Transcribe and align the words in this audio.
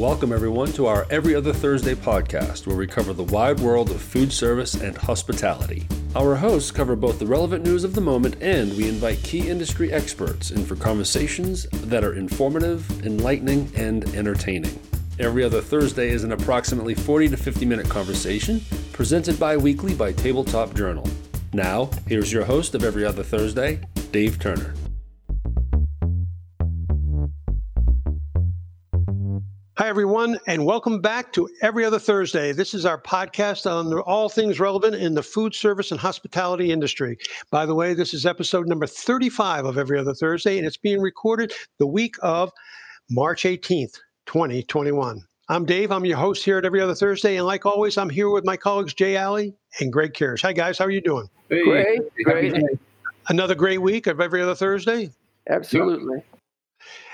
Welcome, 0.00 0.32
everyone, 0.32 0.72
to 0.72 0.86
our 0.86 1.06
Every 1.10 1.34
Other 1.34 1.52
Thursday 1.52 1.94
podcast, 1.94 2.66
where 2.66 2.74
we 2.74 2.86
cover 2.86 3.12
the 3.12 3.24
wide 3.24 3.60
world 3.60 3.90
of 3.90 4.00
food 4.00 4.32
service 4.32 4.72
and 4.72 4.96
hospitality. 4.96 5.86
Our 6.16 6.36
hosts 6.36 6.70
cover 6.70 6.96
both 6.96 7.18
the 7.18 7.26
relevant 7.26 7.66
news 7.66 7.84
of 7.84 7.94
the 7.94 8.00
moment 8.00 8.36
and 8.40 8.74
we 8.78 8.88
invite 8.88 9.22
key 9.22 9.50
industry 9.50 9.92
experts 9.92 10.52
in 10.52 10.64
for 10.64 10.74
conversations 10.74 11.68
that 11.70 12.02
are 12.02 12.14
informative, 12.14 13.04
enlightening, 13.04 13.70
and 13.76 14.04
entertaining. 14.14 14.80
Every 15.18 15.44
Other 15.44 15.60
Thursday 15.60 16.08
is 16.08 16.24
an 16.24 16.32
approximately 16.32 16.94
40 16.94 17.28
to 17.28 17.36
50 17.36 17.66
minute 17.66 17.90
conversation 17.90 18.62
presented 18.94 19.38
bi 19.38 19.58
weekly 19.58 19.92
by 19.92 20.12
Tabletop 20.12 20.72
Journal. 20.72 21.06
Now, 21.52 21.90
here's 22.06 22.32
your 22.32 22.46
host 22.46 22.74
of 22.74 22.84
Every 22.84 23.04
Other 23.04 23.22
Thursday, 23.22 23.80
Dave 24.12 24.38
Turner. 24.38 24.72
Everyone, 29.90 30.38
and 30.46 30.64
welcome 30.64 31.00
back 31.00 31.32
to 31.32 31.48
Every 31.62 31.84
Other 31.84 31.98
Thursday. 31.98 32.52
This 32.52 32.74
is 32.74 32.86
our 32.86 32.96
podcast 32.96 33.68
on 33.68 33.92
all 34.02 34.28
things 34.28 34.60
relevant 34.60 34.94
in 34.94 35.14
the 35.14 35.22
food 35.24 35.52
service 35.52 35.90
and 35.90 35.98
hospitality 35.98 36.70
industry. 36.70 37.18
By 37.50 37.66
the 37.66 37.74
way, 37.74 37.92
this 37.92 38.14
is 38.14 38.24
episode 38.24 38.68
number 38.68 38.86
35 38.86 39.64
of 39.64 39.78
Every 39.78 39.98
Other 39.98 40.14
Thursday, 40.14 40.58
and 40.58 40.64
it's 40.64 40.76
being 40.76 41.00
recorded 41.00 41.52
the 41.78 41.88
week 41.88 42.14
of 42.22 42.52
March 43.10 43.42
18th, 43.42 43.98
2021. 44.26 45.20
I'm 45.48 45.64
Dave. 45.64 45.90
I'm 45.90 46.04
your 46.04 46.18
host 46.18 46.44
here 46.44 46.58
at 46.58 46.64
Every 46.64 46.80
Other 46.80 46.94
Thursday, 46.94 47.34
and 47.34 47.44
like 47.44 47.66
always, 47.66 47.98
I'm 47.98 48.10
here 48.10 48.30
with 48.30 48.44
my 48.44 48.56
colleagues 48.56 48.94
Jay 48.94 49.16
Alley 49.16 49.56
and 49.80 49.92
Greg 49.92 50.12
Kirish. 50.12 50.42
Hi, 50.42 50.52
guys. 50.52 50.78
How 50.78 50.84
are 50.84 50.92
you 50.92 51.00
doing? 51.00 51.28
Hey, 51.48 51.64
great, 51.64 52.00
great. 52.22 52.62
Another 53.28 53.56
great 53.56 53.82
week 53.82 54.06
of 54.06 54.20
Every 54.20 54.40
Other 54.40 54.54
Thursday. 54.54 55.10
Absolutely. 55.48 56.22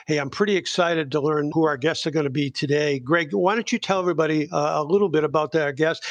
Hey, 0.07 0.19
I'm 0.19 0.31
pretty 0.31 0.55
excited 0.55 1.11
to 1.11 1.21
learn 1.21 1.51
who 1.53 1.65
our 1.65 1.77
guests 1.77 2.07
are 2.07 2.13
going 2.13 2.27
to 2.27 2.31
be 2.31 2.49
today. 2.49 3.01
Greg, 3.01 3.33
why 3.33 3.57
don't 3.57 3.73
you 3.73 3.79
tell 3.81 3.99
everybody 3.99 4.49
uh, 4.53 4.81
a 4.81 4.85
little 4.85 5.09
bit 5.09 5.25
about 5.25 5.51
their 5.51 5.73
guests? 5.73 6.07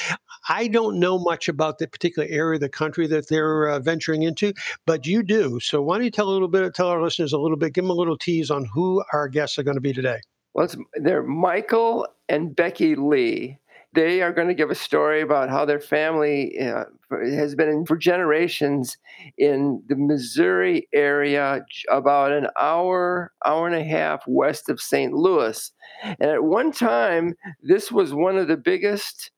I 0.49 0.67
don't 0.67 0.99
know 0.99 1.17
much 1.17 1.47
about 1.47 1.77
the 1.77 1.87
particular 1.87 2.27
area 2.29 2.55
of 2.55 2.59
the 2.59 2.67
country 2.67 3.07
that 3.07 3.29
they're 3.29 3.69
uh, 3.69 3.79
venturing 3.79 4.23
into, 4.23 4.51
but 4.85 5.07
you 5.07 5.23
do. 5.23 5.61
So 5.61 5.81
why 5.81 5.95
don't 5.95 6.03
you 6.03 6.11
tell 6.11 6.27
a 6.27 6.33
little 6.33 6.49
bit, 6.49 6.73
tell 6.73 6.89
our 6.89 7.01
listeners 7.01 7.31
a 7.31 7.37
little 7.37 7.55
bit, 7.55 7.71
give 7.71 7.85
them 7.85 7.89
a 7.89 7.93
little 7.93 8.17
tease 8.17 8.51
on 8.51 8.65
who 8.65 9.01
our 9.13 9.29
guests 9.29 9.57
are 9.57 9.63
going 9.63 9.77
to 9.77 9.81
be 9.81 9.93
today. 9.93 10.19
Well, 10.53 10.67
they're 10.95 11.23
Michael 11.23 12.05
and 12.27 12.53
Becky 12.53 12.97
Lee 12.97 13.59
they 13.95 14.21
are 14.21 14.33
going 14.33 14.49
to 14.49 14.53
give 14.53 14.69
a 14.69 14.75
story 14.75 15.21
about 15.21 15.49
how 15.49 15.65
their 15.65 15.79
family 15.79 16.59
uh, 16.59 16.83
has 17.11 17.55
been 17.55 17.69
in, 17.69 17.85
for 17.85 17.97
generations 17.97 18.97
in 19.37 19.83
the 19.87 19.95
Missouri 19.95 20.87
area, 20.93 21.63
about 21.91 22.31
an 22.31 22.47
hour, 22.59 23.31
hour 23.45 23.67
and 23.67 23.75
a 23.75 23.83
half 23.83 24.23
west 24.27 24.69
of 24.69 24.81
St. 24.81 25.13
Louis. 25.13 25.71
And 26.03 26.29
at 26.29 26.43
one 26.43 26.71
time, 26.71 27.35
this 27.61 27.91
was 27.91 28.13
one 28.13 28.37
of 28.37 28.47
the 28.47 28.57
biggest 28.57 29.31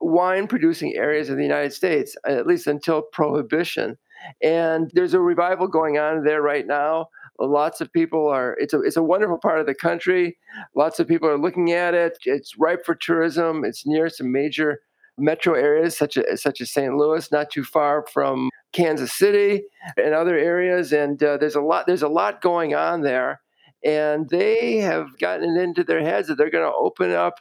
wine 0.00 0.46
producing 0.46 0.94
areas 0.94 1.28
of 1.28 1.36
the 1.36 1.42
United 1.42 1.72
States, 1.72 2.16
at 2.26 2.46
least 2.46 2.66
until 2.66 3.02
Prohibition. 3.02 3.98
And 4.42 4.90
there's 4.94 5.14
a 5.14 5.20
revival 5.20 5.66
going 5.66 5.98
on 5.98 6.24
there 6.24 6.42
right 6.42 6.66
now 6.66 7.08
lots 7.46 7.80
of 7.80 7.92
people 7.92 8.28
are 8.28 8.56
it's 8.58 8.74
a 8.74 8.80
it's 8.82 8.96
a 8.96 9.02
wonderful 9.02 9.38
part 9.38 9.60
of 9.60 9.66
the 9.66 9.74
country 9.74 10.36
lots 10.74 11.00
of 11.00 11.08
people 11.08 11.28
are 11.28 11.38
looking 11.38 11.72
at 11.72 11.94
it 11.94 12.18
it's 12.24 12.58
ripe 12.58 12.84
for 12.84 12.94
tourism 12.94 13.64
it's 13.64 13.86
near 13.86 14.08
some 14.08 14.30
major 14.30 14.80
metro 15.18 15.54
areas 15.54 15.96
such 15.96 16.16
as 16.16 16.42
such 16.42 16.60
as 16.60 16.72
St. 16.72 16.94
Louis 16.94 17.30
not 17.30 17.50
too 17.50 17.64
far 17.64 18.06
from 18.12 18.50
Kansas 18.72 19.12
City 19.12 19.62
and 19.96 20.14
other 20.14 20.36
areas 20.36 20.92
and 20.92 21.22
uh, 21.22 21.36
there's 21.36 21.56
a 21.56 21.60
lot 21.60 21.86
there's 21.86 22.02
a 22.02 22.08
lot 22.08 22.40
going 22.40 22.74
on 22.74 23.02
there 23.02 23.40
and 23.84 24.28
they 24.28 24.76
have 24.78 25.18
gotten 25.18 25.56
it 25.56 25.62
into 25.62 25.84
their 25.84 26.02
heads 26.02 26.28
that 26.28 26.36
they're 26.36 26.50
going 26.50 26.70
to 26.70 26.76
open 26.76 27.10
up 27.10 27.40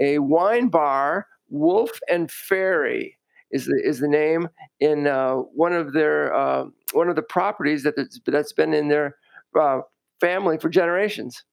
a 0.00 0.18
wine 0.18 0.68
bar 0.68 1.26
Wolf 1.50 1.90
and 2.08 2.30
Fairy. 2.30 3.18
is 3.50 3.66
the 3.66 3.80
is 3.84 3.98
the 3.98 4.08
name 4.08 4.48
in 4.78 5.06
uh, 5.06 5.34
one 5.34 5.72
of 5.72 5.92
their 5.92 6.32
uh, 6.34 6.64
one 6.92 7.08
of 7.08 7.16
the 7.16 7.22
properties 7.22 7.82
that 7.82 7.96
that's 8.26 8.52
been 8.52 8.72
in 8.72 8.88
their 8.88 9.16
uh, 9.58 9.80
family 10.20 10.58
for 10.58 10.68
generations. 10.68 11.44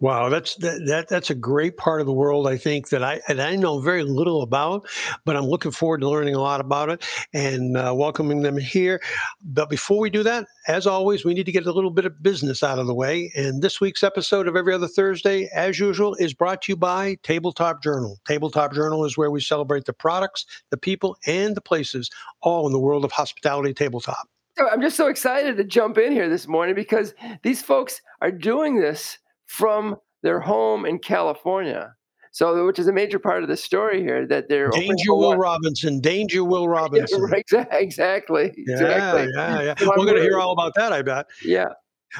Wow, 0.00 0.30
that's 0.30 0.54
that, 0.56 0.86
that 0.86 1.08
that's 1.08 1.28
a 1.28 1.34
great 1.34 1.76
part 1.76 2.00
of 2.00 2.06
the 2.06 2.12
world. 2.12 2.46
I 2.46 2.56
think 2.56 2.88
that 2.88 3.04
I 3.04 3.20
and 3.28 3.38
I 3.38 3.54
know 3.54 3.80
very 3.80 4.02
little 4.02 4.40
about, 4.40 4.88
but 5.26 5.36
I'm 5.36 5.44
looking 5.44 5.72
forward 5.72 6.00
to 6.00 6.08
learning 6.08 6.34
a 6.34 6.40
lot 6.40 6.62
about 6.62 6.88
it 6.88 7.04
and 7.34 7.76
uh, 7.76 7.92
welcoming 7.94 8.40
them 8.40 8.56
here. 8.56 9.02
But 9.44 9.68
before 9.68 9.98
we 9.98 10.08
do 10.08 10.22
that, 10.22 10.46
as 10.68 10.86
always, 10.86 11.22
we 11.22 11.34
need 11.34 11.44
to 11.44 11.52
get 11.52 11.66
a 11.66 11.72
little 11.72 11.90
bit 11.90 12.06
of 12.06 12.22
business 12.22 12.62
out 12.62 12.78
of 12.78 12.86
the 12.86 12.94
way. 12.94 13.30
And 13.36 13.60
this 13.60 13.78
week's 13.78 14.02
episode 14.02 14.48
of 14.48 14.56
Every 14.56 14.72
Other 14.72 14.88
Thursday, 14.88 15.50
as 15.54 15.78
usual, 15.78 16.14
is 16.14 16.32
brought 16.32 16.62
to 16.62 16.72
you 16.72 16.76
by 16.76 17.18
Tabletop 17.22 17.82
Journal. 17.82 18.18
Tabletop 18.26 18.72
Journal 18.72 19.04
is 19.04 19.18
where 19.18 19.30
we 19.30 19.42
celebrate 19.42 19.84
the 19.84 19.92
products, 19.92 20.46
the 20.70 20.78
people, 20.78 21.18
and 21.26 21.54
the 21.54 21.60
places, 21.60 22.10
all 22.40 22.66
in 22.66 22.72
the 22.72 22.80
world 22.80 23.04
of 23.04 23.12
hospitality 23.12 23.74
tabletop. 23.74 24.30
I'm 24.72 24.80
just 24.80 24.96
so 24.96 25.08
excited 25.08 25.58
to 25.58 25.64
jump 25.64 25.98
in 25.98 26.12
here 26.12 26.28
this 26.30 26.48
morning 26.48 26.74
because 26.74 27.14
these 27.42 27.60
folks 27.60 28.00
are 28.22 28.30
doing 28.30 28.80
this 28.80 29.18
from 29.50 29.96
their 30.22 30.38
home 30.38 30.86
in 30.86 30.96
California. 30.96 31.92
So, 32.30 32.64
which 32.64 32.78
is 32.78 32.86
a 32.86 32.92
major 32.92 33.18
part 33.18 33.42
of 33.42 33.48
the 33.48 33.56
story 33.56 34.00
here 34.00 34.24
that 34.28 34.48
they're 34.48 34.70
Danger 34.70 35.12
Will 35.12 35.36
Robinson, 35.36 36.00
Danger 36.00 36.44
Will 36.44 36.68
Robinson. 36.78 37.28
exactly. 37.72 38.54
Yeah, 38.56 38.74
exactly. 38.74 39.28
yeah, 39.34 39.62
yeah. 39.62 39.74
We're 39.80 39.96
going 39.96 40.14
to 40.14 40.22
hear 40.22 40.38
all 40.38 40.52
about 40.52 40.72
that, 40.76 40.92
I 40.92 41.02
bet. 41.02 41.26
Yeah. 41.44 41.70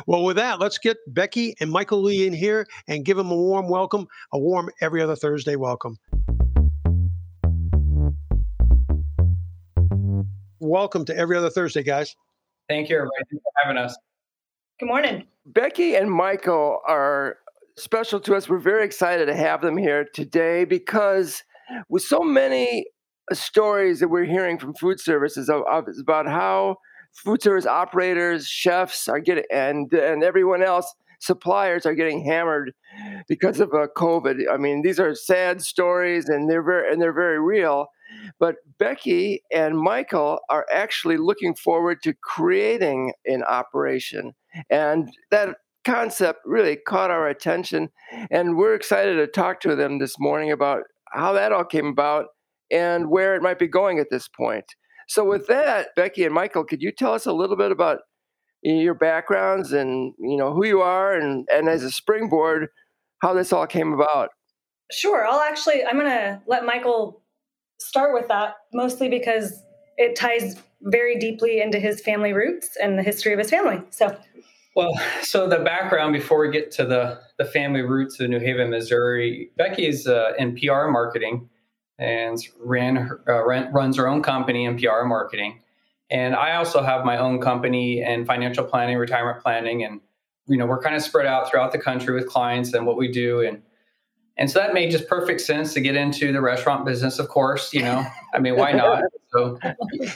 Well, 0.09 0.25
with 0.25 0.37
that, 0.37 0.59
let's 0.59 0.79
get 0.79 0.97
Becky 1.07 1.55
and 1.61 1.71
Michael 1.71 2.03
Lee 2.03 2.27
in 2.27 2.33
here 2.33 2.67
and 2.89 3.05
give 3.05 3.17
them 3.17 3.31
a 3.31 3.37
warm 3.37 3.69
welcome, 3.69 4.09
a 4.33 4.39
warm 4.39 4.69
every 4.81 5.01
other 5.01 5.15
Thursday 5.15 5.55
welcome. 5.55 5.99
Welcome 10.59 11.05
to 11.05 11.17
every 11.17 11.37
other 11.37 11.51
Thursday, 11.51 11.85
guys. 11.85 12.17
Thank 12.69 12.89
you, 12.89 12.97
everybody. 12.97 13.23
Thanks 13.31 13.45
for 13.45 13.53
having 13.63 13.79
us. 13.79 13.97
Good 14.81 14.87
morning. 14.87 15.27
Becky 15.45 15.95
and 15.95 16.11
Michael 16.11 16.81
are 16.89 17.37
special 17.77 18.19
to 18.21 18.35
us. 18.35 18.49
We're 18.49 18.57
very 18.57 18.83
excited 18.83 19.27
to 19.27 19.35
have 19.35 19.61
them 19.61 19.77
here 19.77 20.07
today 20.15 20.65
because 20.65 21.45
with 21.91 22.03
so 22.03 22.21
many 22.21 22.87
stories 23.31 24.01
that 24.01 24.09
we're 24.09 24.25
hearing 24.25 24.59
from 24.59 24.73
food 24.73 24.99
services 24.99 25.51
about 25.51 26.27
how 26.27 26.77
food 27.13 27.43
service 27.43 27.67
operators, 27.67 28.47
chefs 28.47 29.07
are 29.07 29.21
getting, 29.21 29.45
and 29.53 29.93
and 29.93 30.25
everyone 30.25 30.63
else, 30.63 30.91
suppliers 31.19 31.85
are 31.85 31.95
getting 31.95 32.25
hammered 32.25 32.73
because 33.29 33.61
of 33.61 33.75
uh, 33.75 33.87
COVID. 33.99 34.45
I 34.51 34.57
mean, 34.57 34.81
these 34.81 34.99
are 34.99 35.15
sad 35.15 35.61
stories, 35.61 36.31
and 36.31 36.49
they're 36.49 36.63
very 36.63 36.91
and 36.91 37.03
they're 37.03 37.13
very 37.13 37.39
real. 37.39 37.89
But 38.39 38.57
Becky 38.79 39.43
and 39.53 39.77
Michael 39.77 40.41
are 40.49 40.65
actually 40.73 41.19
looking 41.19 41.55
forward 41.55 42.03
to 42.05 42.15
creating 42.15 43.13
an 43.27 43.43
operation. 43.43 44.33
And 44.69 45.11
that 45.31 45.57
concept 45.85 46.41
really 46.45 46.77
caught 46.77 47.11
our 47.11 47.29
attention. 47.29 47.91
And 48.31 48.57
we're 48.57 48.75
excited 48.75 49.17
to 49.17 49.27
talk 49.27 49.61
to 49.61 49.77
them 49.77 49.99
this 49.99 50.17
morning 50.19 50.51
about 50.51 50.83
how 51.13 51.33
that 51.33 51.53
all 51.53 51.65
came 51.65 51.87
about 51.87 52.27
and 52.71 53.11
where 53.11 53.35
it 53.35 53.43
might 53.43 53.59
be 53.59 53.67
going 53.67 53.99
at 53.99 54.09
this 54.11 54.29
point. 54.29 54.65
So, 55.09 55.25
with 55.25 55.49
that, 55.49 55.89
Becky 55.97 56.25
and 56.25 56.33
Michael, 56.33 56.65
could 56.65 56.83
you 56.83 56.93
tell 56.93 57.13
us 57.15 57.27
a 57.27 57.33
little 57.33 57.57
bit 57.57 57.73
about 57.73 57.99
your 58.63 58.95
backgrounds 58.95 59.73
and 59.73 60.15
you 60.21 60.37
know 60.37 60.53
who 60.53 60.65
you 60.65 60.83
are, 60.83 61.15
and 61.15 61.49
and 61.53 61.69
as 61.69 61.83
a 61.83 61.91
springboard, 61.91 62.69
how 63.21 63.35
this 63.35 63.53
all 63.53 63.67
came 63.67 63.93
about? 63.93 64.31
Sure. 64.93 65.27
I'll 65.27 65.41
actually 65.41 65.85
I'm 65.85 65.99
going 65.99 66.07
to 66.07 66.41
let 66.47 66.65
Michael 66.65 67.23
start 67.81 68.15
with 68.15 68.29
that 68.29 68.55
mostly 68.73 69.09
because 69.09 69.61
it 70.01 70.17
ties 70.17 70.57
very 70.81 71.19
deeply 71.19 71.61
into 71.61 71.79
his 71.79 72.01
family 72.01 72.33
roots 72.33 72.77
and 72.83 72.99
the 72.99 73.03
history 73.03 73.35
of 73.35 73.39
his 73.39 73.51
family. 73.51 73.83
So, 73.91 74.17
well, 74.75 74.99
so 75.23 75.47
the 75.47 75.59
background 75.59 76.15
before 76.15 76.41
we 76.41 76.51
get 76.51 76.71
to 76.73 76.87
the 76.87 77.21
the 77.37 77.45
family 77.45 77.83
roots 77.83 78.19
of 78.19 78.31
New 78.31 78.41
Haven, 78.41 78.71
Missouri, 78.71 79.51
Becky 79.57 79.87
is 79.87 80.07
uh, 80.07 80.33
in 80.39 80.57
PR 80.57 80.87
marketing 80.89 81.51
and 81.99 82.39
ran 82.59 83.11
uh, 83.29 83.45
runs 83.45 83.99
her 83.99 84.09
own 84.09 84.23
company 84.23 84.65
in 84.65 84.79
PR 84.79 85.05
marketing. 85.05 85.61
And 86.11 86.35
I 86.35 86.57
also 86.57 86.83
have 86.83 87.05
my 87.05 87.19
own 87.19 87.41
company 87.41 88.03
in 88.03 88.25
financial 88.25 88.65
planning, 88.65 88.97
retirement 88.97 89.43
planning, 89.43 89.85
and 89.85 90.01
you 90.47 90.57
know 90.57 90.65
we're 90.65 90.81
kind 90.81 90.97
of 90.97 91.03
spread 91.03 91.27
out 91.27 91.51
throughout 91.51 91.73
the 91.73 91.79
country 91.79 92.15
with 92.15 92.27
clients 92.27 92.73
and 92.73 92.87
what 92.87 92.97
we 92.97 93.13
do. 93.13 93.41
And 93.41 93.63
and 94.41 94.51
so 94.51 94.59
that 94.59 94.73
made 94.73 94.91
just 94.91 95.07
perfect 95.07 95.43
sense 95.43 95.75
to 95.75 95.83
get 95.83 95.95
into 95.97 96.33
the 96.33 96.41
restaurant 96.41 96.87
business, 96.87 97.19
of 97.19 97.29
course. 97.29 97.75
You 97.75 97.83
know, 97.83 98.07
I 98.33 98.39
mean, 98.39 98.57
why 98.57 98.73
not? 98.73 99.05
So, 99.33 99.59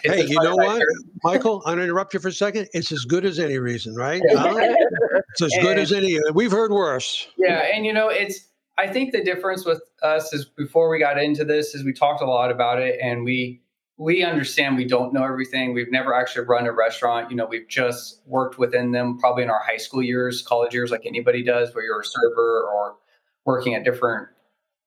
hey, 0.02 0.26
you 0.26 0.40
know 0.42 0.56
what, 0.56 0.82
Michael? 1.22 1.62
I'm 1.66 1.74
going 1.74 1.78
to 1.78 1.84
interrupt 1.84 2.14
you 2.14 2.20
for 2.20 2.28
a 2.28 2.32
second. 2.32 2.68
It's 2.72 2.90
as 2.90 3.04
good 3.04 3.26
as 3.26 3.38
any 3.38 3.58
reason, 3.58 3.94
right? 3.94 4.22
it's 4.24 5.42
as 5.42 5.52
good 5.60 5.78
as 5.78 5.92
any. 5.92 6.18
We've 6.32 6.50
heard 6.50 6.72
worse. 6.72 7.28
Yeah, 7.36 7.66
and 7.72 7.84
you 7.84 7.92
know, 7.92 8.08
it's. 8.08 8.48
I 8.76 8.88
think 8.88 9.12
the 9.12 9.22
difference 9.22 9.64
with 9.64 9.80
us 10.02 10.32
is 10.32 10.46
before 10.46 10.88
we 10.88 10.98
got 10.98 11.16
into 11.22 11.44
this 11.44 11.76
is 11.76 11.84
we 11.84 11.92
talked 11.92 12.22
a 12.22 12.26
lot 12.26 12.50
about 12.50 12.80
it, 12.80 12.98
and 13.00 13.24
we 13.24 13.60
we 13.98 14.24
understand 14.24 14.76
we 14.76 14.86
don't 14.86 15.12
know 15.12 15.22
everything. 15.22 15.74
We've 15.74 15.92
never 15.92 16.14
actually 16.14 16.46
run 16.46 16.66
a 16.66 16.72
restaurant. 16.72 17.30
You 17.30 17.36
know, 17.36 17.46
we've 17.46 17.68
just 17.68 18.22
worked 18.26 18.58
within 18.58 18.90
them, 18.90 19.18
probably 19.18 19.44
in 19.44 19.50
our 19.50 19.62
high 19.62 19.76
school 19.76 20.02
years, 20.02 20.42
college 20.42 20.72
years, 20.72 20.90
like 20.90 21.04
anybody 21.04 21.44
does, 21.44 21.74
where 21.74 21.84
you're 21.84 22.00
a 22.00 22.04
server 22.04 22.64
or 22.64 22.96
working 23.44 23.74
at 23.74 23.84
different, 23.84 24.28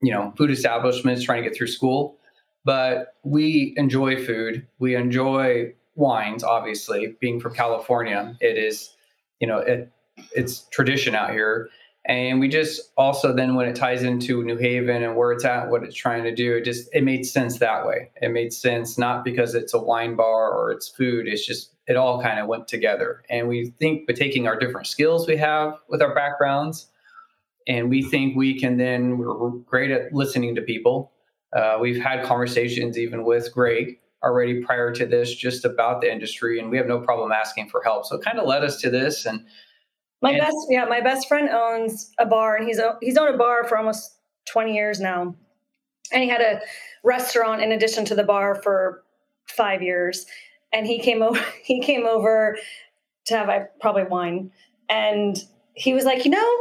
you 0.01 0.11
know, 0.11 0.33
food 0.37 0.51
establishments, 0.51 1.23
trying 1.23 1.43
to 1.43 1.49
get 1.49 1.57
through 1.57 1.67
school. 1.67 2.17
But 2.65 3.15
we 3.23 3.73
enjoy 3.77 4.23
food. 4.23 4.67
We 4.79 4.95
enjoy 4.95 5.73
wines, 5.95 6.43
obviously. 6.43 7.15
Being 7.19 7.39
from 7.39 7.53
California, 7.53 8.35
it 8.41 8.57
is, 8.57 8.95
you 9.39 9.47
know, 9.47 9.59
it, 9.59 9.91
it's 10.35 10.67
tradition 10.71 11.15
out 11.15 11.31
here. 11.31 11.69
And 12.07 12.39
we 12.39 12.47
just 12.47 12.93
also 12.95 13.33
then 13.33 13.55
when 13.55 13.67
it 13.67 13.75
ties 13.75 14.01
into 14.01 14.41
New 14.43 14.55
Haven 14.55 15.03
and 15.03 15.15
where 15.17 15.33
it's 15.33 15.43
at, 15.43 15.69
what 15.69 15.83
it's 15.83 15.95
trying 15.95 16.23
to 16.23 16.33
do, 16.33 16.55
it 16.55 16.63
just 16.63 16.87
it 16.93 17.03
made 17.03 17.25
sense 17.25 17.59
that 17.59 17.85
way. 17.85 18.11
It 18.21 18.29
made 18.29 18.53
sense 18.53 18.97
not 18.97 19.25
because 19.25 19.53
it's 19.55 19.73
a 19.73 19.79
wine 19.79 20.15
bar 20.15 20.49
or 20.49 20.71
it's 20.71 20.87
food. 20.87 21.27
It's 21.27 21.45
just 21.45 21.73
it 21.85 21.97
all 21.97 22.21
kind 22.21 22.39
of 22.39 22.47
went 22.47 22.69
together. 22.69 23.23
And 23.29 23.49
we 23.49 23.73
think 23.77 24.07
by 24.07 24.13
taking 24.13 24.47
our 24.47 24.57
different 24.57 24.87
skills 24.87 25.27
we 25.27 25.35
have 25.37 25.79
with 25.89 26.01
our 26.01 26.15
backgrounds, 26.15 26.87
and 27.67 27.89
we 27.89 28.01
think 28.01 28.35
we 28.35 28.59
can 28.59 28.77
then 28.77 29.17
we're 29.17 29.49
great 29.49 29.91
at 29.91 30.13
listening 30.13 30.55
to 30.55 30.61
people. 30.61 31.11
Uh, 31.55 31.77
we've 31.79 32.01
had 32.01 32.23
conversations 32.23 32.97
even 32.97 33.23
with 33.23 33.51
Greg 33.53 33.99
already 34.23 34.61
prior 34.63 34.91
to 34.91 35.05
this 35.05 35.33
just 35.33 35.65
about 35.65 36.01
the 36.01 36.11
industry, 36.11 36.59
and 36.59 36.69
we 36.69 36.77
have 36.77 36.87
no 36.87 36.99
problem 36.99 37.31
asking 37.31 37.69
for 37.69 37.81
help. 37.83 38.05
So 38.05 38.15
it 38.15 38.23
kind 38.23 38.39
of 38.39 38.47
led 38.47 38.63
us 38.63 38.81
to 38.81 38.89
this 38.89 39.25
and 39.25 39.45
my 40.21 40.31
and, 40.31 40.39
best, 40.39 40.57
yeah, 40.69 40.85
my 40.85 41.01
best 41.01 41.27
friend 41.27 41.49
owns 41.49 42.11
a 42.17 42.25
bar, 42.25 42.55
and 42.55 42.67
he's 42.67 42.79
he's 43.01 43.17
owned 43.17 43.35
a 43.35 43.37
bar 43.37 43.65
for 43.65 43.77
almost 43.77 44.17
twenty 44.45 44.73
years 44.73 44.99
now, 44.99 45.35
and 46.11 46.23
he 46.23 46.29
had 46.29 46.41
a 46.41 46.61
restaurant 47.03 47.61
in 47.61 47.71
addition 47.71 48.05
to 48.05 48.15
the 48.15 48.23
bar 48.23 48.55
for 48.55 49.03
five 49.47 49.81
years. 49.81 50.25
And 50.73 50.85
he 50.85 50.99
came 50.99 51.21
over. 51.21 51.39
He 51.63 51.81
came 51.81 52.05
over 52.05 52.57
to 53.27 53.37
have 53.37 53.49
I 53.49 53.67
probably 53.79 54.03
wine, 54.03 54.51
and 54.89 55.37
he 55.73 55.93
was 55.93 56.05
like, 56.05 56.25
you 56.25 56.31
know, 56.31 56.57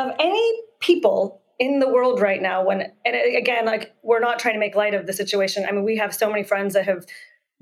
of 0.00 0.14
any 0.18 0.60
people 0.80 1.42
in 1.58 1.78
the 1.78 1.88
world 1.88 2.20
right 2.20 2.40
now, 2.40 2.64
when 2.64 2.92
and 3.04 3.36
again, 3.36 3.66
like 3.66 3.94
we're 4.02 4.20
not 4.20 4.38
trying 4.38 4.54
to 4.54 4.60
make 4.60 4.74
light 4.74 4.94
of 4.94 5.06
the 5.06 5.12
situation. 5.12 5.66
I 5.68 5.72
mean, 5.72 5.84
we 5.84 5.96
have 5.96 6.14
so 6.14 6.28
many 6.30 6.42
friends 6.42 6.74
that 6.74 6.86
have 6.86 7.06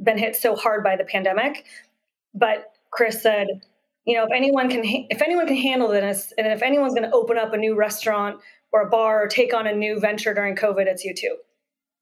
been 0.02 0.18
hit 0.18 0.36
so 0.36 0.54
hard 0.54 0.84
by 0.84 0.96
the 0.96 1.04
pandemic, 1.04 1.64
but 2.34 2.72
Chris 2.90 3.22
said 3.22 3.48
you 4.08 4.16
know 4.16 4.24
if 4.24 4.30
anyone 4.34 4.70
can 4.70 4.82
if 4.84 5.20
anyone 5.20 5.46
can 5.46 5.56
handle 5.56 5.88
this 5.88 6.32
and 6.38 6.46
if 6.46 6.62
anyone's 6.62 6.94
going 6.94 7.08
to 7.08 7.14
open 7.14 7.36
up 7.36 7.52
a 7.52 7.58
new 7.58 7.76
restaurant 7.76 8.40
or 8.72 8.80
a 8.82 8.88
bar 8.88 9.22
or 9.22 9.28
take 9.28 9.52
on 9.52 9.66
a 9.66 9.74
new 9.74 10.00
venture 10.00 10.32
during 10.32 10.56
covid 10.56 10.86
it's 10.86 11.04
you 11.04 11.14
too 11.14 11.36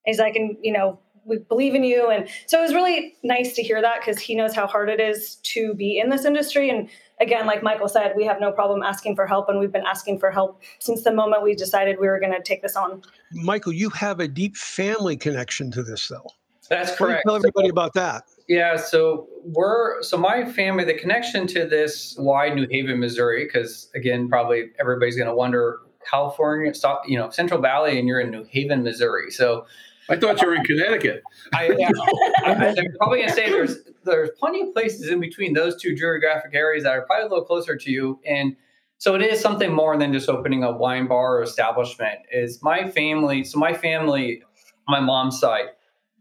he's 0.04 0.18
like 0.18 0.36
and 0.36 0.56
you 0.62 0.72
know 0.72 1.00
we 1.26 1.38
believe 1.38 1.74
in 1.74 1.84
you. 1.84 2.08
And 2.10 2.28
so 2.46 2.58
it 2.58 2.62
was 2.62 2.74
really 2.74 3.14
nice 3.22 3.54
to 3.56 3.62
hear 3.62 3.82
that 3.82 4.00
because 4.00 4.18
he 4.18 4.34
knows 4.34 4.54
how 4.54 4.66
hard 4.66 4.88
it 4.88 5.00
is 5.00 5.36
to 5.36 5.74
be 5.74 5.98
in 5.98 6.08
this 6.10 6.24
industry. 6.24 6.70
And 6.70 6.88
again 7.18 7.46
like 7.46 7.62
michael 7.62 7.88
said 7.88 8.12
we 8.14 8.26
have 8.26 8.40
no 8.40 8.52
problem 8.52 8.82
asking 8.82 9.16
for 9.16 9.26
help 9.26 9.48
and 9.48 9.58
we've 9.58 9.72
been 9.72 9.86
asking 9.86 10.18
for 10.18 10.30
help 10.30 10.60
since 10.80 11.02
the 11.02 11.10
moment 11.10 11.42
we 11.42 11.54
decided 11.54 11.96
we 11.98 12.08
were 12.08 12.20
going 12.20 12.32
to 12.32 12.42
take 12.42 12.60
this 12.60 12.76
on. 12.76 13.02
Michael 13.32 13.72
you 13.72 13.88
have 13.90 14.20
a 14.20 14.28
deep 14.28 14.56
family 14.56 15.16
connection 15.16 15.70
to 15.70 15.82
this 15.82 16.08
though. 16.08 16.26
That's 16.68 16.94
correct. 16.94 17.22
tell 17.26 17.36
everybody 17.36 17.68
about 17.68 17.94
that? 17.94 18.24
Yeah, 18.48 18.76
so 18.76 19.28
we're 19.44 20.02
so 20.02 20.16
my 20.16 20.44
family, 20.44 20.84
the 20.84 20.94
connection 20.94 21.46
to 21.48 21.66
this 21.66 22.14
why 22.16 22.48
New 22.48 22.66
Haven, 22.70 22.98
Missouri, 22.98 23.44
because 23.44 23.88
again, 23.94 24.28
probably 24.28 24.70
everybody's 24.78 25.16
going 25.16 25.28
to 25.28 25.34
wonder 25.34 25.80
California, 26.08 26.72
stop, 26.74 27.02
you 27.08 27.18
know, 27.18 27.30
Central 27.30 27.60
Valley, 27.60 27.98
and 27.98 28.06
you're 28.06 28.20
in 28.20 28.30
New 28.30 28.44
Haven, 28.44 28.82
Missouri. 28.82 29.30
So 29.30 29.66
I 30.08 30.16
thought 30.16 30.40
you 30.40 30.48
were 30.48 30.54
in 30.54 30.64
Connecticut. 30.64 31.22
I, 31.52 31.74
yeah, 31.78 31.90
I'm 32.44 32.74
probably 32.98 33.18
going 33.18 33.28
to 33.28 33.34
say 33.34 33.50
there's 33.50 33.78
there's 34.04 34.30
plenty 34.38 34.62
of 34.62 34.72
places 34.72 35.08
in 35.10 35.20
between 35.20 35.52
those 35.52 35.80
two 35.80 35.94
geographic 35.94 36.54
areas 36.54 36.84
that 36.84 36.92
are 36.92 37.02
probably 37.02 37.26
a 37.26 37.28
little 37.28 37.44
closer 37.44 37.76
to 37.76 37.90
you, 37.90 38.20
and 38.24 38.56
so 38.98 39.14
it 39.14 39.22
is 39.22 39.40
something 39.40 39.72
more 39.72 39.96
than 39.96 40.12
just 40.12 40.28
opening 40.28 40.64
a 40.64 40.72
wine 40.72 41.06
bar 41.06 41.38
or 41.38 41.42
establishment. 41.42 42.20
Is 42.32 42.62
my 42.62 42.88
family? 42.90 43.44
So 43.44 43.58
my 43.58 43.74
family, 43.74 44.42
my 44.88 45.00
mom's 45.00 45.38
side, 45.38 45.66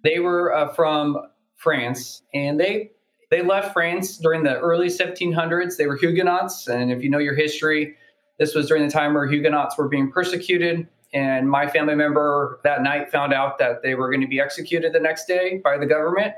they 0.04 0.20
were 0.20 0.54
uh, 0.54 0.74
from 0.74 1.18
France, 1.56 2.24
and 2.34 2.60
they 2.60 2.92
they 3.32 3.42
left 3.42 3.74
France 3.74 4.18
during 4.18 4.44
the 4.44 4.58
early 4.60 4.88
1700s. 4.88 5.78
They 5.78 5.88
were 5.88 5.98
Huguenots, 5.98 6.68
and 6.68 6.92
if 6.92 7.04
you 7.04 7.10
know 7.10 7.18
your 7.18 7.36
history, 7.36 7.96
this 8.40 8.54
was 8.54 8.68
during 8.68 8.86
the 8.86 8.92
time 8.92 9.14
where 9.14 9.28
Huguenots 9.28 9.78
were 9.78 9.88
being 9.88 10.12
persecuted. 10.12 10.88
And 11.14 11.50
my 11.50 11.68
family 11.68 11.96
member 11.96 12.60
that 12.64 12.84
night 12.84 13.12
found 13.12 13.34
out 13.34 13.58
that 13.60 13.82
they 13.84 13.96
were 13.96 14.10
going 14.10 14.22
to 14.22 14.28
be 14.28 14.40
executed 14.40 14.92
the 14.94 15.00
next 15.00 15.26
day 15.26 15.62
by 15.64 15.78
the 15.78 15.86
government. 15.86 16.34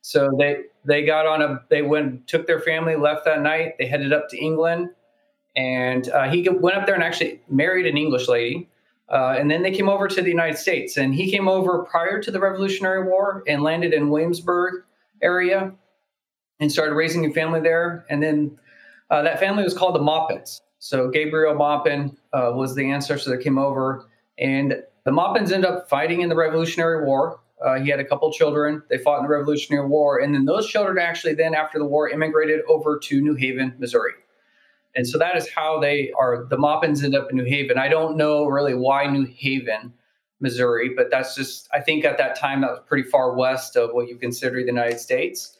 So 0.00 0.30
they 0.38 0.64
they 0.84 1.04
got 1.04 1.26
on 1.26 1.42
a 1.42 1.60
they 1.68 1.82
went 1.82 2.26
took 2.26 2.46
their 2.46 2.60
family 2.60 2.96
left 2.96 3.24
that 3.24 3.42
night. 3.42 3.76
They 3.78 3.86
headed 3.86 4.12
up 4.12 4.28
to 4.30 4.38
England, 4.38 4.90
and 5.54 6.08
uh, 6.08 6.28
he 6.30 6.48
went 6.48 6.76
up 6.76 6.86
there 6.86 6.94
and 6.94 7.04
actually 7.04 7.40
married 7.48 7.86
an 7.86 7.96
English 7.96 8.26
lady. 8.28 8.68
Uh, 9.08 9.36
and 9.38 9.50
then 9.50 9.62
they 9.62 9.70
came 9.70 9.90
over 9.90 10.08
to 10.08 10.22
the 10.22 10.28
United 10.28 10.56
States. 10.56 10.96
And 10.96 11.14
he 11.14 11.30
came 11.30 11.46
over 11.46 11.84
prior 11.84 12.20
to 12.22 12.30
the 12.30 12.40
Revolutionary 12.40 13.04
War 13.04 13.44
and 13.46 13.62
landed 13.62 13.92
in 13.92 14.08
Williamsburg 14.08 14.84
area 15.20 15.72
and 16.60 16.72
started 16.72 16.94
raising 16.94 17.26
a 17.26 17.30
family 17.32 17.60
there. 17.60 18.06
And 18.08 18.22
then 18.22 18.58
uh, 19.10 19.22
that 19.22 19.38
family 19.38 19.64
was 19.64 19.74
called 19.74 19.94
the 19.94 20.00
Maupins. 20.00 20.62
So 20.78 21.10
Gabriel 21.10 21.54
Maupin 21.54 22.16
uh, 22.32 22.52
was 22.54 22.74
the 22.74 22.90
ancestor 22.90 23.30
that 23.30 23.42
came 23.42 23.58
over. 23.58 24.08
And 24.42 24.82
the 25.04 25.12
Maupins 25.12 25.52
ended 25.52 25.70
up 25.70 25.88
fighting 25.88 26.20
in 26.20 26.28
the 26.28 26.34
Revolutionary 26.34 27.04
War. 27.04 27.38
Uh, 27.64 27.78
he 27.78 27.88
had 27.88 28.00
a 28.00 28.04
couple 28.04 28.30
children. 28.32 28.82
They 28.90 28.98
fought 28.98 29.18
in 29.18 29.22
the 29.22 29.30
Revolutionary 29.30 29.86
War. 29.86 30.18
And 30.18 30.34
then 30.34 30.46
those 30.46 30.68
children 30.68 30.98
actually 30.98 31.34
then, 31.34 31.54
after 31.54 31.78
the 31.78 31.84
war, 31.84 32.08
immigrated 32.08 32.60
over 32.68 32.98
to 32.98 33.20
New 33.20 33.34
Haven, 33.34 33.74
Missouri. 33.78 34.14
And 34.96 35.06
so 35.06 35.16
that 35.18 35.36
is 35.36 35.48
how 35.48 35.78
they 35.78 36.12
are. 36.18 36.44
The 36.50 36.58
Maupins 36.58 37.04
end 37.04 37.14
up 37.14 37.30
in 37.30 37.36
New 37.36 37.44
Haven. 37.44 37.78
I 37.78 37.86
don't 37.86 38.16
know 38.16 38.46
really 38.46 38.74
why 38.74 39.06
New 39.06 39.24
Haven, 39.24 39.92
Missouri, 40.40 40.90
but 40.94 41.08
that's 41.08 41.36
just, 41.36 41.68
I 41.72 41.80
think 41.80 42.04
at 42.04 42.18
that 42.18 42.36
time 42.36 42.62
that 42.62 42.70
was 42.70 42.80
pretty 42.84 43.08
far 43.08 43.36
west 43.36 43.76
of 43.76 43.92
what 43.92 44.08
you 44.08 44.16
consider 44.16 44.56
the 44.60 44.66
United 44.66 44.98
States. 44.98 45.56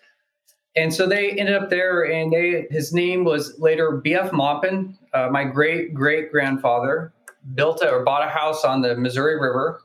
And 0.74 0.92
so 0.92 1.06
they 1.06 1.30
ended 1.30 1.54
up 1.54 1.70
there, 1.70 2.02
and 2.02 2.32
they 2.32 2.66
his 2.70 2.94
name 2.94 3.24
was 3.24 3.58
later 3.58 4.00
B.F. 4.02 4.32
Maupin. 4.32 4.96
Uh, 5.12 5.28
my 5.30 5.44
great 5.44 5.92
great 5.92 6.32
grandfather 6.32 7.12
built 7.54 7.82
a, 7.82 7.90
or 7.90 8.04
bought 8.04 8.26
a 8.26 8.30
house 8.30 8.64
on 8.64 8.82
the 8.82 8.96
Missouri 8.96 9.34
River 9.34 9.82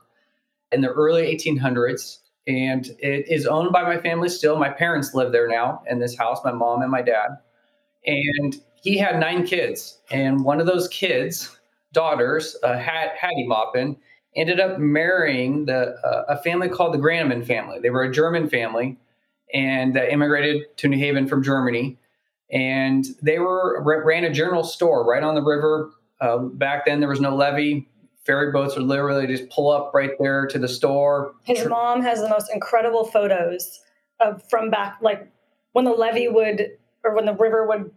in 0.72 0.80
the 0.80 0.88
early 0.88 1.34
1800s, 1.34 2.18
and 2.46 2.86
it 2.98 3.26
is 3.28 3.46
owned 3.46 3.72
by 3.72 3.82
my 3.82 3.98
family 3.98 4.28
still. 4.28 4.58
My 4.58 4.70
parents 4.70 5.14
live 5.14 5.32
there 5.32 5.48
now 5.48 5.82
in 5.88 5.98
this 5.98 6.16
house, 6.16 6.40
my 6.44 6.52
mom 6.52 6.82
and 6.82 6.90
my 6.90 7.02
dad. 7.02 7.38
And 8.06 8.56
he 8.80 8.96
had 8.96 9.18
nine 9.18 9.46
kids, 9.46 9.98
and 10.10 10.44
one 10.44 10.60
of 10.60 10.66
those 10.66 10.88
kids' 10.88 11.58
daughters, 11.92 12.56
uh, 12.62 12.78
Hattie 12.78 13.46
Maupin, 13.46 13.96
ended 14.36 14.60
up 14.60 14.78
marrying 14.78 15.66
the 15.66 15.96
uh, 16.04 16.24
a 16.28 16.38
family 16.42 16.68
called 16.68 16.94
the 16.94 16.98
Granneman 16.98 17.44
family. 17.44 17.78
They 17.80 17.90
were 17.90 18.04
a 18.04 18.12
German 18.12 18.48
family, 18.48 18.96
and 19.52 19.96
uh, 19.96 20.04
immigrated 20.04 20.76
to 20.78 20.88
New 20.88 20.98
Haven 20.98 21.26
from 21.26 21.42
Germany. 21.42 21.98
And 22.50 23.04
they 23.20 23.38
were 23.38 23.82
ran 23.82 24.24
a 24.24 24.32
general 24.32 24.64
store 24.64 25.04
right 25.04 25.22
on 25.22 25.34
the 25.34 25.42
river. 25.42 25.90
Uh, 26.20 26.38
back 26.38 26.86
then, 26.86 27.00
there 27.00 27.08
was 27.08 27.20
no 27.20 27.34
levee. 27.34 27.88
Ferry 28.24 28.52
boats 28.52 28.76
would 28.76 28.86
literally 28.86 29.26
just 29.26 29.48
pull 29.48 29.70
up 29.70 29.92
right 29.94 30.10
there 30.20 30.46
to 30.46 30.58
the 30.58 30.68
store. 30.68 31.34
His 31.44 31.66
mom 31.66 32.02
has 32.02 32.20
the 32.20 32.28
most 32.28 32.50
incredible 32.52 33.04
photos 33.04 33.80
of 34.20 34.42
from 34.50 34.70
back, 34.70 34.98
like 35.00 35.30
when 35.72 35.84
the 35.84 35.92
levee 35.92 36.28
would 36.28 36.72
or 37.04 37.14
when 37.14 37.24
the 37.24 37.34
river 37.34 37.66
would 37.66 37.90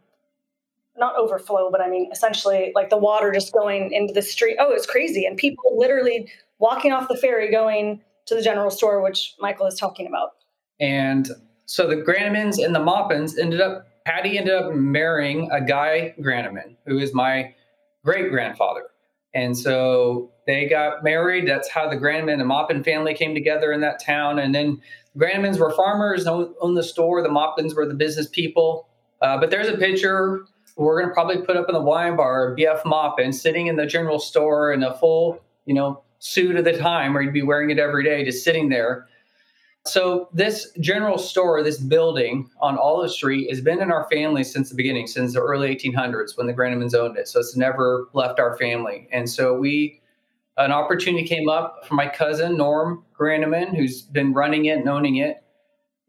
not 0.97 1.15
overflow, 1.17 1.69
but 1.71 1.81
I 1.81 1.89
mean, 1.89 2.09
essentially 2.11 2.71
like 2.75 2.89
the 2.89 2.97
water 2.97 3.31
just 3.31 3.51
going 3.51 3.91
into 3.91 4.13
the 4.13 4.21
street. 4.21 4.57
Oh, 4.59 4.71
it's 4.71 4.85
crazy. 4.85 5.25
And 5.25 5.37
people 5.37 5.77
literally 5.77 6.29
walking 6.59 6.91
off 6.91 7.07
the 7.07 7.17
ferry 7.17 7.51
going 7.51 8.01
to 8.27 8.35
the 8.35 8.41
general 8.41 8.71
store, 8.71 9.01
which 9.01 9.35
Michael 9.39 9.65
is 9.67 9.75
talking 9.75 10.07
about. 10.07 10.31
And 10.79 11.29
so 11.65 11.87
the 11.87 11.97
Grannemans 11.97 12.63
and 12.63 12.75
the 12.75 12.79
Maupins 12.79 13.37
ended 13.37 13.61
up, 13.61 13.87
Patty 14.05 14.37
ended 14.37 14.53
up 14.53 14.73
marrying 14.73 15.49
a 15.51 15.61
guy 15.61 16.13
Granneman, 16.19 16.75
who 16.85 16.99
is 16.99 17.13
my 17.13 17.53
great 18.03 18.29
grandfather. 18.29 18.83
And 19.33 19.57
so 19.57 20.31
they 20.45 20.67
got 20.67 21.03
married. 21.03 21.47
That's 21.47 21.69
how 21.69 21.89
the 21.89 21.95
Granneman 21.95 22.39
and 22.39 22.47
Maupin 22.47 22.83
family 22.83 23.13
came 23.13 23.33
together 23.33 23.71
in 23.71 23.81
that 23.81 24.03
town. 24.03 24.39
And 24.39 24.53
then 24.53 24.81
the 25.15 25.25
Grannemans 25.25 25.57
were 25.57 25.71
farmers, 25.71 26.27
owned 26.27 26.77
the 26.77 26.83
store. 26.83 27.21
The 27.21 27.29
Maupins 27.29 27.73
were 27.73 27.85
the 27.85 27.93
business 27.93 28.27
people. 28.27 28.87
Uh, 29.21 29.37
but 29.37 29.49
there's 29.49 29.67
a 29.67 29.77
picture 29.77 30.45
we're 30.77 30.99
going 30.99 31.09
to 31.09 31.13
probably 31.13 31.41
put 31.41 31.57
up 31.57 31.67
in 31.69 31.73
the 31.73 31.81
wine 31.81 32.15
bar 32.15 32.55
BF 32.57 32.85
Maupin 32.85 33.31
sitting 33.31 33.67
in 33.67 33.75
the 33.75 33.85
general 33.85 34.19
store 34.19 34.73
in 34.73 34.83
a 34.83 34.93
full, 34.97 35.39
you 35.65 35.73
know, 35.73 36.03
suit 36.19 36.55
of 36.55 36.65
the 36.65 36.77
time 36.77 37.13
where 37.13 37.23
he'd 37.23 37.33
be 37.33 37.41
wearing 37.41 37.69
it 37.69 37.79
every 37.79 38.03
day, 38.03 38.23
just 38.23 38.43
sitting 38.43 38.69
there. 38.69 39.07
So 39.85 40.29
this 40.31 40.71
general 40.79 41.17
store, 41.17 41.63
this 41.63 41.79
building 41.79 42.49
on 42.61 42.77
Olive 42.77 43.11
Street, 43.11 43.49
has 43.49 43.61
been 43.61 43.81
in 43.81 43.91
our 43.91 44.07
family 44.11 44.43
since 44.43 44.69
the 44.69 44.75
beginning, 44.75 45.07
since 45.07 45.33
the 45.33 45.41
early 45.41 45.75
1800s 45.75 46.37
when 46.37 46.45
the 46.45 46.53
Grannemans 46.53 46.93
owned 46.93 47.17
it. 47.17 47.27
So 47.27 47.39
it's 47.39 47.55
never 47.55 48.07
left 48.13 48.39
our 48.39 48.55
family. 48.57 49.07
And 49.11 49.27
so 49.27 49.57
we, 49.57 49.99
an 50.57 50.71
opportunity 50.71 51.27
came 51.27 51.49
up 51.49 51.85
for 51.87 51.95
my 51.95 52.07
cousin 52.07 52.57
Norm 52.57 53.03
Granneman, 53.17 53.75
who's 53.75 54.03
been 54.03 54.33
running 54.33 54.65
it 54.65 54.77
and 54.77 54.87
owning 54.87 55.15
it. 55.15 55.43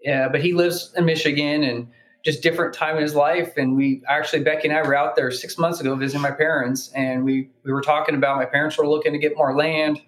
Yeah, 0.03 0.29
but 0.29 0.43
he 0.43 0.53
lives 0.53 0.93
in 0.97 1.07
Michigan 1.07 1.63
and 1.63 1.89
just 2.25 2.43
different 2.43 2.75
time 2.75 2.97
in 2.97 3.03
his 3.03 3.15
life. 3.15 3.57
And 3.57 3.77
we 3.77 4.03
actually, 4.09 4.43
Becky 4.43 4.69
and 4.69 4.77
I 4.77 4.83
were 4.83 4.95
out 4.95 5.17
there 5.17 5.31
six 5.31 5.57
months 5.59 5.81
ago 5.81 5.95
visiting 5.97 6.21
my 6.21 6.31
parents, 6.31 6.91
and 6.95 7.25
we 7.25 7.51
we 7.65 7.73
were 7.73 7.81
talking 7.81 8.15
about 8.15 8.37
my 8.37 8.45
parents 8.45 8.77
were 8.77 8.87
looking 8.87 9.13
to 9.13 9.19
get 9.19 9.37
more 9.37 9.57
land. 9.57 10.01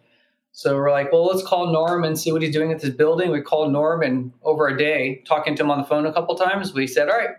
So 0.57 0.77
we're 0.77 0.93
like, 0.93 1.11
well, 1.11 1.27
let's 1.27 1.43
call 1.43 1.73
Norm 1.73 2.05
and 2.05 2.17
see 2.17 2.31
what 2.31 2.41
he's 2.41 2.53
doing 2.53 2.71
at 2.71 2.79
this 2.79 2.95
building. 2.95 3.33
We 3.33 3.41
called 3.41 3.73
Norm, 3.73 4.03
and 4.03 4.33
over 4.45 4.69
a 4.69 4.79
day, 4.79 5.21
talking 5.27 5.57
to 5.57 5.65
him 5.65 5.71
on 5.73 5.79
the 5.79 5.85
phone 5.85 6.07
a 6.07 6.13
couple 6.13 6.37
times, 6.37 6.73
we 6.73 6.87
said, 6.87 7.09
all 7.09 7.19
right, 7.19 7.31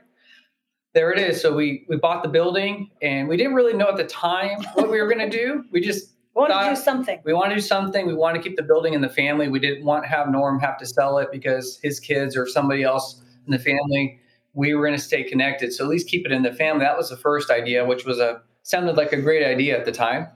there 0.93 1.13
it 1.13 1.19
is. 1.19 1.41
So 1.41 1.55
we 1.55 1.86
we 1.88 1.95
bought 1.95 2.24
the 2.24 2.29
building, 2.29 2.91
and 3.01 3.29
we 3.29 3.38
didn't 3.38 3.53
really 3.53 3.72
know 3.72 3.88
at 3.88 3.95
the 3.95 4.03
time 4.03 4.62
what 4.74 4.91
we 4.91 5.01
were 5.01 5.07
going 5.07 5.29
to 5.31 5.38
do. 5.38 5.63
We 5.72 5.79
just 5.79 6.10
we 6.36 6.41
want 6.41 6.51
to 6.51 6.69
do 6.72 6.75
something. 6.75 7.22
We 7.24 7.31
want 7.31 7.51
to 7.51 7.55
do 7.55 7.62
something. 7.62 8.05
We 8.05 8.13
want 8.13 8.36
to 8.36 8.41
keep 8.41 8.57
the 8.57 8.63
building 8.63 8.93
in 8.93 9.00
the 9.00 9.07
family. 9.07 9.48
We 9.48 9.60
didn't 9.60 9.86
want 9.86 10.03
to 10.03 10.10
have 10.10 10.27
Norm 10.27 10.60
have 10.60 10.77
to 10.79 10.86
sell 10.86 11.17
it 11.19 11.29
because 11.31 11.79
his 11.81 12.01
kids 12.01 12.36
or 12.36 12.45
somebody 12.45 12.84
else 12.84 13.22
in 13.45 13.51
the 13.53 13.60
family. 13.60 14.19
We 14.53 14.74
were 14.74 14.86
going 14.86 14.98
to 14.98 15.03
stay 15.03 15.24
connected. 15.24 15.72
So 15.72 15.86
at 15.86 15.89
least 15.89 16.10
keep 16.10 16.25
it 16.25 16.34
in 16.34 16.43
the 16.43 16.53
family. 16.53 16.84
That 16.84 16.98
was 16.98 17.10
the 17.10 17.17
first 17.17 17.50
idea, 17.50 17.86
which 17.86 18.03
was 18.03 18.19
a 18.19 18.41
sounded 18.63 18.98
like 18.98 19.13
a 19.13 19.22
great 19.22 19.45
idea 19.45 19.77
at 19.77 19.86
the 19.86 19.93
time. 19.93 20.27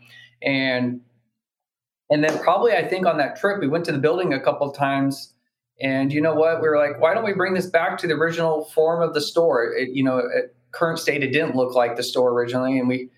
And 0.42 1.02
and 2.10 2.24
then 2.24 2.38
probably 2.40 2.74
I 2.74 2.88
think 2.88 3.06
on 3.06 3.18
that 3.18 3.40
trip 3.40 3.60
we 3.60 3.68
went 3.68 3.86
to 3.86 3.92
the 3.92 4.00
building 4.00 4.34
a 4.34 4.40
couple 4.40 4.70
of 4.70 4.76
times. 4.76 5.34
And 5.82 6.12
you 6.12 6.20
know 6.20 6.34
what? 6.34 6.62
We 6.62 6.68
were 6.68 6.78
like, 6.78 7.00
why 7.00 7.14
don't 7.14 7.24
we 7.24 7.34
bring 7.34 7.54
this 7.54 7.68
back 7.68 7.98
to 8.00 8.08
the 8.08 8.14
original 8.14 8.66
form 8.66 9.02
of 9.02 9.14
the 9.14 9.22
store? 9.22 9.72
It, 9.74 9.90
you 9.94 10.04
know, 10.04 10.20
at 10.20 10.54
current 10.72 11.00
state, 11.00 11.24
it 11.24 11.32
didn't 11.32 11.56
look 11.56 11.74
like 11.74 11.96
the 11.96 12.04
store 12.04 12.32
originally, 12.32 12.78
and 12.78 12.88
we 12.88 13.10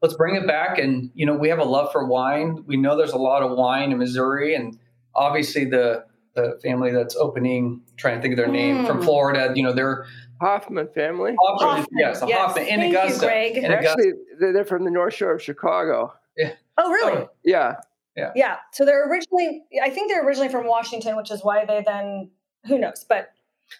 let's 0.00 0.14
bring 0.14 0.36
it 0.36 0.46
back. 0.46 0.78
And 0.78 1.10
you 1.14 1.26
know, 1.26 1.34
we 1.34 1.48
have 1.48 1.58
a 1.58 1.64
love 1.64 1.90
for 1.90 2.06
wine. 2.06 2.64
We 2.66 2.76
know 2.76 2.96
there's 2.96 3.12
a 3.12 3.18
lot 3.18 3.42
of 3.42 3.56
wine 3.56 3.90
in 3.90 3.98
Missouri, 3.98 4.54
and 4.54 4.78
obviously 5.14 5.64
the 5.64 6.04
the 6.34 6.58
family 6.62 6.90
that's 6.90 7.16
opening, 7.16 7.80
trying 7.96 8.16
to 8.16 8.22
think 8.22 8.32
of 8.32 8.38
their 8.38 8.48
name 8.48 8.78
mm. 8.78 8.86
from 8.86 9.02
Florida. 9.02 9.52
You 9.54 9.64
know, 9.64 9.72
they're 9.72 10.06
Hoffman 10.40 10.88
family. 10.94 11.34
Hoffman, 11.40 11.68
Hoffman 11.68 11.98
yes, 11.98 12.22
yes. 12.26 12.38
Hoffman 12.38 12.66
in 12.66 12.80
Thank 12.80 12.94
Augusta. 12.94 13.14
You, 13.14 13.20
Greg. 13.20 13.56
In 13.56 13.72
Actually, 13.72 14.12
they're 14.38 14.64
from 14.64 14.84
the 14.84 14.90
North 14.90 15.14
Shore 15.14 15.34
of 15.34 15.42
Chicago. 15.42 16.12
Yeah. 16.36 16.52
Oh, 16.76 16.90
really? 16.90 17.12
Oh, 17.12 17.30
yeah. 17.44 17.76
Yeah. 18.16 18.32
Yeah. 18.36 18.56
So 18.72 18.84
they're 18.84 19.08
originally, 19.10 19.64
I 19.82 19.90
think 19.90 20.10
they're 20.10 20.26
originally 20.26 20.48
from 20.48 20.66
Washington, 20.66 21.16
which 21.16 21.30
is 21.30 21.42
why 21.42 21.64
they 21.64 21.82
then, 21.84 22.30
who 22.66 22.78
knows, 22.78 23.04
but 23.08 23.30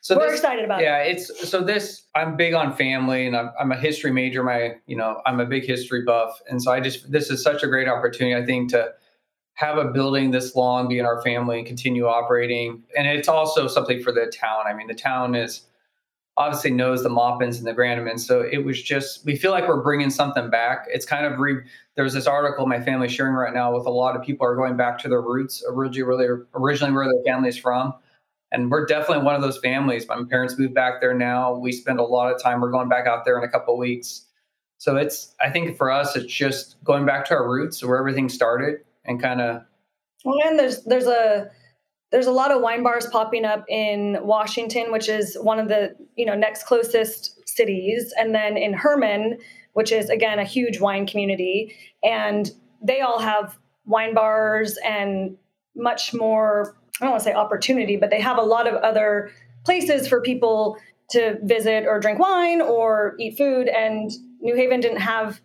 so 0.00 0.17
we're 0.17 0.31
this, 0.31 0.41
excited 0.41 0.64
about 0.64 0.81
yeah, 0.81 0.99
it. 0.99 1.07
Yeah. 1.07 1.12
It's 1.12 1.49
so 1.49 1.61
this, 1.61 2.07
I'm 2.14 2.37
big 2.37 2.55
on 2.55 2.75
family 2.75 3.26
and 3.26 3.37
I'm, 3.37 3.50
I'm 3.61 3.71
a 3.71 3.76
history 3.76 4.11
major. 4.11 4.43
My, 4.43 4.76
you 4.87 4.97
know, 4.97 5.21
I'm 5.26 5.41
a 5.41 5.47
big 5.47 5.64
history 5.64 6.03
buff. 6.03 6.41
And 6.49 6.62
so 6.62 6.73
I 6.73 6.81
just, 6.81 7.12
this 7.12 7.31
is 7.31 7.43
such 7.43 7.62
a 7.62 7.69
great 7.69 7.87
opportunity, 7.87 8.35
I 8.35 8.45
think, 8.45 8.71
to 8.71 8.93
have 9.55 9.79
a 9.79 9.85
building 9.85 10.33
this 10.33 10.57
long 10.57 10.88
be 10.88 10.99
in 10.99 11.07
our 11.07 11.23
family 11.23 11.59
and 11.59 11.67
continue 11.67 12.07
operating. 12.07 12.83
And 12.97 13.07
it's 13.07 13.29
also 13.29 13.69
something 13.69 14.03
for 14.03 14.11
the 14.11 14.26
town. 14.26 14.64
I 14.67 14.75
mean, 14.75 14.88
the 14.88 14.95
town 14.95 15.35
is, 15.35 15.61
obviously 16.37 16.71
knows 16.71 17.03
the 17.03 17.09
Maupins 17.09 17.59
and 17.59 17.67
the 17.67 17.73
Grannemans. 17.73 18.21
So 18.21 18.41
it 18.41 18.64
was 18.64 18.83
just, 18.83 19.25
we 19.25 19.37
feel 19.37 19.53
like 19.53 19.69
we're 19.69 19.83
bringing 19.83 20.11
something 20.11 20.50
back. 20.50 20.87
It's 20.88 21.07
kind 21.07 21.26
of, 21.26 21.38
re, 21.38 21.59
there's 21.95 22.12
this 22.12 22.26
article 22.26 22.67
my 22.67 22.81
family's 22.81 23.12
sharing 23.12 23.35
right 23.35 23.55
now 23.55 23.75
with 23.75 23.87
a 23.87 23.91
lot 23.91 24.17
of 24.17 24.23
people 24.23 24.47
are 24.47 24.57
going 24.57 24.76
back 24.76 24.99
to 25.00 25.09
their 25.09 25.23
roots, 25.23 25.64
originally 25.69 26.03
where 26.03 26.17
they 26.17 26.43
originally 26.55 26.93
where 26.93 27.07
their 27.07 27.23
family's 27.25 27.57
from. 27.57 27.95
And 28.50 28.71
we're 28.71 28.87
definitely 28.87 29.25
one 29.25 29.35
of 29.35 29.43
those 29.43 29.59
families. 29.59 30.07
My 30.09 30.23
parents 30.29 30.59
moved 30.59 30.75
back 30.75 31.00
there 31.00 31.14
now. 31.14 31.55
We 31.55 31.73
spend 31.73 31.99
a 31.99 32.05
lot 32.05 32.33
of 32.33 32.43
time. 32.43 32.61
We're 32.61 32.71
going 32.71 32.88
back 32.88 33.07
out 33.07 33.25
there 33.25 33.38
in 33.38 33.45
a 33.45 33.49
couple 33.49 33.76
weeks. 33.76 34.26
So 34.79 34.97
it's, 34.97 35.35
I 35.41 35.50
think 35.50 35.76
for 35.76 35.91
us, 35.91 36.14
it's 36.14 36.33
just 36.33 36.76
going 36.85 37.07
back 37.07 37.25
to 37.26 37.35
our 37.35 37.49
roots, 37.49 37.83
where 37.83 37.97
everything 37.97 38.29
started, 38.29 38.81
and 39.05 39.21
kind 39.21 39.41
of. 39.41 39.62
Well, 40.25 40.37
and 40.45 40.59
there's 40.59 40.85
there's 40.85 41.07
a 41.07 41.50
there's 42.14 42.28
a 42.28 42.33
lot 42.33 42.52
of 42.52 42.62
wine 42.62 42.85
bars 42.85 43.06
popping 43.06 43.44
up 43.44 43.64
in 43.68 44.18
Washington, 44.23 44.92
which 44.92 45.09
is 45.09 45.37
one 45.40 45.59
of 45.59 45.66
the 45.66 45.97
you 46.14 46.25
know 46.25 46.37
next 46.37 46.62
closest 46.62 47.37
cities, 47.44 48.14
and 48.16 48.33
then 48.33 48.56
in 48.56 48.73
Hermann, 48.73 49.38
which 49.73 49.90
is 49.90 50.09
again 50.11 50.38
a 50.38 50.44
huge 50.44 50.78
wine 50.78 51.09
community, 51.09 51.75
and 52.04 52.49
they 52.80 53.00
all 53.00 53.18
have 53.18 53.59
wine 53.85 54.14
bars 54.14 54.78
and 54.85 55.37
much 55.75 56.14
more. 56.14 56.76
I 57.00 57.06
don't 57.06 57.11
want 57.11 57.25
to 57.25 57.30
say 57.30 57.35
opportunity, 57.35 57.97
but 57.97 58.11
they 58.11 58.21
have 58.21 58.38
a 58.38 58.42
lot 58.42 58.68
of 58.68 58.75
other 58.75 59.33
places 59.64 60.06
for 60.06 60.21
people 60.21 60.78
to 61.11 61.37
visit 61.42 61.85
or 61.85 61.99
drink 61.99 62.21
wine 62.21 62.62
or 62.62 63.16
eat 63.18 63.37
food. 63.37 63.66
And 63.66 64.09
New 64.40 64.54
Haven 64.54 64.78
didn't 64.78 65.00
have 65.00 65.40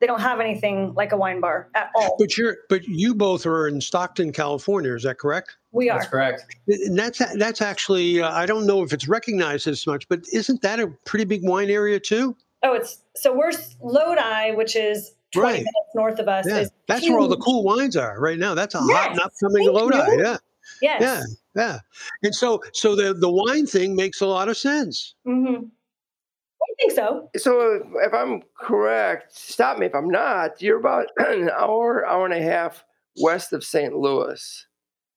they 0.00 0.06
don't 0.06 0.22
have 0.22 0.40
anything 0.40 0.94
like 0.94 1.12
a 1.12 1.18
wine 1.18 1.40
bar 1.40 1.68
at 1.74 1.90
all. 1.94 2.16
But 2.18 2.38
you're 2.38 2.56
but 2.70 2.88
you 2.88 3.14
both 3.14 3.44
are 3.44 3.68
in 3.68 3.82
Stockton, 3.82 4.32
California. 4.32 4.94
Is 4.94 5.02
that 5.02 5.18
correct? 5.18 5.58
We 5.72 5.88
are. 5.88 5.98
That's 5.98 6.10
correct. 6.10 6.56
And 6.68 6.98
that's 6.98 7.18
that's 7.36 7.62
actually 7.62 8.20
uh, 8.20 8.30
I 8.30 8.46
don't 8.46 8.66
know 8.66 8.82
if 8.82 8.92
it's 8.92 9.08
recognized 9.08 9.66
as 9.66 9.86
much, 9.86 10.08
but 10.08 10.22
isn't 10.32 10.62
that 10.62 10.78
a 10.78 10.88
pretty 11.04 11.24
big 11.24 11.40
wine 11.42 11.70
area 11.70 11.98
too? 11.98 12.36
Oh, 12.62 12.74
it's 12.74 13.02
so 13.16 13.34
we're 13.34 13.52
Lodi, 13.80 14.52
which 14.52 14.76
is 14.76 15.14
20 15.32 15.46
right. 15.46 15.56
minutes 15.58 15.94
north 15.94 16.18
of 16.18 16.28
us. 16.28 16.46
Yeah. 16.48 16.64
That's 16.86 17.02
huge. 17.02 17.10
where 17.10 17.20
all 17.20 17.28
the 17.28 17.38
cool 17.38 17.64
wines 17.64 17.96
are 17.96 18.20
right 18.20 18.38
now. 18.38 18.54
That's 18.54 18.74
a 18.74 18.82
yes. 18.86 18.98
hot 18.98 19.10
and 19.12 19.20
upcoming 19.20 19.66
Lodi. 19.66 19.96
You. 19.96 20.22
Yeah. 20.22 20.36
Yes. 20.80 21.00
Yeah. 21.00 21.22
Yeah. 21.56 21.78
And 22.22 22.34
so 22.34 22.62
so 22.72 22.94
the 22.94 23.14
the 23.14 23.30
wine 23.30 23.66
thing 23.66 23.96
makes 23.96 24.20
a 24.20 24.26
lot 24.26 24.48
of 24.48 24.56
sense. 24.56 25.14
Mm-hmm. 25.26 25.64
I 25.64 26.74
think 26.78 26.92
so. 26.92 27.30
So 27.36 27.82
if 28.04 28.14
I'm 28.14 28.42
correct, 28.58 29.36
stop 29.36 29.78
me 29.78 29.86
if 29.86 29.94
I'm 29.94 30.08
not. 30.08 30.60
You're 30.62 30.78
about 30.78 31.06
an 31.16 31.50
hour, 31.50 32.06
hour 32.06 32.24
and 32.24 32.34
a 32.34 32.42
half 32.42 32.84
west 33.20 33.52
of 33.52 33.64
St. 33.64 33.94
Louis. 33.94 34.66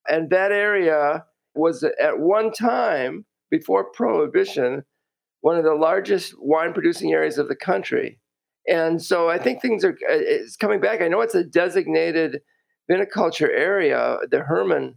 And 0.07 0.29
that 0.29 0.51
area 0.51 1.25
was 1.55 1.83
at 1.83 2.19
one 2.19 2.51
time, 2.51 3.25
before 3.49 3.91
Prohibition, 3.91 4.83
one 5.41 5.57
of 5.57 5.63
the 5.63 5.75
largest 5.75 6.33
wine 6.39 6.73
producing 6.73 7.13
areas 7.13 7.37
of 7.37 7.47
the 7.47 7.55
country. 7.55 8.19
And 8.67 9.01
so 9.01 9.29
I 9.29 9.37
think 9.37 9.61
things 9.61 9.85
are 9.85 9.91
uh, 9.91 10.17
it's 10.17 10.57
coming 10.57 10.81
back. 10.81 11.01
I 11.01 11.07
know 11.07 11.21
it's 11.21 11.35
a 11.35 11.43
designated 11.43 12.41
viniculture 12.89 13.49
area, 13.49 14.17
the 14.31 14.39
Hermann 14.39 14.95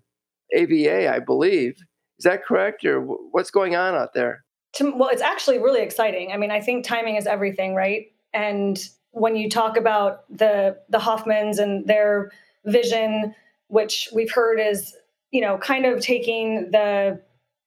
AVA, 0.55 1.09
I 1.09 1.19
believe. 1.19 1.75
Is 2.19 2.25
that 2.25 2.45
correct, 2.45 2.85
or 2.85 3.01
what's 3.01 3.51
going 3.51 3.77
on 3.77 3.95
out 3.95 4.15
there? 4.15 4.45
well, 4.81 5.09
it's 5.09 5.23
actually 5.23 5.59
really 5.59 5.83
exciting. 5.83 6.33
I 6.33 6.37
mean, 6.37 6.51
I 6.51 6.61
think 6.61 6.85
timing 6.85 7.17
is 7.17 7.27
everything, 7.27 7.75
right? 7.75 8.07
And 8.33 8.79
when 9.13 9.37
you 9.37 9.49
talk 9.49 9.77
about 9.77 10.25
the 10.35 10.79
the 10.89 10.99
Hoffmans 10.99 11.59
and 11.59 11.87
their 11.87 12.31
vision, 12.65 13.35
which 13.69 14.09
we've 14.15 14.33
heard 14.33 14.59
is, 14.59 14.95
you 15.31 15.41
know, 15.41 15.59
kind 15.59 15.87
of 15.87 16.01
taking 16.01 16.71
the 16.71 17.21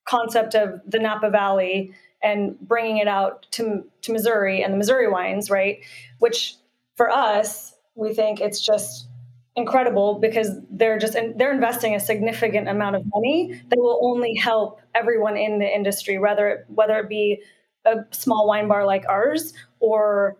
concept 0.08 0.56
of 0.56 0.82
the 0.86 1.00
Napa 1.00 1.30
Valley 1.30 1.94
and 2.24 2.60
bringing 2.60 2.98
it 2.98 3.08
out 3.08 3.46
to 3.52 3.84
to 4.02 4.12
Missouri 4.12 4.64
and 4.64 4.74
the 4.74 4.78
Missouri 4.78 5.10
wines, 5.10 5.50
right? 5.50 5.80
Which 6.20 6.56
for 6.96 7.10
us, 7.10 7.74
we 7.96 8.14
think 8.14 8.42
it's 8.42 8.64
just 8.64 9.08
incredible 9.56 10.20
because 10.20 10.52
they're 10.70 10.98
just 10.98 11.18
they're 11.36 11.54
investing 11.54 11.94
a 11.94 12.00
significant 12.00 12.70
amount 12.70 12.96
of 12.96 13.04
money 13.14 13.62
that 13.70 13.78
will 13.78 14.00
only 14.02 14.34
help 14.36 14.80
everyone 14.96 15.36
in 15.36 15.60
the 15.60 15.66
industry 15.66 16.18
whether 16.18 16.48
it, 16.48 16.66
whether 16.70 16.98
it 17.00 17.10
be 17.10 17.42
a 17.84 17.96
small 18.12 18.48
wine 18.48 18.70
bar 18.70 18.86
like 18.86 19.04
ours 19.10 19.54
or 19.82 20.38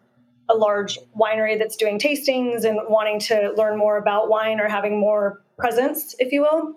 a 0.52 0.56
large 0.56 1.00
winery 1.20 1.58
that's 1.58 1.76
doing 1.76 2.00
tastings 2.00 2.64
and 2.64 2.80
wanting 2.90 3.20
to 3.20 3.54
learn 3.56 3.78
more 3.78 3.98
about 3.98 4.30
wine 4.30 4.60
or 4.60 4.68
having 4.68 5.00
more 5.00 5.42
presence 5.58 6.16
if 6.20 6.32
you 6.32 6.42
will 6.42 6.76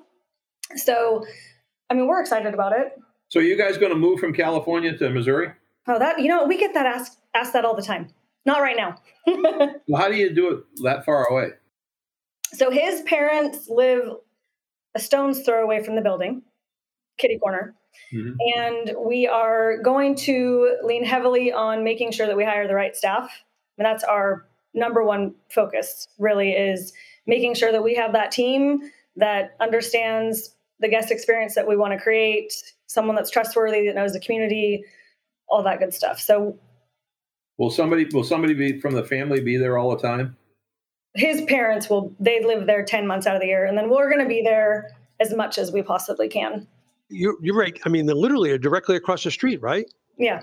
so 0.76 1.25
i 1.90 1.95
mean 1.95 2.07
we're 2.07 2.21
excited 2.21 2.54
about 2.54 2.73
it 2.73 2.93
so 3.28 3.40
are 3.40 3.43
you 3.43 3.57
guys 3.57 3.78
going 3.78 3.93
to 3.93 3.99
move 3.99 4.21
from 4.21 4.33
california 4.33 4.97
to 4.97 5.11
missouri 5.11 5.50
oh 5.88 5.99
that 5.99 6.21
you 6.21 6.28
know 6.28 6.45
we 6.45 6.59
get 6.59 6.75
that 6.75 6.87
asked 6.87 7.19
asked 7.35 7.52
that 7.52 7.64
all 7.64 7.75
the 7.75 7.83
time 7.83 8.09
not 8.47 8.61
right 8.61 8.76
now 8.76 8.97
well 9.88 10.00
how 10.00 10.09
do 10.09 10.16
you 10.16 10.35
do 10.35 10.50
it 10.50 10.64
that 10.83 11.04
far 11.04 11.26
away 11.26 11.49
so 12.54 12.71
his 12.71 13.02
parents 13.02 13.69
live 13.69 14.11
a 14.95 15.00
stone's 15.00 15.43
throw 15.43 15.62
away 15.62 15.83
from 15.83 15.97
the 15.97 16.02
building, 16.02 16.43
kitty 17.19 17.38
corner. 17.38 17.75
Mm-hmm. 18.12 18.35
And 18.57 18.97
we 19.07 19.26
are 19.26 19.78
going 19.83 20.14
to 20.16 20.76
lean 20.83 21.04
heavily 21.04 21.52
on 21.52 21.85
making 21.85 22.12
sure 22.12 22.26
that 22.26 22.37
we 22.37 22.45
hire 22.45 22.66
the 22.66 22.75
right 22.75 22.95
staff. 22.95 23.31
And 23.78 23.85
that's 23.85 24.04
our 24.04 24.47
number 24.75 25.04
one 25.04 25.35
focus, 25.50 26.09
really, 26.19 26.52
is 26.52 26.93
making 27.26 27.54
sure 27.54 27.73
that 27.73 27.83
we 27.83 27.95
have 27.95 28.12
that 28.12 28.31
team 28.31 28.90
that 29.16 29.57
understands 29.61 30.54
the 30.81 30.88
guest 30.88 31.11
experience 31.11 31.54
that 31.54 31.66
we 31.66 31.76
want 31.76 31.93
to 31.93 31.99
create, 31.99 32.52
someone 32.87 33.16
that's 33.16 33.31
trustworthy, 33.31 33.87
that 33.87 33.95
knows 33.95 34.12
the 34.12 34.21
community, 34.21 34.85
all 35.49 35.62
that 35.62 35.78
good 35.78 35.95
stuff. 35.95 36.21
So 36.21 36.59
will 37.59 37.71
somebody 37.71 38.07
will 38.12 38.25
somebody 38.25 38.54
be 38.54 38.81
from 38.81 38.95
the 38.95 39.04
family 39.04 39.40
be 39.40 39.57
there 39.57 39.78
all 39.78 39.90
the 39.90 40.02
time? 40.02 40.37
his 41.14 41.43
parents 41.43 41.88
will 41.88 42.12
they 42.21 42.45
live 42.45 42.66
there 42.66 42.85
10 42.85 43.07
months 43.07 43.26
out 43.26 43.37
of 43.37 43.40
the 43.40 43.47
year 43.47 43.64
and 43.64 43.78
then 43.78 43.88
we're 43.88 44.11
going 44.11 44.23
to 44.23 44.28
be 44.28 44.43
there 44.43 44.90
as 45.21 45.33
much 45.35 45.59
as 45.59 45.73
we 45.73 45.83
possibly 45.83 46.28
can 46.28 46.66
you're, 47.09 47.37
you're 47.40 47.57
right 47.57 47.78
i 47.85 47.88
mean 47.88 48.07
they're 48.07 48.14
literally 48.14 48.57
directly 48.59 48.97
across 48.97 49.25
the 49.25 49.31
street 49.31 49.61
right 49.62 49.87
yeah 50.19 50.43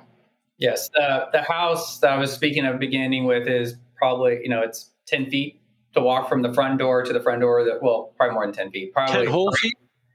yes 0.61 0.89
uh, 0.99 1.25
the 1.33 1.41
house 1.41 1.99
that 1.99 2.11
i 2.11 2.17
was 2.17 2.31
speaking 2.31 2.65
of 2.65 2.79
beginning 2.79 3.25
with 3.25 3.47
is 3.47 3.75
probably 3.95 4.39
you 4.41 4.49
know 4.49 4.61
it's 4.61 4.91
10 5.07 5.29
feet 5.29 5.59
to 5.93 5.99
walk 5.99 6.29
from 6.29 6.41
the 6.41 6.53
front 6.53 6.79
door 6.79 7.03
to 7.03 7.11
the 7.11 7.19
front 7.19 7.41
door 7.41 7.65
that 7.65 7.83
well 7.83 8.13
probably 8.15 8.33
more 8.33 8.45
than 8.45 8.55
10 8.55 8.71
feet 8.71 8.93
probably 8.93 9.25
10 9.25 9.27
whole 9.27 9.51
feet 9.51 9.73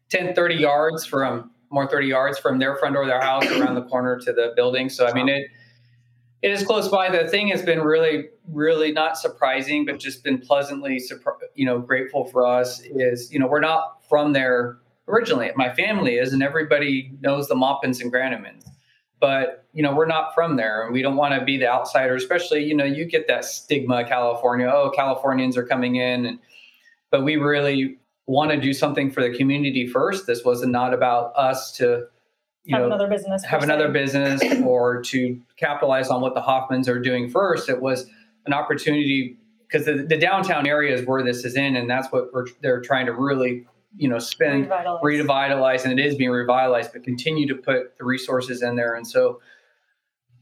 10 0.08 0.34
30 0.34 0.54
yards 0.54 1.04
from 1.04 1.50
more 1.70 1.86
30 1.86 2.06
yards 2.06 2.38
from 2.38 2.58
their 2.58 2.76
front 2.76 2.94
door 2.94 3.02
of 3.02 3.08
their 3.08 3.20
house 3.20 3.46
around 3.50 3.74
the 3.74 3.82
corner 3.82 4.18
to 4.18 4.32
the 4.32 4.52
building. 4.56 4.88
So 4.88 5.06
I 5.06 5.12
mean 5.12 5.28
it 5.28 5.50
it 6.42 6.52
is 6.52 6.64
close 6.64 6.88
by. 6.88 7.10
The 7.10 7.28
thing 7.28 7.48
has 7.48 7.62
been 7.62 7.80
really, 7.80 8.28
really 8.46 8.92
not 8.92 9.18
surprising, 9.18 9.84
but 9.84 9.98
just 9.98 10.22
been 10.22 10.38
pleasantly, 10.38 11.02
you 11.54 11.64
know, 11.64 11.78
grateful 11.78 12.26
for 12.26 12.46
us. 12.46 12.82
Is 12.84 13.32
you 13.32 13.38
know 13.38 13.46
we're 13.46 13.60
not 13.60 14.04
from 14.08 14.32
there 14.32 14.78
originally. 15.08 15.50
My 15.56 15.74
family 15.74 16.18
is, 16.18 16.32
and 16.32 16.42
everybody 16.42 17.12
knows 17.20 17.48
the 17.48 17.54
Maupins 17.54 18.00
and 18.00 18.12
Grannemans. 18.12 18.64
But 19.18 19.64
you 19.73 19.82
know 19.82 19.94
we're 19.94 20.06
not 20.06 20.35
from 20.35 20.56
there, 20.56 20.85
and 20.85 20.92
we 20.92 21.02
don't 21.02 21.16
want 21.16 21.38
to 21.38 21.44
be 21.44 21.56
the 21.56 21.68
outsider. 21.68 22.14
Especially 22.14 22.64
you 22.64 22.75
know 22.75 22.85
you 22.85 23.04
get 23.04 23.26
that 23.28 23.44
stigma, 23.44 24.04
California. 24.04 24.66
Oh, 24.66 24.90
Californians 24.94 25.56
are 25.56 25.64
coming 25.64 25.96
in, 25.96 26.26
and 26.26 26.38
but 27.11 27.25
we 27.25 27.37
really 27.37 27.99
want 28.26 28.50
to 28.50 28.61
do 28.61 28.73
something 28.73 29.11
for 29.11 29.23
the 29.23 29.37
community 29.37 29.87
first. 29.87 30.26
This 30.26 30.44
was 30.44 30.64
not 30.66 30.92
about 30.92 31.32
us 31.37 31.73
to 31.76 32.06
you 32.64 32.75
have 32.75 32.82
know, 32.82 32.87
another 32.87 33.08
business 33.08 33.44
have 33.44 33.62
another 33.62 33.88
business 33.88 34.42
or 34.64 35.00
to 35.02 35.40
capitalize 35.56 36.08
on 36.08 36.20
what 36.20 36.35
the 36.35 36.42
Hoffmans 36.42 36.88
are 36.88 36.99
doing 36.99 37.30
first. 37.30 37.68
It 37.68 37.80
was 37.80 38.06
an 38.44 38.52
opportunity 38.52 39.38
because 39.66 39.87
the, 39.87 39.94
the, 39.94 40.16
downtown 40.16 40.66
area 40.66 40.94
is 40.94 41.06
where 41.06 41.23
this 41.23 41.44
is 41.44 41.56
in, 41.56 41.76
and 41.76 41.88
that's 41.88 42.08
what 42.12 42.28
they're 42.61 42.80
trying 42.80 43.06
to 43.06 43.12
really 43.12 43.66
you 43.96 44.08
know 44.08 44.18
spend 44.18 44.62
revitalize. 44.62 45.00
revitalize, 45.02 45.84
and 45.84 45.98
it 45.98 46.04
is 46.04 46.14
being 46.14 46.30
revitalized, 46.30 46.92
but 46.92 47.02
continue 47.04 47.46
to 47.48 47.54
put 47.54 47.96
the 47.98 48.04
resources 48.04 48.62
in 48.62 48.76
there. 48.76 48.94
And 48.94 49.06
so 49.06 49.40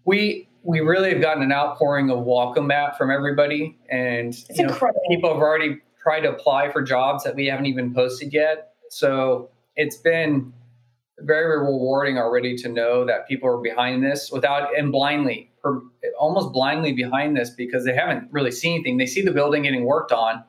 we 0.04 0.49
we 0.62 0.80
really 0.80 1.12
have 1.12 1.20
gotten 1.20 1.42
an 1.42 1.52
outpouring 1.52 2.11
of 2.11 2.20
welcome 2.25 2.66
mat 2.66 2.96
from 2.96 3.11
everybody, 3.11 3.78
and 3.88 4.34
you 4.50 4.66
know, 4.66 4.78
people 5.08 5.32
have 5.32 5.42
already 5.42 5.80
tried 6.02 6.20
to 6.20 6.30
apply 6.30 6.70
for 6.70 6.82
jobs 6.82 7.25
that 7.25 7.34
we 7.34 7.46
haven't 7.46 7.66
even 7.66 7.94
posted 7.94 8.32
yet. 8.32 8.73
So 8.90 9.50
it's 9.76 9.96
been 9.96 10.52
very 11.20 11.58
rewarding 11.58 12.18
already 12.18 12.56
to 12.56 12.68
know 12.68 13.04
that 13.06 13.26
people 13.28 13.49
are 13.49 13.61
behind 13.61 14.04
this 14.04 14.30
without 14.32 14.76
and 14.76 14.90
blindly 14.90 15.50
almost 16.18 16.52
blindly 16.52 16.92
behind 16.92 17.37
this 17.37 17.50
because 17.50 17.84
they 17.84 17.94
haven't 17.94 18.28
really 18.30 18.50
seen 18.50 18.75
anything 18.75 18.99
they 18.99 19.06
see 19.06 19.23
the 19.23 19.30
building 19.30 19.62
getting 19.62 19.84
worked 19.84 20.12
on 20.12 20.44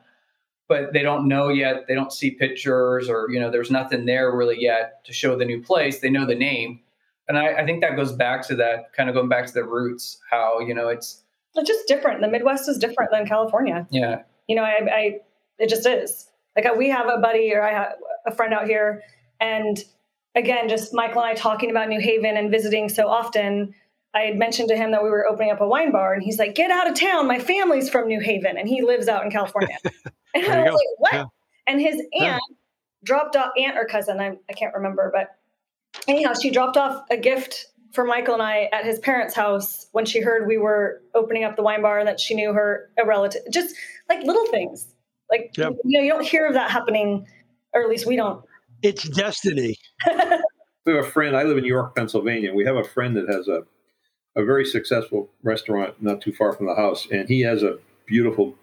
but 0.68 0.92
they 0.92 1.02
don't 1.02 1.28
know 1.28 1.48
yet. 1.48 1.86
They 1.86 1.94
don't 1.94 2.12
see 2.12 2.30
pictures 2.32 3.08
or 3.08 3.28
you 3.30 3.40
know 3.40 3.50
there's 3.50 3.70
nothing 3.70 4.04
there 4.04 4.34
really 4.34 4.60
yet 4.60 5.04
to 5.04 5.12
show 5.12 5.36
the 5.36 5.44
new 5.44 5.62
place. 5.62 6.00
They 6.00 6.10
know 6.10 6.26
the 6.26 6.34
name. 6.34 6.80
And 7.28 7.36
I, 7.36 7.54
I 7.54 7.66
think 7.66 7.80
that 7.80 7.96
goes 7.96 8.12
back 8.12 8.46
to 8.48 8.56
that 8.56 8.92
kind 8.92 9.08
of 9.08 9.14
going 9.16 9.28
back 9.28 9.46
to 9.46 9.52
the 9.52 9.64
roots 9.64 10.18
how 10.30 10.60
you 10.60 10.74
know 10.74 10.88
it's 10.88 11.22
it's 11.54 11.68
just 11.68 11.88
different. 11.88 12.20
The 12.20 12.28
midwest 12.28 12.68
is 12.68 12.78
different 12.78 13.10
than 13.10 13.26
california. 13.26 13.86
Yeah. 13.90 14.22
You 14.48 14.56
know 14.56 14.64
i, 14.64 14.78
I 14.90 15.18
it 15.58 15.68
just 15.68 15.86
is. 15.86 16.30
Like 16.56 16.74
we 16.76 16.88
have 16.90 17.06
a 17.08 17.18
buddy 17.18 17.52
or 17.54 17.62
i 17.62 17.72
have 17.72 17.94
a 18.26 18.34
friend 18.34 18.54
out 18.54 18.66
here 18.66 19.02
and 19.40 19.82
again, 20.36 20.68
just 20.68 20.94
Michael 20.94 21.22
and 21.22 21.30
I 21.30 21.34
talking 21.34 21.70
about 21.70 21.88
New 21.88 22.00
Haven 22.00 22.36
and 22.36 22.50
visiting 22.50 22.88
so 22.88 23.08
often, 23.08 23.74
I 24.14 24.20
had 24.20 24.36
mentioned 24.36 24.68
to 24.68 24.76
him 24.76 24.92
that 24.92 25.02
we 25.02 25.10
were 25.10 25.26
opening 25.26 25.50
up 25.50 25.60
a 25.60 25.66
wine 25.66 25.90
bar, 25.90 26.14
and 26.14 26.22
he's 26.22 26.38
like, 26.38 26.54
"Get 26.54 26.70
out 26.70 26.88
of 26.88 26.98
town! 26.98 27.26
My 27.26 27.38
family's 27.38 27.90
from 27.90 28.06
New 28.06 28.20
Haven, 28.20 28.56
and 28.56 28.68
he 28.68 28.82
lives 28.82 29.08
out 29.08 29.24
in 29.24 29.30
California." 29.30 29.76
and 30.34 30.44
I 30.46 30.62
was 30.62 30.70
go. 30.70 30.74
like, 30.74 30.82
"What?" 30.98 31.12
Yeah. 31.14 31.24
And 31.66 31.80
his 31.80 31.96
aunt 31.96 32.06
yeah. 32.20 32.38
dropped 33.04 33.36
off 33.36 33.50
aunt 33.58 33.76
or 33.76 33.84
cousin, 33.84 34.20
I, 34.20 34.36
I 34.48 34.52
can't 34.52 34.74
remember, 34.74 35.10
but 35.12 35.36
anyhow, 36.06 36.34
she 36.34 36.50
dropped 36.50 36.76
off 36.76 37.04
a 37.10 37.16
gift 37.16 37.66
for 37.92 38.04
Michael 38.04 38.34
and 38.34 38.42
I 38.42 38.68
at 38.72 38.84
his 38.84 38.98
parents' 38.98 39.34
house 39.34 39.86
when 39.92 40.04
she 40.04 40.20
heard 40.20 40.46
we 40.46 40.58
were 40.58 41.02
opening 41.14 41.44
up 41.44 41.56
the 41.56 41.62
wine 41.62 41.82
bar 41.82 41.98
and 41.98 42.06
that 42.06 42.20
she 42.20 42.34
knew 42.34 42.52
her 42.52 42.90
a 42.98 43.06
relative. 43.06 43.42
Just 43.50 43.74
like 44.08 44.22
little 44.24 44.46
things, 44.46 44.86
like 45.30 45.52
yep. 45.56 45.72
you 45.84 45.98
know, 45.98 46.04
you 46.04 46.12
don't 46.12 46.26
hear 46.26 46.46
of 46.46 46.54
that 46.54 46.70
happening, 46.70 47.26
or 47.72 47.82
at 47.82 47.88
least 47.88 48.06
we 48.06 48.16
don't 48.16 48.44
it's 48.82 49.08
destiny. 49.08 49.78
we 50.86 50.92
have 50.92 51.04
a 51.04 51.10
friend. 51.10 51.36
I 51.36 51.44
live 51.44 51.58
in 51.58 51.64
York, 51.64 51.94
Pennsylvania. 51.94 52.54
We 52.54 52.64
have 52.64 52.76
a 52.76 52.84
friend 52.84 53.16
that 53.16 53.28
has 53.28 53.48
a 53.48 53.64
a 54.36 54.44
very 54.44 54.66
successful 54.66 55.30
restaurant 55.42 56.02
not 56.02 56.20
too 56.20 56.32
far 56.32 56.52
from 56.52 56.66
the 56.66 56.74
house, 56.74 57.08
and 57.10 57.28
he 57.28 57.40
has 57.40 57.62
a 57.62 57.78
beautiful 58.06 58.54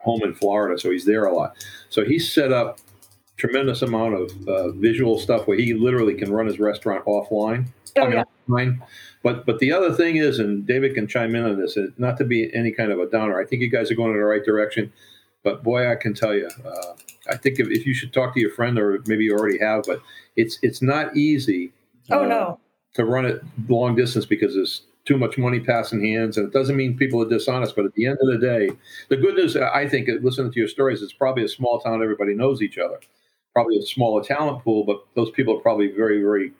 home 0.00 0.22
in 0.22 0.34
Florida, 0.34 0.78
so 0.78 0.90
he's 0.90 1.04
there 1.04 1.24
a 1.24 1.34
lot. 1.34 1.54
So 1.88 2.04
he's 2.04 2.32
set 2.32 2.52
up 2.52 2.78
tremendous 3.36 3.80
amount 3.80 4.14
of 4.14 4.48
uh, 4.48 4.70
visual 4.72 5.18
stuff 5.18 5.46
where 5.46 5.56
he 5.56 5.72
literally 5.72 6.14
can 6.14 6.30
run 6.30 6.46
his 6.46 6.60
restaurant 6.60 7.04
offline. 7.06 7.68
Oh, 7.96 8.02
I 8.02 8.04
mean, 8.04 8.18
yeah. 8.18 8.24
offline. 8.48 8.80
But 9.22 9.46
but 9.46 9.58
the 9.58 9.72
other 9.72 9.92
thing 9.92 10.16
is, 10.16 10.38
and 10.38 10.66
David 10.66 10.94
can 10.94 11.06
chime 11.06 11.34
in 11.34 11.44
on 11.44 11.58
this, 11.58 11.76
not 11.98 12.16
to 12.18 12.24
be 12.24 12.54
any 12.54 12.72
kind 12.72 12.92
of 12.92 12.98
a 12.98 13.06
downer. 13.06 13.40
I 13.40 13.44
think 13.44 13.62
you 13.62 13.70
guys 13.70 13.90
are 13.90 13.94
going 13.94 14.12
in 14.12 14.18
the 14.18 14.24
right 14.24 14.44
direction. 14.44 14.92
But 15.42 15.62
boy, 15.62 15.90
I 15.90 15.94
can 15.94 16.12
tell 16.12 16.34
you, 16.34 16.50
uh, 16.64 16.92
I 17.30 17.36
think 17.36 17.58
if, 17.58 17.68
if, 17.70 17.86
you 17.86 17.94
should 17.94 18.12
talk 18.12 18.34
to 18.34 18.40
your 18.40 18.50
friend, 18.50 18.78
or 18.78 18.98
maybe 19.06 19.24
you 19.24 19.34
already 19.34 19.58
have, 19.58 19.84
but 19.86 20.02
it's 20.36 20.58
it's 20.62 20.82
not 20.82 21.16
easy. 21.16 21.72
Oh 22.10 22.24
uh, 22.24 22.28
no. 22.28 22.60
To 22.94 23.04
run 23.04 23.24
it 23.24 23.42
long 23.68 23.94
distance 23.94 24.26
because 24.26 24.54
there's 24.54 24.82
too 25.10 25.18
much 25.18 25.36
money 25.36 25.58
passing 25.58 26.04
hands, 26.04 26.36
and 26.36 26.46
it 26.46 26.52
doesn't 26.52 26.76
mean 26.76 26.96
people 26.96 27.20
are 27.20 27.28
dishonest. 27.28 27.74
But 27.74 27.84
at 27.84 27.94
the 27.94 28.06
end 28.06 28.18
of 28.22 28.28
the 28.28 28.38
day, 28.38 28.70
the 29.08 29.16
good 29.16 29.34
news, 29.34 29.56
uh, 29.56 29.68
I 29.74 29.88
think, 29.88 30.08
uh, 30.08 30.12
listening 30.22 30.52
to 30.52 30.58
your 30.60 30.68
stories, 30.68 31.02
it's 31.02 31.12
probably 31.12 31.42
a 31.42 31.48
small 31.48 31.80
town. 31.80 32.00
Everybody 32.00 32.32
knows 32.32 32.62
each 32.62 32.78
other. 32.78 33.00
Probably 33.52 33.76
a 33.76 33.82
smaller 33.82 34.22
talent 34.22 34.62
pool, 34.62 34.84
but 34.84 35.04
those 35.16 35.32
people 35.32 35.56
are 35.56 35.60
probably 35.60 35.88
very, 35.88 36.20
very 36.20 36.52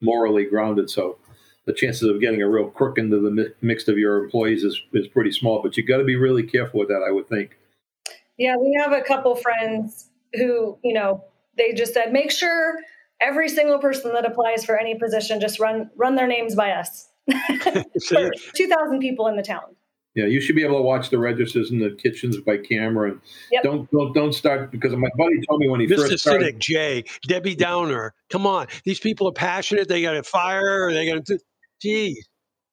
morally 0.00 0.46
grounded. 0.46 0.88
So 0.88 1.18
the 1.66 1.74
chances 1.74 2.08
of 2.08 2.18
getting 2.18 2.40
a 2.40 2.48
real 2.48 2.70
crook 2.70 2.96
into 2.96 3.20
the 3.20 3.52
mix 3.60 3.88
of 3.88 3.98
your 3.98 4.24
employees 4.24 4.64
is, 4.64 4.80
is 4.94 5.06
pretty 5.08 5.30
small. 5.30 5.60
But 5.62 5.76
you've 5.76 5.86
got 5.86 5.98
to 5.98 6.04
be 6.04 6.16
really 6.16 6.44
careful 6.44 6.80
with 6.80 6.88
that, 6.88 7.04
I 7.06 7.12
would 7.12 7.28
think. 7.28 7.58
Yeah, 8.38 8.56
we 8.56 8.74
have 8.80 8.92
a 8.92 9.02
couple 9.02 9.36
friends 9.36 10.08
who, 10.32 10.78
you 10.82 10.94
know, 10.94 11.22
they 11.58 11.74
just 11.74 11.92
said, 11.92 12.10
make 12.10 12.30
sure 12.30 12.78
every 13.20 13.50
single 13.50 13.78
person 13.78 14.14
that 14.14 14.24
applies 14.24 14.64
for 14.64 14.78
any 14.78 14.94
position 14.94 15.40
just 15.40 15.60
run 15.60 15.90
run 15.96 16.14
their 16.14 16.28
names 16.28 16.54
by 16.54 16.70
us. 16.70 17.10
2,000 17.28 19.00
people 19.00 19.26
in 19.28 19.36
the 19.36 19.42
town. 19.42 19.74
Yeah, 20.14 20.26
you 20.26 20.40
should 20.40 20.56
be 20.56 20.64
able 20.64 20.78
to 20.78 20.82
watch 20.82 21.10
the 21.10 21.18
registers 21.18 21.70
in 21.70 21.78
the 21.78 21.90
kitchens 21.90 22.38
by 22.38 22.56
camera, 22.56 23.12
and 23.12 23.20
yep. 23.52 23.62
don't, 23.62 23.88
don't 23.92 24.12
don't 24.14 24.32
start 24.32 24.72
because 24.72 24.92
my 24.96 25.08
buddy 25.16 25.40
told 25.48 25.60
me 25.60 25.68
when 25.68 25.78
he 25.78 25.86
Mr. 25.86 25.96
first 25.96 26.18
started. 26.18 26.44
Cynic, 26.44 26.58
Jay, 26.58 27.04
Debbie 27.28 27.54
Downer, 27.54 28.14
come 28.28 28.44
on, 28.44 28.66
these 28.84 28.98
people 28.98 29.28
are 29.28 29.32
passionate. 29.32 29.86
They 29.86 30.02
got 30.02 30.16
a 30.16 30.24
fire. 30.24 30.92
They 30.92 31.08
got 31.08 31.24
to, 31.26 31.38
geez. 31.80 32.26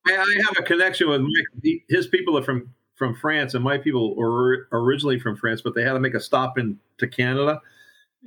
I, 0.08 0.16
I 0.16 0.42
have 0.46 0.56
a 0.58 0.62
connection 0.62 1.08
with 1.08 1.20
Mike. 1.20 1.84
His 1.88 2.08
people 2.08 2.36
are 2.36 2.42
from 2.42 2.74
from 2.96 3.14
France, 3.14 3.54
and 3.54 3.62
my 3.62 3.78
people 3.78 4.16
were 4.16 4.66
originally 4.72 5.20
from 5.20 5.36
France, 5.36 5.60
but 5.60 5.74
they 5.74 5.82
had 5.82 5.92
to 5.92 6.00
make 6.00 6.14
a 6.14 6.20
stop 6.20 6.58
in 6.58 6.78
to 6.98 7.06
Canada. 7.06 7.60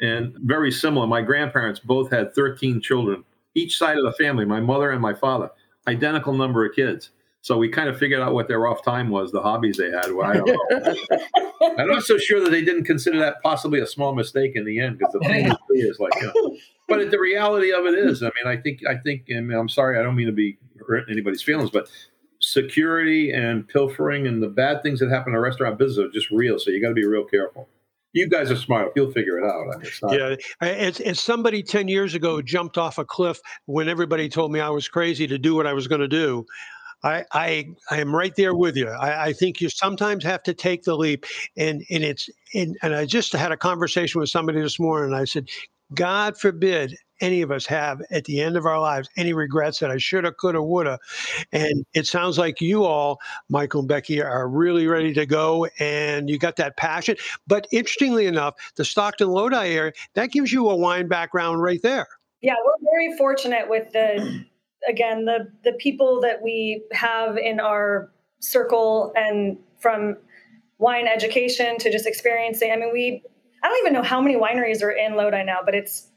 And 0.01 0.33
very 0.43 0.71
similar. 0.71 1.07
My 1.07 1.21
grandparents 1.21 1.79
both 1.79 2.09
had 2.09 2.33
13 2.33 2.79
children, 2.79 3.25
each 3.55 3.77
side 3.77 3.97
of 3.97 4.05
the 4.05 4.13
family, 4.13 4.45
my 4.45 4.61
mother 4.61 4.91
and 4.91 5.01
my 5.01 5.13
father, 5.13 5.49
identical 5.89 6.34
number 6.34 6.65
of 6.65 6.75
kids. 6.75 7.12
So 7.41 7.58
we 7.58 7.69
kind 7.69 7.88
of 7.88 7.97
figured 7.97 8.21
out 8.21 8.34
what 8.34 8.47
their 8.47 8.67
off 8.67 8.84
time 8.84 9.10
was, 9.10 9.32
the 9.32 9.41
hobbies 9.41 9.78
they 9.78 9.89
had. 9.89 10.12
Well, 10.12 10.28
I 10.28 10.34
don't 10.34 10.47
know. 10.47 11.19
I'm 11.78 11.88
not 11.88 12.04
so 12.04 12.17
sure 12.17 12.43
that 12.43 12.49
they 12.49 12.63
didn't 12.63 12.84
consider 12.84 13.17
that 13.19 13.41
possibly 13.41 13.80
a 13.80 13.88
small 13.88 14.13
mistake 14.13 14.54
in 14.56 14.65
the 14.65 14.80
end 14.80 14.97
because 14.97 15.13
the 15.13 15.19
thing 15.19 15.52
is 15.71 15.99
like, 15.99 16.13
you 16.15 16.28
know, 16.28 16.58
but 16.88 17.10
the 17.10 17.19
reality 17.19 17.71
of 17.71 17.86
it 17.86 17.95
is, 17.95 18.21
I 18.21 18.25
mean, 18.25 18.45
I 18.45 18.58
think, 18.58 18.82
I 18.86 18.95
think, 18.95 19.28
I 19.36 19.39
mean, 19.39 19.58
I'm 19.58 19.69
sorry, 19.69 19.97
I 19.97 20.04
don't 20.04 20.15
mean 20.15 20.28
to 20.28 20.34
be 20.34 20.58
hurting 20.86 21.13
anybody's 21.13 21.41
feelings, 21.41 21.69
but 21.69 21.89
security 22.39 23.32
and 23.32 23.67
pilfering 23.67 24.28
and 24.28 24.43
the 24.43 24.47
bad 24.47 24.84
things 24.84 24.99
that 24.99 25.10
happen 25.10 25.32
in 25.32 25.38
a 25.38 25.41
restaurant 25.41 25.78
business 25.78 26.06
are 26.06 26.12
just 26.12 26.30
real. 26.32 26.60
So 26.60 26.71
you 26.71 26.82
got 26.82 26.89
to 26.89 26.93
be 26.93 27.06
real 27.06 27.23
careful. 27.23 27.69
You 28.13 28.27
guys 28.27 28.49
are 28.49 28.55
smart. 28.55 28.91
You'll 28.95 29.11
figure 29.11 29.37
it 29.37 29.45
out. 29.45 30.11
Yeah. 30.11 30.35
As, 30.61 31.19
somebody 31.19 31.61
10 31.61 31.87
years 31.87 32.15
ago 32.15 32.41
jumped 32.41 32.77
off 32.77 32.97
a 32.97 33.05
cliff 33.05 33.39
when 33.65 33.87
everybody 33.87 34.29
told 34.29 34.51
me 34.51 34.59
I 34.59 34.69
was 34.69 34.87
crazy 34.87 35.27
to 35.27 35.37
do 35.37 35.55
what 35.55 35.67
I 35.67 35.73
was 35.73 35.87
going 35.87 36.01
to 36.01 36.07
do. 36.07 36.45
I, 37.03 37.23
I 37.31 37.65
I 37.89 38.01
am 38.01 38.13
right 38.13 38.35
there 38.35 38.53
with 38.53 38.75
you. 38.75 38.89
I, 38.89 39.27
I, 39.27 39.33
think 39.33 39.61
you 39.61 39.69
sometimes 39.69 40.21
have 40.25 40.43
to 40.43 40.53
take 40.53 40.83
the 40.83 40.97
leap, 40.97 41.25
and 41.55 41.81
and 41.89 42.03
it's 42.03 42.29
and, 42.53 42.77
and 42.83 42.93
I 42.93 43.05
just 43.05 43.31
had 43.31 43.53
a 43.53 43.57
conversation 43.57 44.19
with 44.19 44.29
somebody 44.29 44.59
this 44.61 44.79
morning. 44.79 45.13
I 45.13 45.23
said, 45.23 45.47
God 45.93 46.37
forbid 46.37 46.97
any 47.21 47.41
of 47.41 47.51
us 47.51 47.65
have 47.65 48.01
at 48.12 48.25
the 48.25 48.41
end 48.41 48.58
of 48.58 48.65
our 48.65 48.79
lives 48.79 49.10
any 49.17 49.34
regrets 49.34 49.79
that 49.79 49.91
I 49.91 49.97
shoulda, 49.97 50.32
coulda, 50.32 50.62
woulda. 50.62 50.99
And 51.51 51.86
it 51.93 52.08
sounds 52.08 52.38
like 52.38 52.62
you 52.62 52.84
all, 52.84 53.19
Michael 53.49 53.82
and 53.82 53.89
Becky, 53.89 54.21
are 54.21 54.47
really 54.47 54.88
ready 54.88 55.13
to 55.13 55.25
go 55.25 55.67
and 55.79 56.29
you 56.29 56.38
got 56.38 56.55
that 56.58 56.77
passion. 56.77 57.15
But 57.47 57.67
interestingly 57.71 58.25
enough, 58.25 58.55
the 58.75 58.86
Stockton 58.86 59.29
Lodi 59.29 59.69
area, 59.69 59.93
that 60.13 60.32
gives 60.32 60.51
you 60.51 60.69
a 60.69 60.75
wine 60.75 61.08
background 61.08 61.62
right 61.62 61.82
there. 61.82 62.08
Yeah, 62.41 62.55
we're 62.65 62.89
very 62.91 63.17
fortunate 63.17 63.69
with 63.69 63.91
the 63.91 64.45
again 64.88 65.25
the 65.25 65.51
the 65.63 65.73
people 65.73 66.21
that 66.21 66.41
we 66.41 66.84
have 66.93 67.38
in 67.38 67.60
our 67.60 68.12
circle 68.39 69.12
and 69.15 69.58
from 69.79 70.15
wine 70.77 71.08
education 71.08 71.77
to 71.79 71.91
just 71.91 72.08
experiencing. 72.08 72.71
I 72.71 72.77
mean, 72.77 72.91
we 72.93 73.21
I 73.63 73.67
don't 73.67 73.79
even 73.79 73.93
know 73.93 74.03
how 74.03 74.21
many 74.21 74.36
wineries 74.36 74.82
are 74.82 74.91
in 74.91 75.15
Lodi 75.15 75.43
now, 75.43 75.60
but 75.63 75.75
it's 75.75 76.10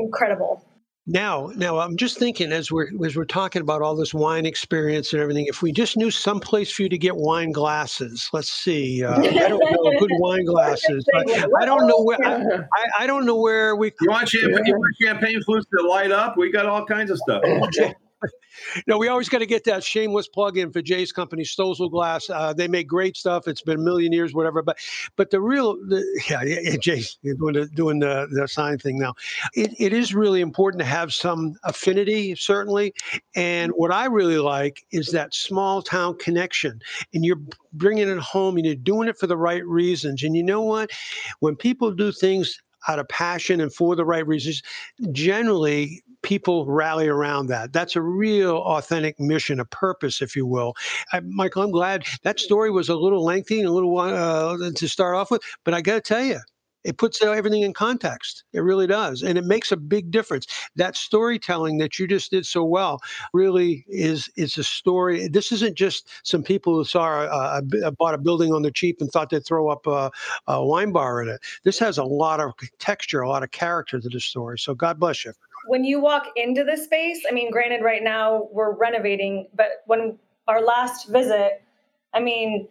incredible. 0.00 0.64
Now, 1.10 1.50
now 1.56 1.78
I'm 1.78 1.96
just 1.96 2.18
thinking 2.18 2.52
as 2.52 2.70
we're 2.70 2.88
as 3.02 3.16
we're 3.16 3.24
talking 3.24 3.62
about 3.62 3.80
all 3.80 3.96
this 3.96 4.12
wine 4.12 4.44
experience 4.44 5.14
and 5.14 5.22
everything. 5.22 5.46
If 5.46 5.62
we 5.62 5.72
just 5.72 5.96
knew 5.96 6.10
some 6.10 6.38
place 6.38 6.70
for 6.70 6.82
you 6.82 6.90
to 6.90 6.98
get 6.98 7.16
wine 7.16 7.50
glasses, 7.50 8.28
let's 8.34 8.50
see. 8.50 9.02
Uh, 9.02 9.18
I 9.18 9.48
don't 9.48 9.58
know 9.58 9.92
good 9.98 10.10
wine 10.18 10.44
glasses. 10.44 11.06
I, 11.14 11.46
I 11.62 11.64
don't 11.64 11.86
know 11.86 12.02
where. 12.02 12.18
I, 12.22 12.36
I, 12.36 13.04
I 13.04 13.06
don't 13.06 13.24
know 13.24 13.36
where 13.36 13.74
we. 13.74 13.90
You 14.02 14.10
want 14.10 14.28
champagne? 14.28 14.66
You 14.66 14.74
want 14.74 14.96
champagne 15.02 15.42
flutes 15.44 15.66
that 15.72 15.84
light 15.84 16.12
up? 16.12 16.36
We 16.36 16.52
got 16.52 16.66
all 16.66 16.84
kinds 16.84 17.10
of 17.10 17.16
stuff. 17.16 17.42
No, 18.86 18.98
we 18.98 19.08
always 19.08 19.28
got 19.28 19.38
to 19.38 19.46
get 19.46 19.64
that 19.64 19.84
shameless 19.84 20.28
plug 20.28 20.58
in 20.58 20.72
for 20.72 20.82
Jay's 20.82 21.12
company, 21.12 21.44
Stölzle 21.44 21.90
Glass. 21.90 22.28
Uh, 22.28 22.52
they 22.52 22.68
make 22.68 22.88
great 22.88 23.16
stuff. 23.16 23.46
It's 23.46 23.62
been 23.62 23.78
a 23.78 23.82
million 23.82 24.12
years, 24.12 24.34
whatever. 24.34 24.62
But 24.62 24.78
but 25.16 25.30
the 25.30 25.40
real, 25.40 25.74
the, 25.86 26.04
yeah, 26.28 26.42
yeah, 26.42 26.76
Jay's 26.76 27.16
doing 27.22 27.54
the 27.54 27.66
doing 27.74 28.00
the, 28.00 28.26
the 28.30 28.48
sign 28.48 28.78
thing 28.78 28.98
now. 28.98 29.14
It, 29.54 29.74
it 29.78 29.92
is 29.92 30.14
really 30.14 30.40
important 30.40 30.80
to 30.80 30.86
have 30.86 31.12
some 31.14 31.54
affinity, 31.64 32.34
certainly. 32.34 32.94
And 33.34 33.72
what 33.72 33.92
I 33.92 34.06
really 34.06 34.38
like 34.38 34.84
is 34.90 35.08
that 35.08 35.34
small 35.34 35.82
town 35.82 36.16
connection, 36.18 36.80
and 37.14 37.24
you're 37.24 37.40
bringing 37.72 38.08
it 38.08 38.18
home, 38.18 38.56
and 38.56 38.66
you're 38.66 38.74
doing 38.74 39.08
it 39.08 39.18
for 39.18 39.26
the 39.26 39.36
right 39.36 39.64
reasons. 39.66 40.22
And 40.22 40.36
you 40.36 40.42
know 40.42 40.62
what? 40.62 40.90
When 41.40 41.56
people 41.56 41.92
do 41.92 42.12
things 42.12 42.60
out 42.88 42.98
of 42.98 43.08
passion 43.08 43.60
and 43.60 43.72
for 43.72 43.94
the 43.94 44.04
right 44.04 44.26
reasons, 44.26 44.62
generally 45.12 46.02
people 46.22 46.66
rally 46.66 47.06
around 47.06 47.46
that. 47.46 47.72
That's 47.72 47.96
a 47.96 48.02
real 48.02 48.56
authentic 48.56 49.20
mission, 49.20 49.60
a 49.60 49.64
purpose, 49.64 50.20
if 50.20 50.34
you 50.34 50.46
will. 50.46 50.74
I, 51.12 51.20
Michael, 51.20 51.62
I'm 51.62 51.70
glad 51.70 52.04
that 52.22 52.40
story 52.40 52.70
was 52.70 52.88
a 52.88 52.96
little 52.96 53.24
lengthy 53.24 53.60
and 53.60 53.68
a 53.68 53.72
little 53.72 53.96
uh, 53.98 54.56
to 54.74 54.88
start 54.88 55.14
off 55.14 55.30
with, 55.30 55.42
but 55.64 55.74
I 55.74 55.80
got 55.80 55.94
to 55.94 56.00
tell 56.00 56.24
you, 56.24 56.40
it 56.84 56.96
puts 56.96 57.20
uh, 57.22 57.32
everything 57.32 57.62
in 57.62 57.72
context. 57.72 58.44
It 58.52 58.60
really 58.60 58.86
does. 58.86 59.22
And 59.22 59.36
it 59.36 59.44
makes 59.44 59.72
a 59.72 59.76
big 59.76 60.10
difference. 60.10 60.46
That 60.76 60.96
storytelling 60.96 61.78
that 61.78 61.98
you 61.98 62.06
just 62.06 62.30
did 62.30 62.46
so 62.46 62.64
well 62.64 63.00
really 63.32 63.84
is 63.88 64.30
is 64.36 64.56
a 64.58 64.64
story. 64.64 65.28
This 65.28 65.52
isn't 65.52 65.76
just 65.76 66.08
some 66.22 66.42
people 66.42 66.74
who 66.74 66.84
saw 66.84 67.22
a, 67.22 67.60
a, 67.60 67.86
uh, 67.86 67.90
bought 67.90 68.14
a 68.14 68.18
building 68.18 68.52
on 68.52 68.62
the 68.62 68.70
cheap 68.70 69.00
and 69.00 69.10
thought 69.10 69.30
they'd 69.30 69.44
throw 69.44 69.68
up 69.68 69.86
a, 69.86 70.10
a 70.46 70.64
wine 70.64 70.92
bar 70.92 71.22
in 71.22 71.28
it. 71.28 71.40
This 71.64 71.78
has 71.78 71.98
a 71.98 72.04
lot 72.04 72.40
of 72.40 72.52
texture, 72.78 73.20
a 73.20 73.28
lot 73.28 73.42
of 73.42 73.50
character 73.50 74.00
to 74.00 74.08
the 74.08 74.20
story. 74.20 74.58
So 74.58 74.74
God 74.74 74.98
bless 74.98 75.24
you 75.24 75.32
when 75.66 75.84
you 75.84 76.00
walk 76.00 76.28
into 76.34 76.64
the 76.64 76.76
space, 76.76 77.24
I 77.28 77.32
mean, 77.32 77.50
granted, 77.50 77.82
right 77.82 78.02
now 78.02 78.48
we're 78.52 78.74
renovating, 78.74 79.48
but 79.54 79.82
when 79.84 80.18
our 80.46 80.62
last 80.62 81.08
visit, 81.08 81.62
I 82.14 82.20
mean, 82.20 82.68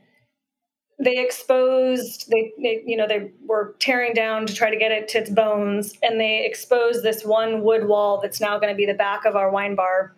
they 0.99 1.17
exposed 1.17 2.29
they, 2.31 2.53
they, 2.61 2.83
you 2.85 2.97
know 2.97 3.07
they 3.07 3.31
were 3.45 3.75
tearing 3.79 4.13
down 4.13 4.45
to 4.47 4.53
try 4.53 4.69
to 4.69 4.77
get 4.77 4.91
it 4.91 5.07
to 5.09 5.19
its 5.19 5.29
bones 5.29 5.93
and 6.01 6.19
they 6.19 6.43
exposed 6.45 7.03
this 7.03 7.23
one 7.23 7.61
wood 7.61 7.87
wall 7.87 8.19
that's 8.19 8.41
now 8.41 8.57
going 8.57 8.73
to 8.73 8.77
be 8.77 8.85
the 8.85 8.93
back 8.93 9.25
of 9.25 9.35
our 9.35 9.51
wine 9.51 9.75
bar. 9.75 10.15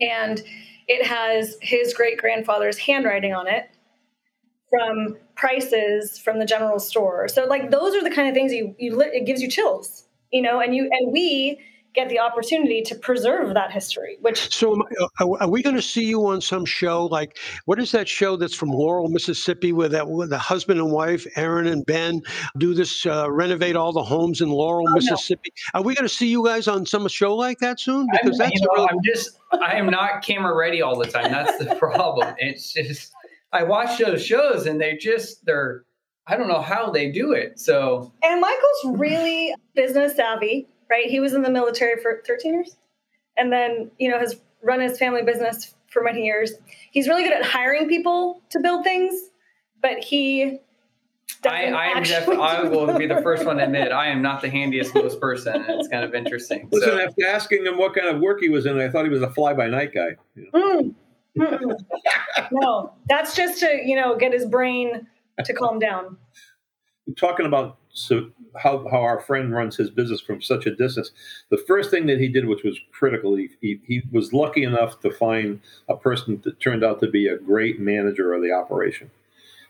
And 0.00 0.42
it 0.86 1.06
has 1.06 1.56
his 1.60 1.94
great 1.94 2.18
grandfather's 2.18 2.78
handwriting 2.78 3.34
on 3.34 3.46
it 3.46 3.70
from 4.70 5.16
prices 5.34 6.18
from 6.18 6.38
the 6.38 6.44
general 6.44 6.78
store. 6.78 7.26
So 7.28 7.46
like 7.46 7.70
those 7.70 7.94
are 7.94 8.02
the 8.02 8.14
kind 8.14 8.28
of 8.28 8.34
things 8.34 8.52
you 8.52 8.74
you 8.78 9.00
it 9.00 9.24
gives 9.24 9.40
you 9.40 9.48
chills 9.48 10.04
you 10.32 10.42
know 10.42 10.60
and 10.60 10.74
you 10.74 10.88
and 10.90 11.12
we 11.12 11.60
get 11.94 12.08
the 12.08 12.18
opportunity 12.18 12.82
to 12.82 12.94
preserve 12.94 13.54
that 13.54 13.72
history 13.72 14.18
which 14.20 14.54
so 14.54 14.80
are 15.20 15.48
we 15.48 15.62
going 15.62 15.76
to 15.76 15.82
see 15.82 16.04
you 16.04 16.24
on 16.26 16.40
some 16.40 16.64
show 16.64 17.06
like 17.06 17.38
what 17.64 17.78
is 17.78 17.92
that 17.92 18.08
show 18.08 18.36
that's 18.36 18.54
from 18.54 18.70
laurel 18.70 19.08
mississippi 19.08 19.72
where 19.72 19.88
that 19.88 20.08
where 20.08 20.26
the 20.26 20.38
husband 20.38 20.78
and 20.78 20.92
wife 20.92 21.26
erin 21.36 21.66
and 21.66 21.84
ben 21.86 22.20
do 22.58 22.74
this 22.74 23.06
uh, 23.06 23.30
renovate 23.30 23.76
all 23.76 23.92
the 23.92 24.02
homes 24.02 24.40
in 24.40 24.50
laurel 24.50 24.86
oh, 24.88 24.94
mississippi? 24.94 25.52
No. 25.74 25.80
are 25.80 25.84
we 25.84 25.94
going 25.94 26.06
to 26.08 26.14
see 26.14 26.28
you 26.28 26.44
guys 26.44 26.68
on 26.68 26.86
some 26.86 27.06
show 27.08 27.34
like 27.34 27.58
that 27.58 27.80
soon? 27.80 28.06
Because 28.12 28.40
I'm, 28.40 28.48
that's 28.48 28.60
know, 28.60 28.68
really- 28.74 28.88
i'm 28.90 29.02
just 29.04 29.38
i 29.60 29.74
am 29.74 29.86
not 29.86 30.22
camera 30.22 30.54
ready 30.54 30.82
all 30.82 30.98
the 30.98 31.06
time. 31.06 31.30
That's 31.32 31.58
the 31.58 31.74
problem. 31.78 32.34
It's 32.38 32.72
just 32.72 33.12
i 33.52 33.62
watch 33.62 33.98
those 33.98 34.24
shows 34.24 34.66
and 34.66 34.80
they 34.80 34.96
just 34.96 35.44
they're 35.46 35.84
I 36.28 36.36
don't 36.36 36.48
know 36.48 36.60
how 36.60 36.90
they 36.90 37.10
do 37.10 37.32
it. 37.32 37.58
So. 37.58 38.12
And 38.22 38.40
Michael's 38.40 38.98
really 38.98 39.54
business 39.74 40.14
savvy, 40.14 40.68
right? 40.90 41.06
He 41.06 41.20
was 41.20 41.34
in 41.34 41.42
the 41.42 41.50
military 41.50 42.00
for 42.00 42.22
13 42.26 42.54
years 42.54 42.76
and 43.36 43.52
then, 43.52 43.90
you 43.98 44.08
know, 44.08 44.18
has 44.18 44.40
run 44.62 44.80
his 44.80 44.98
family 44.98 45.22
business 45.22 45.74
for 45.90 46.02
many 46.02 46.24
years. 46.24 46.52
He's 46.90 47.08
really 47.08 47.22
good 47.22 47.32
at 47.32 47.44
hiring 47.44 47.88
people 47.88 48.42
to 48.50 48.60
build 48.60 48.84
things, 48.84 49.30
but 49.80 49.98
he 49.98 50.60
I, 51.46 51.66
I 51.66 51.86
am 51.86 52.02
def- 52.02 52.28
I 52.28 52.62
will 52.68 52.98
be 52.98 53.06
the 53.06 53.22
first 53.22 53.44
one 53.44 53.58
to 53.58 53.64
admit 53.64 53.92
I 53.92 54.08
am 54.08 54.22
not 54.22 54.42
the 54.42 54.50
handiest 54.50 54.94
most 54.94 55.20
person. 55.20 55.54
And 55.54 55.80
it's 55.80 55.88
kind 55.88 56.04
of 56.04 56.14
interesting. 56.14 56.68
Listen, 56.72 56.90
so. 56.90 56.98
after 56.98 57.26
asking 57.26 57.66
him 57.66 57.78
what 57.78 57.94
kind 57.94 58.08
of 58.08 58.20
work 58.20 58.40
he 58.40 58.48
was 58.48 58.66
in, 58.66 58.78
I 58.78 58.88
thought 58.88 59.04
he 59.04 59.10
was 59.10 59.22
a 59.22 59.30
fly 59.30 59.52
by 59.54 59.68
night 59.68 59.94
guy. 59.94 60.16
You 60.34 60.50
know? 60.52 60.94
mm. 61.38 61.74
no, 62.50 62.92
that's 63.08 63.36
just 63.36 63.60
to 63.60 63.80
you 63.84 63.94
know 63.94 64.16
get 64.16 64.32
his 64.32 64.46
brain 64.46 65.06
to 65.44 65.52
calm 65.52 65.78
down. 65.78 66.16
Talking 67.16 67.46
about 67.46 67.78
so 67.98 68.30
how, 68.56 68.86
how 68.88 69.00
our 69.00 69.20
friend 69.20 69.52
runs 69.52 69.76
his 69.76 69.90
business 69.90 70.20
from 70.20 70.40
such 70.40 70.66
a 70.66 70.74
distance, 70.74 71.10
the 71.50 71.62
first 71.66 71.90
thing 71.90 72.06
that 72.06 72.20
he 72.20 72.28
did, 72.28 72.46
which 72.46 72.62
was 72.62 72.78
critical, 72.92 73.34
he, 73.34 73.48
he, 73.60 73.80
he 73.84 74.02
was 74.12 74.32
lucky 74.32 74.62
enough 74.62 75.00
to 75.00 75.10
find 75.10 75.60
a 75.88 75.96
person 75.96 76.40
that 76.44 76.60
turned 76.60 76.84
out 76.84 77.00
to 77.00 77.08
be 77.08 77.26
a 77.26 77.38
great 77.38 77.80
manager 77.80 78.32
of 78.32 78.42
the 78.42 78.52
operation. 78.52 79.10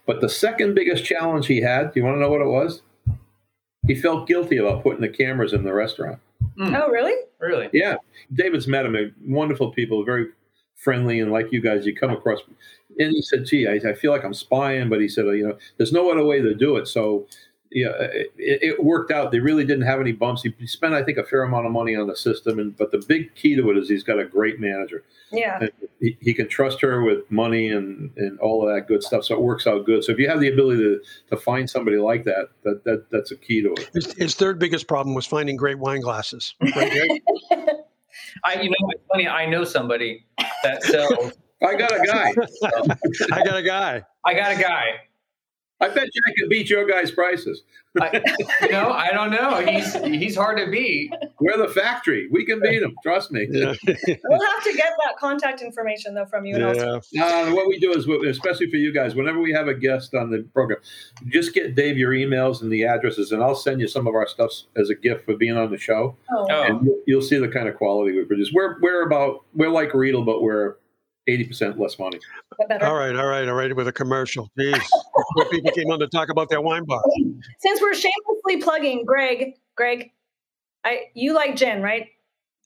But 0.06 0.20
the 0.20 0.28
second 0.28 0.74
biggest 0.74 1.04
challenge 1.04 1.46
he 1.46 1.60
had, 1.60 1.92
do 1.92 2.00
you 2.00 2.04
want 2.04 2.16
to 2.16 2.20
know 2.20 2.30
what 2.30 2.40
it 2.40 2.46
was? 2.46 2.82
He 3.86 3.94
felt 3.94 4.26
guilty 4.26 4.58
about 4.58 4.82
putting 4.82 5.00
the 5.00 5.08
cameras 5.08 5.52
in 5.52 5.64
the 5.64 5.72
restaurant. 5.72 6.18
Mm. 6.58 6.78
Oh, 6.78 6.88
really? 6.90 7.14
Really? 7.40 7.68
Yeah. 7.72 7.96
David's 8.32 8.66
met 8.66 8.86
him, 8.86 9.14
wonderful 9.26 9.70
people, 9.70 10.04
very 10.04 10.28
friendly, 10.78 11.20
and 11.20 11.30
like 11.30 11.52
you 11.52 11.60
guys, 11.60 11.84
you 11.84 11.94
come 11.94 12.10
across 12.10 12.40
and 12.98 13.12
he 13.12 13.22
said, 13.22 13.44
"Gee, 13.44 13.66
I, 13.66 13.74
I, 13.90 13.94
feel 13.94 14.12
like 14.12 14.24
I'm 14.24 14.34
spying," 14.34 14.88
but 14.88 15.00
he 15.00 15.08
said, 15.08 15.26
"You 15.26 15.48
know, 15.48 15.58
there's 15.76 15.92
no 15.92 16.10
other 16.10 16.24
way 16.24 16.40
to 16.40 16.54
do 16.54 16.76
it." 16.76 16.86
So, 16.86 17.26
yeah, 17.70 17.92
it, 18.00 18.32
it, 18.38 18.82
worked 18.82 19.10
out. 19.10 19.30
They 19.30 19.40
really 19.40 19.64
didn't 19.64 19.84
have 19.84 20.00
any 20.00 20.12
bumps. 20.12 20.42
He, 20.42 20.66
spent, 20.66 20.94
I 20.94 21.02
think, 21.02 21.18
a 21.18 21.24
fair 21.24 21.42
amount 21.42 21.66
of 21.66 21.72
money 21.72 21.94
on 21.94 22.06
the 22.06 22.16
system, 22.16 22.58
and 22.58 22.76
but 22.76 22.90
the 22.90 23.02
big 23.06 23.34
key 23.34 23.56
to 23.56 23.70
it 23.70 23.76
is 23.76 23.88
he's 23.88 24.02
got 24.02 24.18
a 24.18 24.24
great 24.24 24.58
manager. 24.58 25.04
Yeah, 25.30 25.66
he, 26.00 26.16
he, 26.20 26.32
can 26.32 26.48
trust 26.48 26.80
her 26.80 27.02
with 27.02 27.30
money 27.30 27.68
and 27.68 28.10
and 28.16 28.38
all 28.40 28.66
of 28.66 28.74
that 28.74 28.88
good 28.88 29.02
stuff. 29.02 29.24
So 29.24 29.34
it 29.34 29.42
works 29.42 29.66
out 29.66 29.84
good. 29.84 30.02
So 30.04 30.12
if 30.12 30.18
you 30.18 30.28
have 30.28 30.40
the 30.40 30.48
ability 30.48 30.82
to 30.82 31.00
to 31.30 31.36
find 31.36 31.68
somebody 31.68 31.98
like 31.98 32.24
that, 32.24 32.48
that 32.64 32.84
that 32.84 33.10
that's 33.10 33.30
a 33.30 33.36
key 33.36 33.62
to 33.62 33.72
it. 33.72 33.90
His, 33.92 34.12
his 34.14 34.34
third 34.34 34.58
biggest 34.58 34.88
problem 34.88 35.14
was 35.14 35.26
finding 35.26 35.56
great 35.56 35.78
wine 35.78 36.00
glasses. 36.00 36.54
Right, 36.76 37.22
I, 38.44 38.60
you 38.60 38.70
know, 38.70 38.76
it's 38.90 39.02
funny. 39.08 39.28
I 39.28 39.46
know 39.46 39.64
somebody 39.64 40.24
that 40.62 40.82
sells 40.82 41.32
I 41.66 41.74
got 41.74 41.92
a 41.92 42.06
guy. 42.06 42.32
I 43.32 43.42
got 43.42 43.56
a 43.56 43.62
guy. 43.62 44.04
I 44.24 44.34
got 44.34 44.52
a 44.52 44.60
guy. 44.60 44.84
I 45.80 45.88
bet 45.88 46.08
you 46.12 46.20
I 46.26 46.32
could 46.36 46.48
beat 46.48 46.68
your 46.68 46.86
guy's 46.86 47.10
prices. 47.10 47.62
I, 48.00 48.20
you 48.62 48.70
know, 48.70 48.90
I 48.90 49.10
don't 49.12 49.30
know. 49.30 49.64
He's 49.64 49.94
he's 49.94 50.36
hard 50.36 50.58
to 50.58 50.70
beat. 50.70 51.12
We're 51.40 51.56
the 51.56 51.68
factory. 51.68 52.28
We 52.30 52.44
can 52.44 52.60
beat 52.60 52.82
him. 52.82 52.94
Trust 53.02 53.30
me. 53.30 53.46
Yeah. 53.50 53.74
we'll 53.86 54.46
have 54.46 54.64
to 54.64 54.72
get 54.74 54.92
that 55.04 55.16
contact 55.18 55.62
information 55.62 56.14
though 56.14 56.26
from 56.26 56.44
you. 56.44 56.58
Yeah. 56.58 57.00
Uh, 57.24 57.50
what 57.52 57.68
we 57.68 57.78
do 57.78 57.92
is, 57.92 58.06
especially 58.28 58.70
for 58.70 58.76
you 58.76 58.92
guys, 58.92 59.14
whenever 59.14 59.40
we 59.40 59.52
have 59.52 59.68
a 59.68 59.74
guest 59.74 60.14
on 60.14 60.30
the 60.30 60.42
program, 60.52 60.80
just 61.26 61.54
get 61.54 61.74
Dave 61.74 61.96
your 61.96 62.12
emails 62.12 62.62
and 62.62 62.72
the 62.72 62.84
addresses, 62.84 63.32
and 63.32 63.42
I'll 63.42 63.54
send 63.54 63.80
you 63.80 63.88
some 63.88 64.06
of 64.06 64.14
our 64.14 64.26
stuff 64.26 64.52
as 64.76 64.90
a 64.90 64.94
gift 64.94 65.24
for 65.24 65.36
being 65.36 65.56
on 65.56 65.70
the 65.70 65.78
show. 65.78 66.16
Oh. 66.30 66.46
And 66.48 66.84
you'll, 66.84 67.02
you'll 67.06 67.22
see 67.22 67.38
the 67.38 67.48
kind 67.48 67.68
of 67.68 67.76
quality 67.76 68.16
we 68.16 68.24
produce. 68.24 68.50
We're 68.52 68.80
we're 68.80 69.04
about 69.04 69.44
we're 69.54 69.70
like 69.70 69.94
Riedel, 69.94 70.24
but 70.24 70.42
we're 70.42 70.76
80% 71.28 71.78
less 71.78 71.98
money. 71.98 72.18
All 72.58 72.94
right, 72.94 73.14
all 73.14 73.26
right, 73.26 73.48
all 73.48 73.54
right, 73.54 73.74
with 73.74 73.88
a 73.88 73.92
commercial. 73.92 74.50
Jeez. 74.58 74.72
Before 74.72 75.50
people 75.50 75.70
came 75.72 75.90
on 75.90 75.98
to 76.00 76.08
talk 76.08 76.28
about 76.30 76.48
their 76.48 76.60
wine 76.60 76.84
bar. 76.84 77.02
Since 77.58 77.80
we're 77.80 77.94
shamelessly 77.94 78.62
plugging, 78.62 79.04
Greg, 79.04 79.54
Greg, 79.76 80.10
I 80.84 81.06
you 81.14 81.34
like 81.34 81.56
gin, 81.56 81.82
right? 81.82 82.06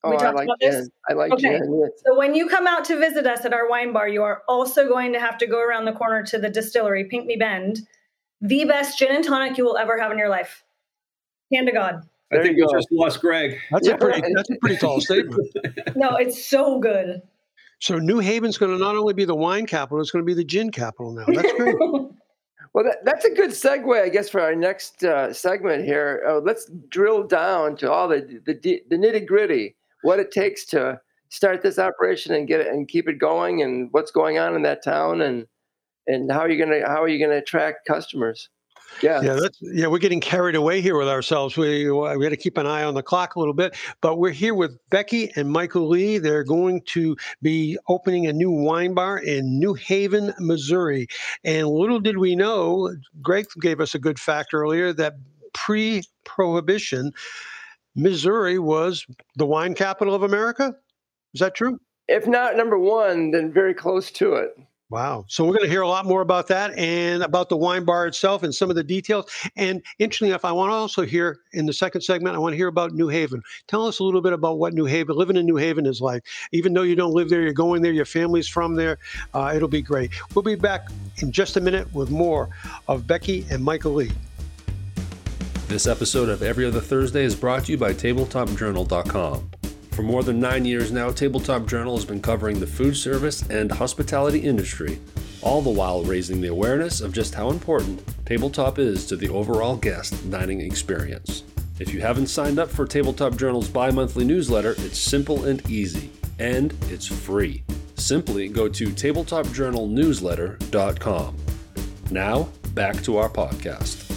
Oh, 0.04 0.10
we 0.10 0.16
talked 0.16 0.28
I 0.28 0.32
like 0.32 0.44
about 0.44 0.60
gin. 0.60 0.70
This? 0.70 0.88
I 1.08 1.12
like 1.14 1.32
okay. 1.32 1.58
gin. 1.58 1.80
Yes. 1.80 1.90
So 2.04 2.16
when 2.18 2.34
you 2.34 2.48
come 2.48 2.66
out 2.66 2.84
to 2.86 2.98
visit 2.98 3.26
us 3.26 3.44
at 3.44 3.52
our 3.52 3.68
wine 3.68 3.92
bar, 3.92 4.08
you 4.08 4.22
are 4.22 4.42
also 4.48 4.88
going 4.88 5.12
to 5.12 5.20
have 5.20 5.38
to 5.38 5.46
go 5.46 5.60
around 5.60 5.84
the 5.84 5.92
corner 5.92 6.22
to 6.24 6.38
the 6.38 6.48
distillery, 6.48 7.04
Pinckney 7.04 7.36
Bend, 7.36 7.80
the 8.40 8.64
best 8.64 8.98
gin 8.98 9.14
and 9.14 9.24
tonic 9.24 9.58
you 9.58 9.64
will 9.64 9.76
ever 9.76 9.98
have 10.00 10.10
in 10.10 10.18
your 10.18 10.28
life. 10.28 10.64
Hand 11.52 11.66
to 11.66 11.72
God. 11.72 12.02
I 12.32 12.42
think 12.42 12.56
you 12.56 12.66
just 12.72 12.90
lost 12.90 13.20
Greg. 13.20 13.58
That's 13.70 13.88
a 13.88 13.96
pretty 13.96 14.32
that's 14.34 14.48
a 14.48 14.56
pretty 14.56 14.78
tall 14.78 15.00
statement. 15.00 15.50
no, 15.96 16.16
it's 16.16 16.42
so 16.42 16.78
good. 16.80 17.20
So 17.82 17.98
New 17.98 18.20
Haven's 18.20 18.58
going 18.58 18.70
to 18.70 18.78
not 18.78 18.94
only 18.94 19.12
be 19.12 19.24
the 19.24 19.34
wine 19.34 19.66
capital, 19.66 20.00
it's 20.00 20.12
going 20.12 20.24
to 20.24 20.26
be 20.26 20.34
the 20.34 20.44
gin 20.44 20.70
capital 20.70 21.10
now. 21.10 21.24
That's 21.26 21.52
great. 21.54 21.74
well, 21.80 22.84
that, 22.84 22.98
that's 23.04 23.24
a 23.24 23.30
good 23.30 23.50
segue, 23.50 24.00
I 24.00 24.08
guess, 24.08 24.28
for 24.28 24.40
our 24.40 24.54
next 24.54 25.02
uh, 25.02 25.32
segment 25.32 25.84
here. 25.84 26.22
Uh, 26.24 26.38
let's 26.38 26.70
drill 26.90 27.24
down 27.24 27.74
to 27.78 27.90
all 27.90 28.06
the 28.06 28.40
the, 28.46 28.54
the 28.88 28.96
nitty 28.96 29.26
gritty, 29.26 29.74
what 30.02 30.20
it 30.20 30.30
takes 30.30 30.64
to 30.66 31.00
start 31.30 31.62
this 31.62 31.76
operation 31.76 32.32
and 32.36 32.46
get 32.46 32.60
it 32.60 32.68
and 32.68 32.86
keep 32.86 33.08
it 33.08 33.18
going, 33.18 33.62
and 33.62 33.88
what's 33.90 34.12
going 34.12 34.38
on 34.38 34.54
in 34.54 34.62
that 34.62 34.84
town, 34.84 35.20
and 35.20 35.48
and 36.06 36.30
how 36.30 36.38
are 36.38 36.50
you 36.50 36.64
gonna 36.64 36.86
how 36.86 37.02
are 37.02 37.08
you 37.08 37.18
gonna 37.18 37.38
attract 37.38 37.84
customers? 37.84 38.48
Yeah, 39.00 39.22
yeah, 39.22 39.34
that's, 39.34 39.58
yeah. 39.62 39.86
We're 39.86 39.98
getting 39.98 40.20
carried 40.20 40.54
away 40.54 40.80
here 40.80 40.96
with 40.96 41.08
ourselves. 41.08 41.56
We 41.56 41.88
uh, 41.88 42.16
we 42.16 42.24
got 42.24 42.30
to 42.30 42.36
keep 42.36 42.58
an 42.58 42.66
eye 42.66 42.84
on 42.84 42.94
the 42.94 43.02
clock 43.02 43.36
a 43.36 43.38
little 43.38 43.54
bit. 43.54 43.76
But 44.00 44.18
we're 44.18 44.30
here 44.30 44.54
with 44.54 44.78
Becky 44.90 45.30
and 45.34 45.50
Michael 45.50 45.88
Lee. 45.88 46.18
They're 46.18 46.44
going 46.44 46.82
to 46.88 47.16
be 47.40 47.78
opening 47.88 48.26
a 48.26 48.32
new 48.32 48.50
wine 48.50 48.94
bar 48.94 49.18
in 49.18 49.58
New 49.58 49.74
Haven, 49.74 50.32
Missouri. 50.38 51.08
And 51.44 51.68
little 51.68 52.00
did 52.00 52.18
we 52.18 52.36
know, 52.36 52.94
Greg 53.22 53.46
gave 53.60 53.80
us 53.80 53.94
a 53.94 53.98
good 53.98 54.18
fact 54.18 54.54
earlier 54.54 54.92
that 54.92 55.14
pre-prohibition, 55.52 57.12
Missouri 57.94 58.58
was 58.58 59.06
the 59.36 59.46
wine 59.46 59.74
capital 59.74 60.14
of 60.14 60.22
America. 60.22 60.74
Is 61.34 61.40
that 61.40 61.54
true? 61.54 61.78
If 62.08 62.26
not 62.26 62.56
number 62.56 62.78
one, 62.78 63.30
then 63.30 63.52
very 63.52 63.74
close 63.74 64.10
to 64.12 64.34
it. 64.34 64.56
Wow. 64.92 65.24
So 65.26 65.46
we're 65.46 65.54
going 65.54 65.64
to 65.64 65.70
hear 65.70 65.80
a 65.80 65.88
lot 65.88 66.04
more 66.04 66.20
about 66.20 66.48
that 66.48 66.76
and 66.76 67.22
about 67.22 67.48
the 67.48 67.56
wine 67.56 67.86
bar 67.86 68.06
itself 68.06 68.42
and 68.42 68.54
some 68.54 68.68
of 68.68 68.76
the 68.76 68.84
details. 68.84 69.24
And 69.56 69.82
interestingly 69.98 70.32
enough, 70.32 70.44
I 70.44 70.52
want 70.52 70.68
to 70.70 70.74
also 70.74 71.00
hear 71.00 71.38
in 71.54 71.64
the 71.64 71.72
second 71.72 72.02
segment, 72.02 72.36
I 72.36 72.38
want 72.38 72.52
to 72.52 72.58
hear 72.58 72.68
about 72.68 72.92
New 72.92 73.08
Haven. 73.08 73.42
Tell 73.68 73.86
us 73.86 74.00
a 74.00 74.04
little 74.04 74.20
bit 74.20 74.34
about 74.34 74.58
what 74.58 74.74
New 74.74 74.84
Haven, 74.84 75.16
living 75.16 75.38
in 75.38 75.46
New 75.46 75.56
Haven 75.56 75.86
is 75.86 76.02
like. 76.02 76.26
Even 76.52 76.74
though 76.74 76.82
you 76.82 76.94
don't 76.94 77.14
live 77.14 77.30
there, 77.30 77.40
you're 77.40 77.54
going 77.54 77.80
there, 77.80 77.90
your 77.90 78.04
family's 78.04 78.46
from 78.46 78.74
there. 78.74 78.98
Uh, 79.32 79.54
it'll 79.56 79.66
be 79.66 79.80
great. 79.80 80.10
We'll 80.34 80.42
be 80.42 80.56
back 80.56 80.88
in 81.22 81.32
just 81.32 81.56
a 81.56 81.60
minute 81.62 81.90
with 81.94 82.10
more 82.10 82.50
of 82.86 83.06
Becky 83.06 83.46
and 83.50 83.64
Michael 83.64 83.94
Lee. 83.94 84.12
This 85.68 85.86
episode 85.86 86.28
of 86.28 86.42
Every 86.42 86.66
Other 86.66 86.82
Thursday 86.82 87.24
is 87.24 87.34
brought 87.34 87.64
to 87.64 87.72
you 87.72 87.78
by 87.78 87.94
TabletopJournal.com. 87.94 89.61
For 89.92 90.02
more 90.02 90.22
than 90.22 90.40
nine 90.40 90.64
years 90.64 90.90
now, 90.90 91.10
Tabletop 91.10 91.66
Journal 91.66 91.96
has 91.96 92.06
been 92.06 92.22
covering 92.22 92.58
the 92.58 92.66
food 92.66 92.96
service 92.96 93.42
and 93.50 93.70
hospitality 93.70 94.38
industry, 94.38 94.98
all 95.42 95.60
the 95.60 95.68
while 95.68 96.02
raising 96.02 96.40
the 96.40 96.48
awareness 96.48 97.02
of 97.02 97.12
just 97.12 97.34
how 97.34 97.50
important 97.50 98.02
tabletop 98.24 98.78
is 98.78 99.06
to 99.08 99.16
the 99.16 99.28
overall 99.28 99.76
guest 99.76 100.30
dining 100.30 100.62
experience. 100.62 101.42
If 101.78 101.92
you 101.92 102.00
haven't 102.00 102.28
signed 102.28 102.58
up 102.58 102.70
for 102.70 102.86
Tabletop 102.86 103.36
Journal's 103.36 103.68
bi 103.68 103.90
monthly 103.90 104.24
newsletter, 104.24 104.70
it's 104.78 104.98
simple 104.98 105.44
and 105.44 105.60
easy, 105.68 106.10
and 106.38 106.72
it's 106.88 107.06
free. 107.06 107.62
Simply 107.96 108.48
go 108.48 108.70
to 108.70 108.88
tabletopjournalnewsletter.com. 108.88 111.36
Now, 112.10 112.48
back 112.72 113.02
to 113.02 113.18
our 113.18 113.28
podcast. 113.28 114.08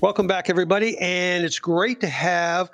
Welcome 0.00 0.26
back, 0.26 0.50
everybody. 0.50 0.98
And 0.98 1.44
it's 1.44 1.60
great 1.60 2.00
to 2.00 2.08
have 2.08 2.72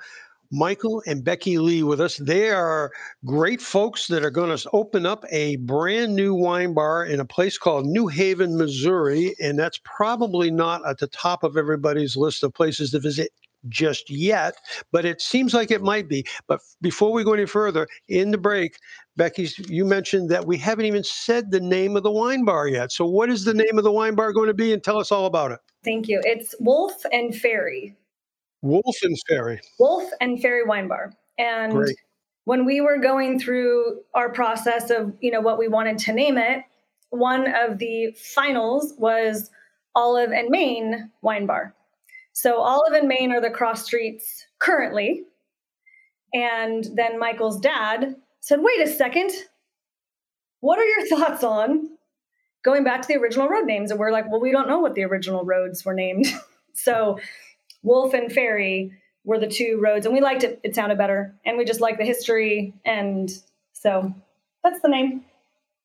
Michael 0.51 1.03
and 1.05 1.23
Becky 1.23 1.57
Lee 1.57 1.83
with 1.83 2.01
us. 2.01 2.17
They 2.17 2.49
are 2.49 2.91
great 3.25 3.61
folks 3.61 4.07
that 4.07 4.23
are 4.23 4.31
going 4.31 4.55
to 4.55 4.69
open 4.71 5.05
up 5.05 5.25
a 5.31 5.55
brand 5.57 6.15
new 6.15 6.33
wine 6.33 6.73
bar 6.73 7.05
in 7.05 7.19
a 7.19 7.25
place 7.25 7.57
called 7.57 7.85
New 7.85 8.07
Haven, 8.07 8.57
Missouri. 8.57 9.35
And 9.41 9.57
that's 9.57 9.79
probably 9.83 10.51
not 10.51 10.87
at 10.87 10.99
the 10.99 11.07
top 11.07 11.43
of 11.43 11.57
everybody's 11.57 12.15
list 12.15 12.43
of 12.43 12.53
places 12.53 12.91
to 12.91 12.99
visit 12.99 13.31
just 13.69 14.09
yet, 14.09 14.55
but 14.91 15.05
it 15.05 15.21
seems 15.21 15.53
like 15.53 15.71
it 15.71 15.81
might 15.81 16.07
be. 16.07 16.25
But 16.47 16.61
before 16.81 17.11
we 17.11 17.23
go 17.23 17.33
any 17.33 17.45
further, 17.45 17.87
in 18.07 18.31
the 18.31 18.37
break, 18.37 18.77
Becky, 19.17 19.49
you 19.67 19.85
mentioned 19.85 20.29
that 20.29 20.45
we 20.45 20.57
haven't 20.57 20.85
even 20.85 21.03
said 21.03 21.51
the 21.51 21.59
name 21.59 21.95
of 21.95 22.03
the 22.03 22.11
wine 22.11 22.45
bar 22.45 22.67
yet. 22.67 22.91
So, 22.91 23.05
what 23.05 23.29
is 23.29 23.45
the 23.45 23.53
name 23.53 23.77
of 23.77 23.83
the 23.83 23.91
wine 23.91 24.15
bar 24.15 24.33
going 24.33 24.47
to 24.47 24.53
be? 24.53 24.73
And 24.73 24.83
tell 24.83 24.97
us 24.97 25.11
all 25.11 25.25
about 25.25 25.51
it. 25.51 25.59
Thank 25.83 26.07
you. 26.07 26.21
It's 26.23 26.55
Wolf 26.59 26.93
and 27.11 27.35
Fairy. 27.35 27.95
Wolf 28.65 28.97
and 29.03 29.15
Fairy. 29.29 29.61
Wolf 29.77 30.09
and 30.19 30.41
Fairy 30.41 30.65
Wine 30.65 30.87
Bar. 30.87 31.13
And 31.37 31.71
Great. 31.71 31.95
when 32.45 32.65
we 32.65 32.81
were 32.81 32.97
going 32.97 33.39
through 33.39 34.01
our 34.15 34.31
process 34.31 34.89
of, 34.89 35.13
you 35.21 35.29
know, 35.29 35.39
what 35.39 35.59
we 35.59 35.67
wanted 35.67 35.99
to 35.99 36.13
name 36.13 36.39
it, 36.39 36.63
one 37.11 37.47
of 37.47 37.77
the 37.77 38.11
finals 38.33 38.95
was 38.97 39.51
Olive 39.93 40.31
and 40.31 40.49
Main 40.49 41.11
Wine 41.21 41.45
Bar. 41.45 41.75
So 42.33 42.59
Olive 42.59 42.93
and 42.93 43.07
Main 43.07 43.31
are 43.31 43.39
the 43.39 43.51
cross 43.51 43.85
streets 43.85 44.47
currently. 44.57 45.25
And 46.33 46.87
then 46.95 47.19
Michael's 47.19 47.59
dad 47.59 48.15
said, 48.39 48.61
wait 48.63 48.81
a 48.81 48.87
second. 48.87 49.29
What 50.61 50.79
are 50.79 50.85
your 50.85 51.07
thoughts 51.07 51.43
on 51.43 51.87
going 52.63 52.83
back 52.83 53.03
to 53.03 53.07
the 53.07 53.19
original 53.19 53.47
road 53.47 53.67
names? 53.67 53.91
And 53.91 53.99
we're 53.99 54.11
like, 54.11 54.29
well, 54.29 54.41
we 54.41 54.51
don't 54.51 54.67
know 54.67 54.79
what 54.79 54.95
the 54.95 55.03
original 55.03 55.45
roads 55.45 55.85
were 55.85 55.93
named. 55.93 56.25
so 56.73 57.19
Wolf 57.85 58.13
and 58.13 58.31
Fairy 58.31 58.91
were 59.23 59.39
the 59.39 59.47
two 59.47 59.79
roads, 59.81 60.05
and 60.05 60.13
we 60.13 60.19
liked 60.19 60.43
it. 60.43 60.59
It 60.63 60.75
sounded 60.75 60.97
better, 60.97 61.33
and 61.45 61.57
we 61.57 61.65
just 61.65 61.79
liked 61.79 61.99
the 61.99 62.05
history, 62.05 62.73
and 62.83 63.31
so 63.73 64.13
that's 64.63 64.81
the 64.81 64.89
name. 64.89 65.23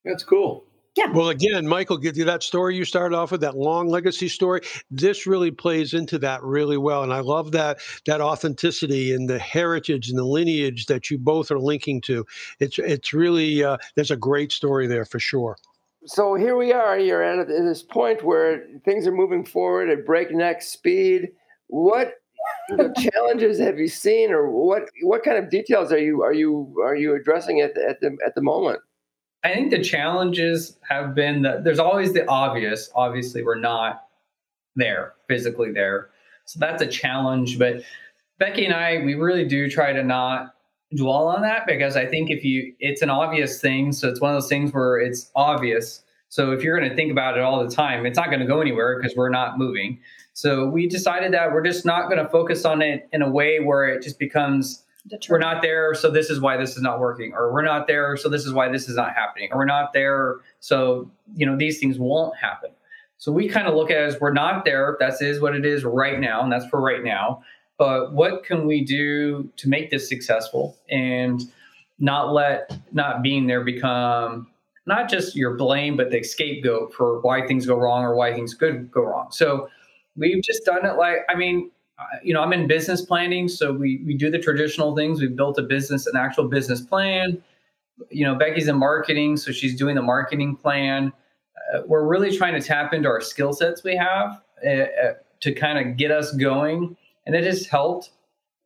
That's 0.04 0.24
cool. 0.24 0.64
Yeah. 0.96 1.12
Well, 1.12 1.28
again, 1.28 1.68
Michael, 1.68 1.98
give 1.98 2.16
you 2.16 2.24
that 2.24 2.42
story 2.42 2.74
you 2.74 2.84
started 2.84 3.14
off 3.14 3.30
with, 3.30 3.42
that 3.42 3.56
long 3.56 3.88
legacy 3.88 4.28
story. 4.28 4.62
This 4.90 5.26
really 5.26 5.50
plays 5.50 5.94
into 5.94 6.18
that 6.18 6.42
really 6.42 6.78
well, 6.78 7.02
and 7.02 7.12
I 7.12 7.20
love 7.20 7.52
that 7.52 7.78
that 8.06 8.20
authenticity 8.20 9.14
and 9.14 9.28
the 9.28 9.38
heritage 9.38 10.08
and 10.08 10.18
the 10.18 10.24
lineage 10.24 10.86
that 10.86 11.10
you 11.10 11.18
both 11.18 11.50
are 11.50 11.60
linking 11.60 12.00
to. 12.02 12.26
It's 12.58 12.78
it's 12.78 13.12
really 13.12 13.62
uh, 13.62 13.76
there's 13.94 14.10
a 14.10 14.16
great 14.16 14.52
story 14.52 14.86
there 14.86 15.04
for 15.04 15.20
sure. 15.20 15.56
So 16.06 16.34
here 16.34 16.56
we 16.56 16.72
are. 16.72 16.98
You're 16.98 17.22
at 17.22 17.46
this 17.46 17.82
point 17.82 18.24
where 18.24 18.66
things 18.86 19.06
are 19.06 19.12
moving 19.12 19.44
forward 19.44 19.90
at 19.90 20.06
breakneck 20.06 20.62
speed 20.62 21.32
what 21.70 22.14
challenges 22.96 23.58
have 23.58 23.78
you 23.78 23.88
seen, 23.88 24.30
or 24.30 24.50
what 24.50 24.84
what 25.02 25.22
kind 25.22 25.38
of 25.38 25.50
details 25.50 25.92
are 25.92 25.98
you 25.98 26.22
are 26.22 26.32
you 26.32 26.74
are 26.84 26.96
you 26.96 27.14
addressing 27.14 27.60
at 27.60 27.74
the, 27.74 27.88
at 27.88 28.00
the 28.00 28.16
at 28.24 28.34
the 28.34 28.42
moment? 28.42 28.80
I 29.42 29.54
think 29.54 29.70
the 29.70 29.82
challenges 29.82 30.78
have 30.88 31.14
been 31.14 31.42
that 31.42 31.64
there's 31.64 31.78
always 31.78 32.12
the 32.12 32.26
obvious. 32.28 32.90
Obviously, 32.94 33.42
we're 33.42 33.58
not 33.58 34.04
there 34.76 35.14
physically 35.28 35.72
there, 35.72 36.10
so 36.44 36.58
that's 36.58 36.82
a 36.82 36.86
challenge. 36.86 37.58
But 37.58 37.82
Becky 38.38 38.64
and 38.64 38.74
I, 38.74 39.02
we 39.04 39.14
really 39.14 39.46
do 39.46 39.68
try 39.68 39.92
to 39.92 40.02
not 40.02 40.54
dwell 40.96 41.28
on 41.28 41.42
that 41.42 41.66
because 41.66 41.96
I 41.96 42.06
think 42.06 42.30
if 42.30 42.44
you, 42.44 42.74
it's 42.80 43.02
an 43.02 43.10
obvious 43.10 43.60
thing. 43.60 43.92
So 43.92 44.08
it's 44.08 44.20
one 44.20 44.34
of 44.34 44.42
those 44.42 44.48
things 44.48 44.72
where 44.72 44.98
it's 44.98 45.30
obvious. 45.36 46.02
So 46.30 46.52
if 46.52 46.62
you're 46.62 46.78
going 46.78 46.88
to 46.88 46.96
think 46.96 47.10
about 47.12 47.36
it 47.36 47.42
all 47.42 47.62
the 47.62 47.74
time, 47.74 48.06
it's 48.06 48.16
not 48.16 48.28
going 48.28 48.40
to 48.40 48.46
go 48.46 48.60
anywhere 48.60 48.98
because 48.98 49.16
we're 49.16 49.30
not 49.30 49.58
moving. 49.58 49.98
So 50.32 50.66
we 50.66 50.86
decided 50.86 51.32
that 51.34 51.52
we're 51.52 51.64
just 51.64 51.84
not 51.84 52.08
going 52.08 52.24
to 52.24 52.28
focus 52.30 52.64
on 52.64 52.80
it 52.80 53.08
in 53.12 53.20
a 53.20 53.28
way 53.28 53.58
where 53.60 53.86
it 53.86 54.02
just 54.02 54.18
becomes 54.18 54.84
we're 55.28 55.38
not 55.38 55.62
there, 55.62 55.94
so 55.94 56.10
this 56.10 56.28
is 56.28 56.40
why 56.40 56.56
this 56.56 56.76
is 56.76 56.82
not 56.82 57.00
working, 57.00 57.32
or 57.32 57.52
we're 57.52 57.62
not 57.62 57.86
there, 57.86 58.16
so 58.18 58.28
this 58.28 58.44
is 58.44 58.52
why 58.52 58.68
this 58.68 58.88
is 58.88 58.96
not 58.96 59.14
happening, 59.14 59.48
or 59.50 59.58
we're 59.58 59.64
not 59.64 59.94
there, 59.94 60.36
so 60.60 61.10
you 61.34 61.46
know 61.46 61.56
these 61.56 61.78
things 61.78 61.98
won't 61.98 62.36
happen. 62.36 62.70
So 63.16 63.32
we 63.32 63.48
kind 63.48 63.66
of 63.66 63.74
look 63.74 63.90
at 63.90 63.96
it 63.96 64.04
as 64.04 64.20
we're 64.20 64.32
not 64.32 64.64
there. 64.64 64.96
That 65.00 65.20
is 65.20 65.40
what 65.40 65.56
it 65.56 65.64
is 65.64 65.84
right 65.84 66.20
now, 66.20 66.42
and 66.42 66.52
that's 66.52 66.66
for 66.66 66.80
right 66.80 67.02
now. 67.02 67.42
But 67.78 68.12
what 68.12 68.44
can 68.44 68.66
we 68.66 68.84
do 68.84 69.50
to 69.56 69.68
make 69.68 69.90
this 69.90 70.06
successful 70.06 70.76
and 70.90 71.40
not 71.98 72.32
let 72.34 72.78
not 72.92 73.22
being 73.22 73.46
there 73.46 73.64
become 73.64 74.49
not 74.90 75.08
just 75.08 75.36
your 75.36 75.54
blame, 75.54 75.96
but 75.96 76.10
the 76.10 76.22
scapegoat 76.22 76.92
for 76.92 77.20
why 77.20 77.46
things 77.46 77.64
go 77.64 77.76
wrong 77.76 78.02
or 78.02 78.14
why 78.14 78.34
things 78.34 78.52
could 78.52 78.90
go 78.90 79.02
wrong. 79.02 79.28
So 79.30 79.68
we've 80.16 80.42
just 80.42 80.64
done 80.64 80.84
it 80.84 80.96
like 80.96 81.18
I 81.28 81.34
mean, 81.36 81.70
you 82.22 82.34
know, 82.34 82.42
I'm 82.42 82.52
in 82.52 82.66
business 82.66 83.00
planning, 83.00 83.48
so 83.48 83.72
we 83.72 84.02
we 84.04 84.14
do 84.14 84.30
the 84.30 84.38
traditional 84.38 84.96
things. 84.96 85.20
We've 85.20 85.36
built 85.36 85.58
a 85.58 85.62
business, 85.62 86.06
an 86.06 86.16
actual 86.16 86.48
business 86.48 86.80
plan. 86.80 87.42
You 88.10 88.24
know, 88.24 88.34
Becky's 88.34 88.68
in 88.68 88.76
marketing, 88.76 89.36
so 89.36 89.52
she's 89.52 89.76
doing 89.76 89.94
the 89.94 90.02
marketing 90.02 90.56
plan. 90.56 91.12
Uh, 91.72 91.82
we're 91.86 92.06
really 92.06 92.36
trying 92.36 92.58
to 92.58 92.66
tap 92.66 92.92
into 92.92 93.08
our 93.08 93.20
skill 93.20 93.52
sets 93.52 93.84
we 93.84 93.94
have 93.96 94.42
uh, 94.66 94.70
uh 94.70 95.12
to 95.40 95.52
kind 95.52 95.78
of 95.78 95.96
get 95.96 96.10
us 96.10 96.32
going, 96.32 96.96
and 97.26 97.34
it 97.34 97.44
has 97.44 97.66
helped. 97.66 98.10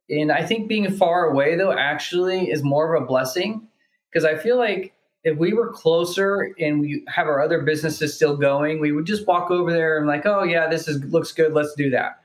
And 0.09 0.33
I 0.33 0.45
think 0.45 0.69
being 0.69 0.91
far 0.91 1.27
away 1.27 1.57
though 1.57 1.73
actually 1.73 2.51
is 2.51 2.63
more 2.63 2.95
of 2.95 3.03
a 3.03 3.07
blessing 3.07 3.69
because 4.11 4.25
I 4.25 4.37
feel 4.37 4.57
like 4.57 4.95
if 5.25 5.39
we 5.39 5.55
were 5.55 5.73
closer 5.73 6.55
and 6.61 6.81
we 6.81 7.03
have 7.09 7.27
our 7.27 7.43
other 7.43 7.63
businesses 7.63 8.15
still 8.15 8.37
going, 8.37 8.79
we 8.79 8.93
would 8.93 9.07
just 9.07 9.27
walk 9.27 9.51
over 9.51 9.73
there 9.73 9.99
and 9.99 10.07
like, 10.07 10.27
oh 10.27 10.45
yeah, 10.45 10.69
this 10.69 10.87
is 10.87 11.03
looks 11.05 11.33
good, 11.33 11.55
let's 11.55 11.75
do 11.75 11.91
that. 11.91 12.21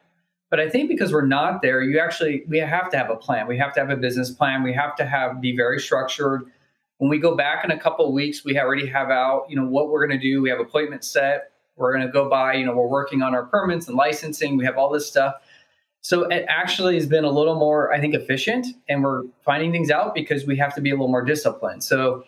But 0.50 0.60
I 0.60 0.70
think 0.70 0.90
because 0.90 1.14
we're 1.14 1.26
not 1.26 1.62
there, 1.62 1.82
you 1.82 2.00
actually 2.00 2.44
we 2.48 2.60
have 2.60 2.90
to 2.90 2.98
have 2.98 3.10
a 3.10 3.16
plan. 3.16 3.48
We 3.48 3.58
have 3.58 3.74
to 3.74 3.80
have 3.80 3.90
a 3.90 3.96
business 3.96 4.32
plan. 4.32 4.64
We 4.64 4.74
have 4.74 4.96
to 4.98 5.06
have 5.06 5.40
be 5.40 5.56
very 5.56 5.80
structured. 5.80 6.44
When 6.98 7.10
we 7.10 7.18
go 7.18 7.36
back 7.36 7.64
in 7.64 7.72
a 7.72 7.80
couple 7.80 8.06
of 8.06 8.14
weeks, 8.14 8.44
we 8.44 8.60
already 8.60 8.86
have 8.88 9.10
out, 9.10 9.46
you 9.48 9.56
know, 9.56 9.66
what 9.66 9.90
we're 9.90 10.06
going 10.06 10.20
to 10.20 10.22
do. 10.22 10.42
We 10.42 10.50
have 10.50 10.60
appointments 10.60 11.08
set. 11.08 11.52
We're 11.78 11.94
going 11.94 12.06
to 12.06 12.12
go 12.12 12.30
by, 12.30 12.56
you 12.56 12.66
know, 12.66 12.76
we're 12.76 12.90
working 12.90 13.22
on 13.22 13.34
our 13.34 13.46
permits 13.46 13.88
and 13.88 13.96
licensing. 13.96 14.58
We 14.58 14.66
have 14.66 14.78
all 14.78 14.92
this 14.92 15.08
stuff. 15.08 15.36
So 16.02 16.24
it 16.24 16.46
actually 16.50 16.96
has 16.96 17.06
been 17.06 17.24
a 17.24 17.30
little 17.30 17.56
more, 17.56 17.94
I 17.94 18.02
think, 18.02 18.14
efficient, 18.14 18.68
and 18.90 19.04
we're 19.04 19.24
finding 19.46 19.72
things 19.72 19.90
out 19.90 20.14
because 20.14 20.46
we 20.46 20.58
have 20.58 20.76
to 20.76 20.82
be 20.82 20.90
a 20.90 20.94
little 20.94 21.10
more 21.10 21.24
disciplined. 21.24 21.84
So 21.84 22.24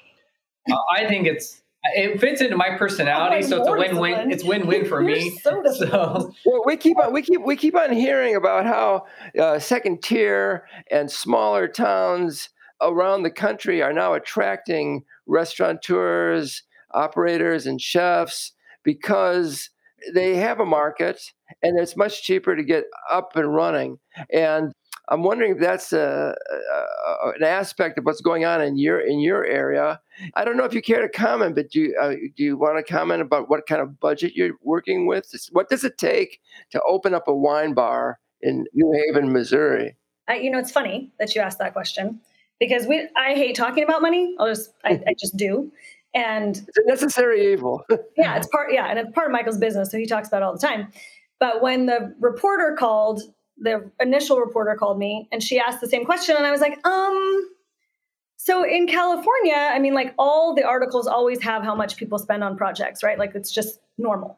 I 0.70 1.08
think 1.08 1.28
it's 1.28 1.62
it 1.84 2.20
fits 2.20 2.42
into 2.42 2.56
my 2.56 2.78
personality, 2.78 3.42
so 3.42 3.60
it's 3.60 3.68
a 3.68 3.72
win-win. 3.72 4.32
It's 4.32 4.44
win-win 4.44 4.86
for 4.86 5.02
me. 5.02 5.32
So, 5.40 5.64
so, 5.74 6.32
well, 6.46 6.62
we 6.66 6.78
keep 6.78 7.00
on 7.00 7.12
we 7.12 7.22
keep 7.24 7.42
we 7.42 7.56
keep 7.56 7.76
on 7.76 7.92
hearing 7.92 8.36
about 8.36 8.66
how 8.66 9.06
uh, 9.40 9.60
second 9.60 10.04
tier 10.04 10.68
and 10.92 11.10
smaller 11.10 11.68
towns 11.68 12.50
around 12.82 13.24
the 13.24 13.32
country 13.32 13.82
are 13.82 13.94
now 13.94 14.14
attracting 14.14 15.04
restaurateurs, 15.26 16.64
operators, 16.94 17.66
and 17.66 17.82
chefs 17.82 18.54
because 18.84 19.70
they 20.14 20.36
have 20.36 20.60
a 20.60 20.66
market 20.66 21.22
and 21.62 21.80
it's 21.80 21.96
much 21.96 22.24
cheaper 22.24 22.56
to 22.56 22.64
get 22.64 22.86
up 23.12 23.36
and 23.36 23.54
running. 23.54 24.00
And 24.32 24.74
I'm 25.10 25.24
wondering 25.24 25.54
if 25.54 25.60
that's 25.60 25.94
a, 25.94 26.36
a, 26.74 27.30
an 27.36 27.44
aspect 27.44 27.98
of 27.98 28.06
what's 28.06 28.22
going 28.22 28.46
on 28.46 28.62
in 28.62 28.78
your 28.78 29.00
in 29.00 29.20
your 29.20 29.46
area. 29.46 30.00
I 30.36 30.46
don't 30.46 30.58
know 30.58 30.64
if 30.64 30.74
you 30.74 30.82
care 30.82 31.02
to 31.02 31.10
comment, 31.10 31.56
but 31.56 31.72
do 31.72 31.82
you, 31.82 31.98
uh, 32.02 32.12
do 32.36 32.44
you 32.44 32.58
want 32.58 32.86
to 32.86 32.94
comment 32.94 33.22
about 33.22 33.50
what 33.50 33.68
kind 33.68 33.82
of 33.82 34.00
budget 34.00 34.34
you're 34.36 34.56
working 34.62 35.08
with? 35.08 35.34
What 35.52 35.70
does 35.70 35.84
it 35.84 35.98
take 35.98 36.40
to 36.72 36.82
open 36.88 37.14
up 37.14 37.28
a 37.28 37.36
wine 37.36 37.74
bar 37.74 38.20
in 38.42 38.66
New 38.74 38.92
Haven, 38.94 39.34
Missouri? 39.34 39.98
Uh, 40.30 40.34
you 40.34 40.52
know, 40.52 40.60
it's 40.60 40.72
funny 40.72 41.12
that 41.20 41.36
you 41.36 41.42
asked 41.42 41.60
that 41.60 41.74
question 41.74 42.22
because 42.60 42.86
we 42.86 43.08
I 43.18 43.34
hate 43.34 43.56
talking 43.56 43.84
about 43.84 44.02
money. 44.02 44.36
I'll 44.40 44.48
just 44.48 44.74
I, 44.86 44.92
I 45.08 45.14
just 45.20 45.36
do. 45.36 45.72
And 46.14 46.58
it's 46.58 46.78
a 46.78 46.88
necessary 46.88 47.52
evil. 47.54 47.84
yeah, 48.18 48.36
it's 48.38 48.48
part 48.48 48.72
yeah, 48.72 48.88
and 48.88 49.00
it's 49.00 49.12
part 49.14 49.28
of 49.28 49.32
Michael's 49.32 49.58
business, 49.58 49.92
so 49.92 49.98
he 49.98 50.06
talks 50.06 50.28
about 50.28 50.42
it 50.42 50.46
all 50.46 50.54
the 50.54 50.60
time. 50.60 50.92
But 51.40 51.62
when 51.62 51.88
the 51.88 52.14
reporter 52.20 52.76
called 52.78 53.22
the 53.62 53.90
initial 54.00 54.40
reporter 54.40 54.76
called 54.76 54.98
me 54.98 55.28
and 55.32 55.42
she 55.42 55.60
asked 55.60 55.80
the 55.80 55.88
same 55.88 56.04
question 56.04 56.36
and 56.36 56.46
i 56.46 56.52
was 56.52 56.62
like 56.62 56.86
um 56.86 57.50
so 58.36 58.64
in 58.64 58.88
california 58.88 59.70
i 59.72 59.80
mean 59.80 59.94
like 59.94 60.14
all 60.18 60.54
the 60.56 60.64
articles 60.64 61.08
always 61.08 61.42
have 61.42 61.64
how 61.64 61.76
much 61.76 61.96
people 61.96 62.18
spend 62.18 62.44
on 62.44 62.58
projects 62.58 63.04
right? 63.04 63.18
Like 63.20 63.36
it's 63.36 63.52
just 63.52 63.80
normal. 63.98 64.38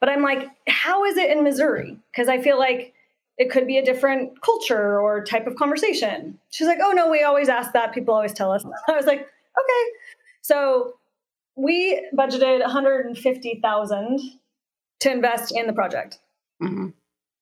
But 0.00 0.08
i'm 0.08 0.22
like 0.22 0.48
how 0.66 1.04
is 1.04 1.16
it 1.16 1.30
in 1.30 1.44
missouri? 1.44 1.98
Because 2.10 2.28
i 2.28 2.40
feel 2.40 2.58
like 2.58 2.94
it 3.36 3.50
could 3.50 3.66
be 3.66 3.78
a 3.78 3.84
different 3.84 4.40
culture 4.40 5.00
or 5.00 5.24
type 5.24 5.46
of 5.46 5.56
conversation. 5.56 6.38
She's 6.50 6.66
like 6.66 6.78
oh 6.82 6.92
no 6.92 7.10
we 7.10 7.22
always 7.22 7.48
ask 7.48 7.72
that. 7.72 7.92
People 7.92 8.14
always 8.14 8.32
tell 8.32 8.50
us. 8.50 8.64
I 8.88 8.92
was 8.92 9.06
like 9.06 9.20
okay. 9.20 9.90
So 10.40 10.94
we 11.56 12.02
budgeted 12.16 12.60
150000 12.60 14.20
to 15.00 15.10
invest 15.10 15.52
in 15.54 15.66
the 15.66 15.72
project. 15.72 16.18
Mm-hmm. 16.62 16.88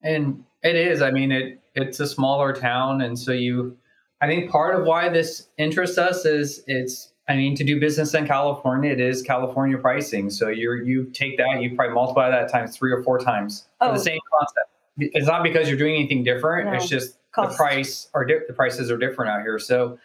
and 0.02 0.44
it 0.62 0.76
is. 0.76 1.02
I 1.02 1.10
mean, 1.10 1.32
it 1.32 1.60
it's 1.74 2.00
a 2.00 2.06
smaller 2.06 2.52
town, 2.52 3.00
and 3.02 3.18
so 3.18 3.32
you. 3.32 3.76
I 4.20 4.28
think 4.28 4.52
part 4.52 4.78
of 4.78 4.86
why 4.86 5.08
this 5.08 5.48
interests 5.58 5.98
us 5.98 6.24
is 6.24 6.62
it's. 6.66 7.08
I 7.28 7.36
mean, 7.36 7.54
to 7.54 7.64
do 7.64 7.78
business 7.78 8.14
in 8.14 8.26
California, 8.26 8.90
it 8.90 9.00
is 9.00 9.22
California 9.22 9.78
pricing. 9.78 10.28
So 10.28 10.48
you 10.48 10.74
you 10.84 11.04
take 11.12 11.38
that, 11.38 11.62
you 11.62 11.74
probably 11.74 11.94
multiply 11.94 12.30
that 12.30 12.50
times 12.50 12.76
three 12.76 12.92
or 12.92 13.02
four 13.02 13.18
times 13.18 13.68
oh. 13.80 13.88
for 13.88 13.94
the 13.94 14.00
oh. 14.00 14.04
same 14.04 14.20
concept. 14.38 14.68
It's 14.98 15.26
not 15.26 15.42
because 15.42 15.68
you're 15.68 15.78
doing 15.78 15.94
anything 15.94 16.24
different. 16.24 16.70
No. 16.70 16.74
It's 16.74 16.88
just 16.88 17.16
Cost. 17.32 17.52
the 17.52 17.56
price 17.56 18.08
or 18.12 18.24
di- 18.24 18.40
the 18.46 18.52
prices 18.52 18.90
are 18.90 18.98
different 18.98 19.30
out 19.30 19.42
here. 19.42 19.58
So 19.58 19.98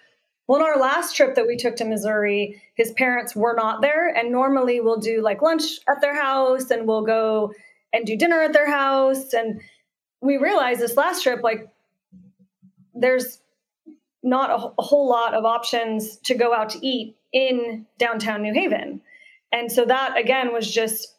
well, 0.47 0.61
in 0.61 0.65
our 0.65 0.79
last 0.79 1.15
trip 1.15 1.35
that 1.35 1.45
we 1.45 1.57
took 1.57 1.75
to 1.75 1.85
Missouri, 1.85 2.61
his 2.75 2.91
parents 2.93 3.35
were 3.35 3.53
not 3.53 3.81
there. 3.81 4.07
And 4.07 4.31
normally 4.31 4.79
we'll 4.79 4.99
do 4.99 5.21
like 5.21 5.41
lunch 5.41 5.63
at 5.89 5.99
their 5.99 6.15
house 6.15 6.71
and 6.71 6.87
we'll 6.87 7.05
go 7.05 7.53
and 7.91 8.05
do 8.05 8.15
dinner 8.15 8.41
at 8.41 8.53
their 8.53 8.69
house. 8.69 9.33
And 9.33 9.59
we 10.21 10.37
realized 10.37 10.79
this 10.79 10.95
last 10.95 11.23
trip, 11.23 11.43
like 11.43 11.69
there's 12.93 13.39
not 14.23 14.49
a, 14.49 14.71
a 14.77 14.83
whole 14.83 15.07
lot 15.07 15.33
of 15.33 15.45
options 15.45 16.17
to 16.17 16.35
go 16.35 16.53
out 16.53 16.69
to 16.71 16.85
eat 16.85 17.15
in 17.31 17.85
downtown 17.97 18.41
New 18.41 18.53
Haven. 18.53 19.01
And 19.51 19.71
so 19.71 19.85
that 19.85 20.17
again 20.17 20.53
was 20.53 20.71
just 20.71 21.15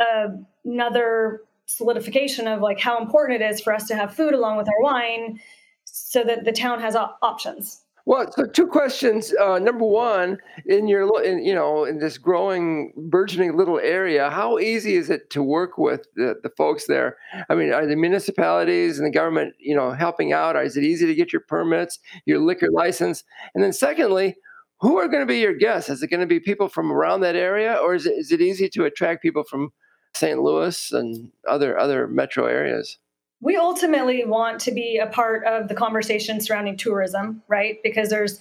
uh, 0.00 0.28
another 0.64 1.42
solidification 1.66 2.46
of 2.46 2.60
like 2.60 2.78
how 2.78 3.00
important 3.00 3.42
it 3.42 3.44
is 3.44 3.60
for 3.60 3.72
us 3.72 3.88
to 3.88 3.96
have 3.96 4.14
food 4.14 4.34
along 4.34 4.56
with 4.56 4.68
our 4.68 4.80
wine 4.80 5.40
so 5.84 6.22
that 6.22 6.44
the 6.44 6.52
town 6.52 6.80
has 6.80 6.94
op- 6.94 7.18
options. 7.22 7.82
Well, 8.08 8.30
so 8.30 8.46
two 8.46 8.68
questions. 8.68 9.34
Uh, 9.34 9.58
number 9.58 9.84
one, 9.84 10.38
in 10.64 10.86
your, 10.86 11.22
in, 11.24 11.44
you 11.44 11.52
know, 11.52 11.84
in 11.84 11.98
this 11.98 12.18
growing, 12.18 12.92
burgeoning 12.96 13.56
little 13.56 13.80
area, 13.80 14.30
how 14.30 14.60
easy 14.60 14.94
is 14.94 15.10
it 15.10 15.28
to 15.30 15.42
work 15.42 15.76
with 15.76 16.06
the, 16.14 16.36
the 16.40 16.50
folks 16.50 16.86
there? 16.86 17.16
I 17.50 17.56
mean, 17.56 17.72
are 17.72 17.84
the 17.84 17.96
municipalities 17.96 18.98
and 18.98 19.06
the 19.08 19.10
government, 19.10 19.54
you 19.58 19.74
know, 19.74 19.90
helping 19.90 20.32
out? 20.32 20.54
Is 20.56 20.76
it 20.76 20.84
easy 20.84 21.04
to 21.06 21.16
get 21.16 21.32
your 21.32 21.42
permits, 21.48 21.98
your 22.26 22.38
liquor 22.38 22.70
license? 22.70 23.24
And 23.56 23.64
then, 23.64 23.72
secondly, 23.72 24.36
who 24.80 24.98
are 24.98 25.08
going 25.08 25.22
to 25.22 25.26
be 25.26 25.40
your 25.40 25.54
guests? 25.54 25.90
Is 25.90 26.00
it 26.00 26.08
going 26.08 26.20
to 26.20 26.26
be 26.26 26.38
people 26.38 26.68
from 26.68 26.92
around 26.92 27.22
that 27.22 27.34
area, 27.34 27.74
or 27.74 27.96
is 27.96 28.06
it 28.06 28.14
is 28.16 28.30
it 28.30 28.40
easy 28.40 28.68
to 28.68 28.84
attract 28.84 29.20
people 29.20 29.42
from 29.42 29.70
St. 30.14 30.40
Louis 30.40 30.92
and 30.92 31.32
other 31.48 31.76
other 31.76 32.06
metro 32.06 32.46
areas? 32.46 32.98
We 33.40 33.56
ultimately 33.56 34.24
want 34.24 34.60
to 34.62 34.72
be 34.72 34.98
a 34.98 35.06
part 35.06 35.44
of 35.44 35.68
the 35.68 35.74
conversation 35.74 36.40
surrounding 36.40 36.76
tourism, 36.76 37.42
right? 37.48 37.78
Because 37.82 38.08
there's 38.08 38.38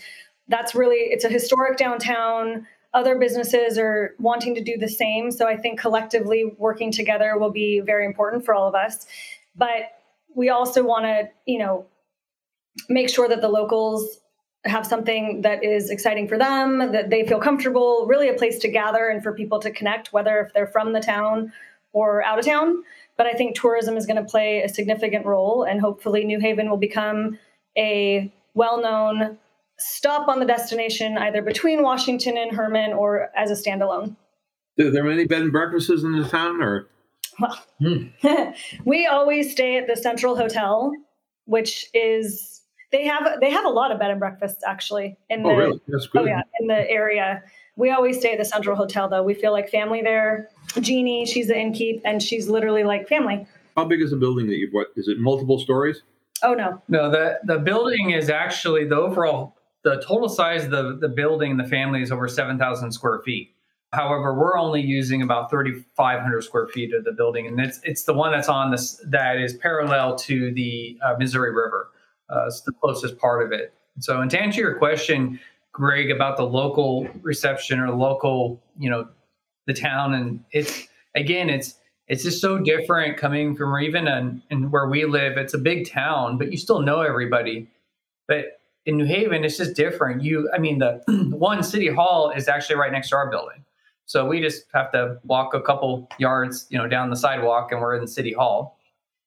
that's 0.47 0.75
really 0.75 0.97
it's 0.97 1.25
a 1.25 1.29
historic 1.29 1.77
downtown. 1.77 2.67
Other 2.93 3.17
businesses 3.17 3.77
are 3.77 4.15
wanting 4.19 4.55
to 4.55 4.61
do 4.61 4.77
the 4.77 4.87
same. 4.87 5.31
So 5.31 5.47
I 5.47 5.57
think 5.57 5.79
collectively 5.79 6.45
working 6.57 6.91
together 6.91 7.37
will 7.37 7.51
be 7.51 7.81
very 7.81 8.05
important 8.05 8.45
for 8.45 8.55
all 8.55 8.67
of 8.67 8.75
us. 8.75 9.05
But 9.55 9.91
we 10.33 10.49
also 10.49 10.83
want 10.83 11.05
to, 11.05 11.29
you 11.45 11.59
know, 11.59 11.85
make 12.87 13.09
sure 13.09 13.27
that 13.27 13.41
the 13.41 13.49
locals 13.49 14.19
have 14.63 14.85
something 14.85 15.41
that 15.41 15.63
is 15.63 15.89
exciting 15.89 16.27
for 16.27 16.37
them, 16.37 16.91
that 16.91 17.09
they 17.09 17.25
feel 17.27 17.39
comfortable, 17.39 18.05
really 18.07 18.29
a 18.29 18.33
place 18.33 18.59
to 18.59 18.67
gather 18.67 19.09
and 19.09 19.21
for 19.21 19.33
people 19.33 19.59
to 19.59 19.71
connect, 19.71 20.11
whether 20.11 20.39
if 20.39 20.53
they're 20.53 20.67
from 20.67 20.93
the 20.93 20.99
town 20.99 21.53
or 21.93 22.23
out 22.23 22.39
of 22.39 22.45
town. 22.45 22.83
But 23.17 23.27
I 23.27 23.33
think 23.33 23.55
tourism 23.55 23.95
is 23.97 24.05
going 24.05 24.17
to 24.17 24.29
play 24.29 24.61
a 24.61 24.69
significant 24.69 25.25
role, 25.25 25.63
and 25.63 25.79
hopefully, 25.79 26.25
New 26.25 26.39
Haven 26.39 26.69
will 26.69 26.77
become 26.77 27.39
a 27.77 28.33
well 28.53 28.81
known 28.81 29.37
stop 29.77 30.27
on 30.27 30.39
the 30.39 30.45
destination 30.45 31.17
either 31.17 31.41
between 31.41 31.83
Washington 31.83 32.37
and 32.37 32.55
Hermann 32.55 32.93
or 32.93 33.29
as 33.35 33.51
a 33.51 33.53
standalone. 33.53 34.15
Are 34.79 34.89
there 34.89 35.03
many 35.03 35.25
bed 35.25 35.41
and 35.41 35.51
breakfasts 35.51 35.89
in 35.89 36.13
the 36.13 36.27
town 36.27 36.61
or? 36.61 36.87
Well, 37.39 37.59
hmm. 37.79 38.07
we 38.85 39.07
always 39.07 39.51
stay 39.51 39.77
at 39.77 39.87
the 39.87 39.95
Central 39.95 40.35
Hotel, 40.35 40.91
which 41.45 41.87
is 41.93 42.61
they 42.91 43.05
have 43.05 43.39
they 43.41 43.51
have 43.51 43.65
a 43.65 43.69
lot 43.69 43.91
of 43.91 43.99
bed 43.99 44.11
and 44.11 44.19
breakfasts 44.19 44.63
actually 44.65 45.17
in 45.29 45.45
oh, 45.45 45.49
the 45.49 45.55
really? 45.55 45.81
That's 45.87 46.07
good. 46.07 46.21
oh 46.21 46.25
yeah 46.25 46.41
in 46.59 46.67
the 46.67 46.89
area. 46.89 47.43
We 47.75 47.91
always 47.91 48.19
stay 48.19 48.31
at 48.33 48.37
the 48.37 48.45
Central 48.45 48.75
Hotel 48.75 49.09
though. 49.09 49.23
We 49.23 49.33
feel 49.33 49.51
like 49.51 49.69
family 49.69 50.01
there. 50.01 50.49
Jeannie, 50.79 51.25
she's 51.25 51.47
the 51.47 51.53
innkeep, 51.53 52.01
and 52.05 52.21
she's 52.21 52.47
literally 52.47 52.83
like 52.83 53.07
family. 53.07 53.45
How 53.75 53.85
big 53.85 54.01
is 54.01 54.11
the 54.11 54.17
building 54.17 54.47
that 54.47 54.55
you've 54.55 54.73
what 54.73 54.87
is 54.95 55.07
it 55.07 55.19
multiple 55.19 55.59
stories? 55.59 56.01
Oh 56.43 56.53
no. 56.53 56.81
No, 56.87 57.09
the 57.09 57.39
the 57.43 57.59
building 57.59 58.11
is 58.11 58.29
actually 58.29 58.85
the 58.85 58.95
overall 58.95 59.55
the 59.83 60.03
total 60.05 60.27
size 60.29 60.65
of 60.65 60.71
the, 60.71 60.97
the 60.99 61.09
building, 61.09 61.57
the 61.57 61.63
family 61.65 62.01
is 62.01 62.11
over 62.11 62.27
seven 62.27 62.57
thousand 62.57 62.91
square 62.91 63.21
feet. 63.23 63.51
However, 63.93 64.33
we're 64.33 64.57
only 64.57 64.81
using 64.81 65.21
about 65.21 65.49
3,500 65.49 66.43
square 66.43 66.67
feet 66.67 66.93
of 66.93 67.05
the 67.05 67.13
building, 67.13 67.47
and 67.47 67.59
it's 67.61 67.79
it's 67.83 68.03
the 68.03 68.13
one 68.13 68.31
that's 68.31 68.49
on 68.49 68.71
this 68.71 69.01
that 69.05 69.37
is 69.37 69.53
parallel 69.53 70.15
to 70.17 70.53
the 70.53 70.97
uh, 71.03 71.15
Missouri 71.17 71.51
River. 71.51 71.91
Uh, 72.29 72.47
it's 72.47 72.61
the 72.61 72.73
closest 72.73 73.17
part 73.17 73.45
of 73.45 73.51
it. 73.51 73.73
So, 73.99 74.19
and 74.19 74.29
to 74.31 74.41
answer 74.41 74.59
your 74.59 74.75
question, 74.75 75.39
Greg, 75.75 76.09
about 76.09 76.37
the 76.37 76.45
local 76.45 77.05
reception 77.21 77.81
or 77.81 77.91
local, 77.91 78.63
you 78.79 78.89
know, 78.89 79.09
the 79.67 79.73
town. 79.73 80.13
And 80.13 80.41
it's 80.51 80.87
again 81.15 81.49
it's 81.49 81.75
it's 82.07 82.23
just 82.23 82.39
so 82.39 82.59
different 82.59 83.17
coming 83.17 83.55
from 83.55 83.77
even 83.81 84.07
and, 84.07 84.41
in 84.49 84.71
where 84.71 84.87
we 84.87 85.03
live. 85.03 85.37
It's 85.37 85.53
a 85.53 85.57
big 85.57 85.89
town 85.89 86.37
but 86.37 86.49
you 86.49 86.57
still 86.57 86.81
know 86.81 87.01
everybody. 87.01 87.69
But 88.27 88.61
in 88.85 88.95
new 88.95 89.05
haven 89.05 89.43
it's 89.43 89.57
just 89.57 89.75
different. 89.75 90.23
You 90.23 90.49
i 90.53 90.57
mean 90.57 90.79
the 90.79 91.03
one 91.35 91.61
city 91.61 91.89
hall 91.89 92.31
is 92.31 92.47
actually 92.47 92.77
right 92.77 92.91
next 92.91 93.09
to 93.09 93.17
our 93.17 93.29
building. 93.29 93.65
So 94.05 94.25
we 94.25 94.39
just 94.39 94.63
have 94.73 94.93
to 94.93 95.17
walk 95.25 95.53
a 95.53 95.61
couple 95.61 96.07
yards 96.19 96.67
you 96.69 96.77
know 96.77 96.87
down 96.87 97.09
the 97.09 97.17
sidewalk 97.17 97.73
and 97.73 97.81
we're 97.81 97.97
in 97.97 98.07
city 98.07 98.31
hall. 98.31 98.79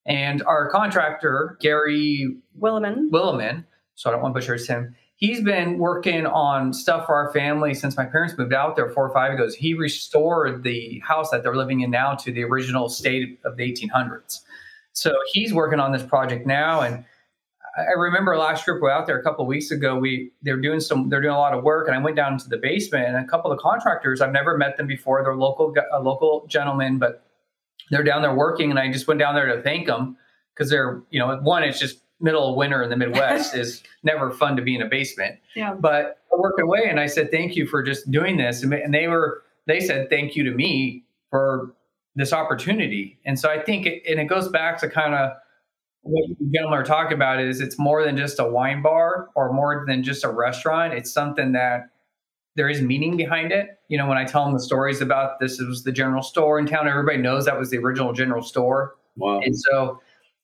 And 0.07 0.43
our 0.45 0.71
contractor 0.71 1.59
gary 1.61 2.39
Williman. 2.59 3.11
Williman, 3.11 3.67
so 3.97 4.09
i 4.09 4.13
don't 4.15 4.23
want 4.23 4.35
to 4.35 4.41
butcher 4.41 4.55
his 4.55 4.67
name 4.67 4.95
he's 5.19 5.41
been 5.43 5.79
working 5.79 6.27
on 6.27 6.73
stuff 6.73 7.07
for 7.07 7.15
our 7.15 7.33
family 7.33 7.75
since 7.75 7.97
my 7.97 8.05
parents 8.05 8.35
moved 8.39 8.55
out 8.55 8.77
there 8.77 8.89
four 8.89 9.07
or 9.07 9.13
five 9.13 9.33
years 9.33 9.55
ago. 9.55 9.61
He 9.61 9.75
restored 9.75 10.63
the 10.63 11.01
house 11.01 11.31
that 11.31 11.43
they're 11.43 11.57
living 11.57 11.81
in 11.81 11.91
now 11.91 12.15
to 12.15 12.33
the 12.33 12.45
original 12.45 12.89
state 12.89 13.39
of 13.45 13.57
the 13.57 13.71
1800s. 13.71 14.41
So 14.93 15.13
he's 15.33 15.53
working 15.53 15.81
on 15.81 15.93
this 15.93 16.05
project 16.05 16.47
now. 16.47 16.81
And 16.81 17.05
I 17.77 17.93
remember 17.97 18.37
last 18.37 18.65
trip 18.65 18.77
we 18.77 18.83
were 18.83 18.93
out 18.93 19.07
there 19.07 19.19
a 19.19 19.23
couple 19.23 19.45
of 19.45 19.49
weeks 19.49 19.73
ago. 19.73 19.97
We 19.97 20.31
they're 20.43 20.61
doing 20.61 20.81
some 20.81 21.09
they're 21.09 21.21
doing 21.21 21.35
a 21.35 21.39
lot 21.39 21.55
of 21.55 21.63
work, 21.63 21.87
and 21.87 21.97
I 21.97 22.01
went 22.01 22.17
down 22.17 22.33
into 22.33 22.49
the 22.49 22.57
basement. 22.57 23.07
And 23.07 23.17
a 23.17 23.29
couple 23.29 23.53
of 23.53 23.59
contractors 23.59 24.21
I've 24.21 24.33
never 24.33 24.57
met 24.57 24.77
them 24.77 24.87
before. 24.87 25.23
They're 25.23 25.37
local 25.37 25.75
a 25.93 26.01
local 26.01 26.47
gentlemen, 26.49 26.99
but 26.99 27.25
they're 27.91 28.03
down 28.03 28.23
there 28.23 28.35
working, 28.35 28.71
and 28.71 28.79
I 28.79 28.91
just 28.91 29.07
went 29.07 29.21
down 29.21 29.35
there 29.35 29.55
to 29.55 29.63
thank 29.63 29.87
them 29.87 30.17
because 30.55 30.71
they're 30.71 31.03
you 31.11 31.21
know 31.21 31.37
one 31.39 31.63
it's 31.63 31.79
just 31.79 32.01
middle 32.21 32.51
of 32.51 32.57
winter 32.57 32.83
in 32.83 32.91
the 32.91 32.97
Midwest 32.97 33.55
is 33.55 33.83
never 34.03 34.31
fun 34.31 34.57
to 34.57 34.63
be 34.63 34.75
in 34.75 34.83
a 34.83 34.89
basement. 34.89 35.39
Yeah. 35.55 35.75
But 35.75 36.21
I 36.33 36.39
worked 36.39 36.61
away 36.61 36.87
and 36.89 36.99
I 37.01 37.07
said, 37.07 37.31
thank 37.31 37.57
you 37.57 37.67
for 37.67 37.83
just 37.83 38.11
doing 38.11 38.37
this. 38.37 38.63
And 38.63 38.95
they 38.95 39.09
were, 39.09 39.43
they 39.67 39.81
said, 39.81 40.11
thank 40.11 40.37
you 40.37 40.45
to 40.45 40.51
me 40.51 41.05
for 41.31 41.75
this 42.17 42.33
opportunity. 42.33 43.19
And 43.25 43.39
so 43.39 43.51
I 43.51 43.63
think, 43.63 43.87
it, 43.87 44.03
and 44.09 44.19
it 44.19 44.25
goes 44.25 44.49
back 44.49 44.79
to 44.79 44.89
kind 44.89 45.15
of 45.15 45.33
what 46.03 46.29
you 46.29 46.37
gentlemen 46.53 46.79
are 46.79 46.85
talking 46.85 47.15
about 47.15 47.41
is 47.41 47.61
it's 47.61 47.79
more 47.79 48.05
than 48.05 48.17
just 48.17 48.39
a 48.39 48.45
wine 48.45 48.83
bar 48.83 49.29
or 49.35 49.53
more 49.53 49.85
than 49.87 50.03
just 50.03 50.25
a 50.25 50.29
restaurant. 50.29 50.95
It's 50.95 51.13
something 51.13 51.53
that 51.53 51.91
there 52.57 52.69
is 52.69 52.81
meaning 52.81 53.17
behind 53.17 53.53
it. 53.53 53.79
You 53.89 53.99
know, 53.99 54.07
when 54.07 54.19
I 54.19 54.25
tell 54.25 54.45
them 54.45 54.55
the 54.55 54.61
stories 54.61 55.01
about 55.01 55.39
this 55.39 55.61
was 55.61 55.85
the 55.85 55.93
general 55.93 56.23
store 56.23 56.59
in 56.59 56.67
town, 56.67 56.89
everybody 56.89 57.19
knows 57.19 57.45
that 57.45 57.59
was 57.59 57.71
the 57.71 57.79
original 57.79 58.13
general 58.13 58.43
store. 58.43 58.97
Wow. 59.17 59.41
And 59.41 59.57
so 59.57 60.01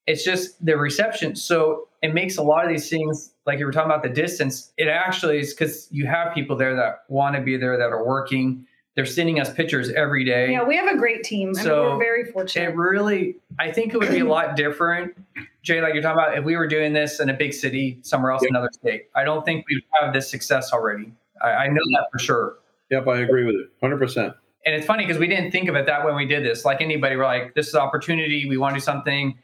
it's 0.07 0.25
just 0.25 0.65
the 0.65 0.77
reception. 0.77 1.35
So 1.37 1.89
it 2.03 2.13
makes 2.13 2.37
a 2.37 2.43
lot 2.43 2.65
of 2.65 2.71
these 2.71 2.89
things, 2.89 3.33
like 3.47 3.59
you 3.59 3.67
were 3.67 3.73
talking 3.73 3.91
about 3.91 4.03
the 4.03 4.09
distance, 4.09 4.73
it 4.77 4.89
actually 4.89 5.39
is 5.39 5.55
because 5.55 5.89
you 5.91 6.07
have 6.07 6.35
people 6.35 6.57
there 6.57 6.77
that 6.77 7.05
want 7.09 7.37
to 7.37 7.43
be 7.43 7.57
there, 7.57 7.77
that 7.79 7.91
are 7.91 8.05
working. 8.05 8.67
They're 8.95 9.07
sending 9.07 9.41
us 9.41 9.53
pictures 9.53 9.91
every 9.91 10.25
day. 10.25 10.53
Yeah, 10.53 10.63
we 10.63 10.77
have 10.77 10.87
a 10.87 10.97
great 10.97 11.25
team. 11.25 11.53
I 11.59 11.63
So, 11.63 11.83
mean, 11.83 11.93
we're 11.93 11.99
very 11.99 12.25
fortunate. 12.31 12.71
It 12.71 12.77
really, 12.77 13.37
I 13.59 13.73
think 13.73 13.93
it 13.93 13.99
would 13.99 14.11
be 14.11 14.21
a 14.21 14.25
lot 14.25 14.55
different, 14.57 15.17
Jay, 15.63 15.81
like 15.81 15.95
you're 15.95 16.03
talking 16.03 16.23
about, 16.23 16.39
if 16.39 16.45
we 16.45 16.57
were 16.57 16.69
doing 16.69 16.93
this 16.93 17.19
in 17.19 17.29
a 17.29 17.35
big 17.35 17.55
city 17.55 17.99
somewhere 18.03 18.31
else, 18.31 18.43
in 18.43 18.51
another 18.51 18.71
state. 18.73 19.09
I 19.17 19.25
don't 19.25 19.45
think 19.45 19.65
we'd 19.69 19.83
have 20.01 20.13
this 20.13 20.31
success 20.31 20.73
already. 20.73 21.13
I, 21.43 21.51
I 21.51 21.69
know 21.69 21.81
that 21.93 22.07
for 22.13 22.19
sure. 22.19 22.59
Yep, 22.91 23.09
I 23.09 23.21
agree 23.21 23.45
with 23.45 23.57
it. 23.57 23.69
Hundred 23.81 23.99
percent. 23.99 24.35
And 24.67 24.75
it's 24.75 24.87
funny 24.87 25.05
because 25.05 25.19
we 25.19 25.27
didn't 25.27 25.51
think 25.51 25.69
of 25.69 25.75
it 25.75 25.87
that 25.87 26.01
way 26.01 26.07
when 26.07 26.17
we 26.17 26.27
did 26.27 26.45
this. 26.45 26.65
Like 26.65 26.81
anybody, 26.81 27.17
we're 27.17 27.25
like, 27.25 27.55
this 27.55 27.69
is 27.69 27.75
opportunity. 27.75 28.49
We 28.49 28.57
want 28.59 28.75
to 28.75 28.81
do 28.81 28.85
something. 28.85 29.37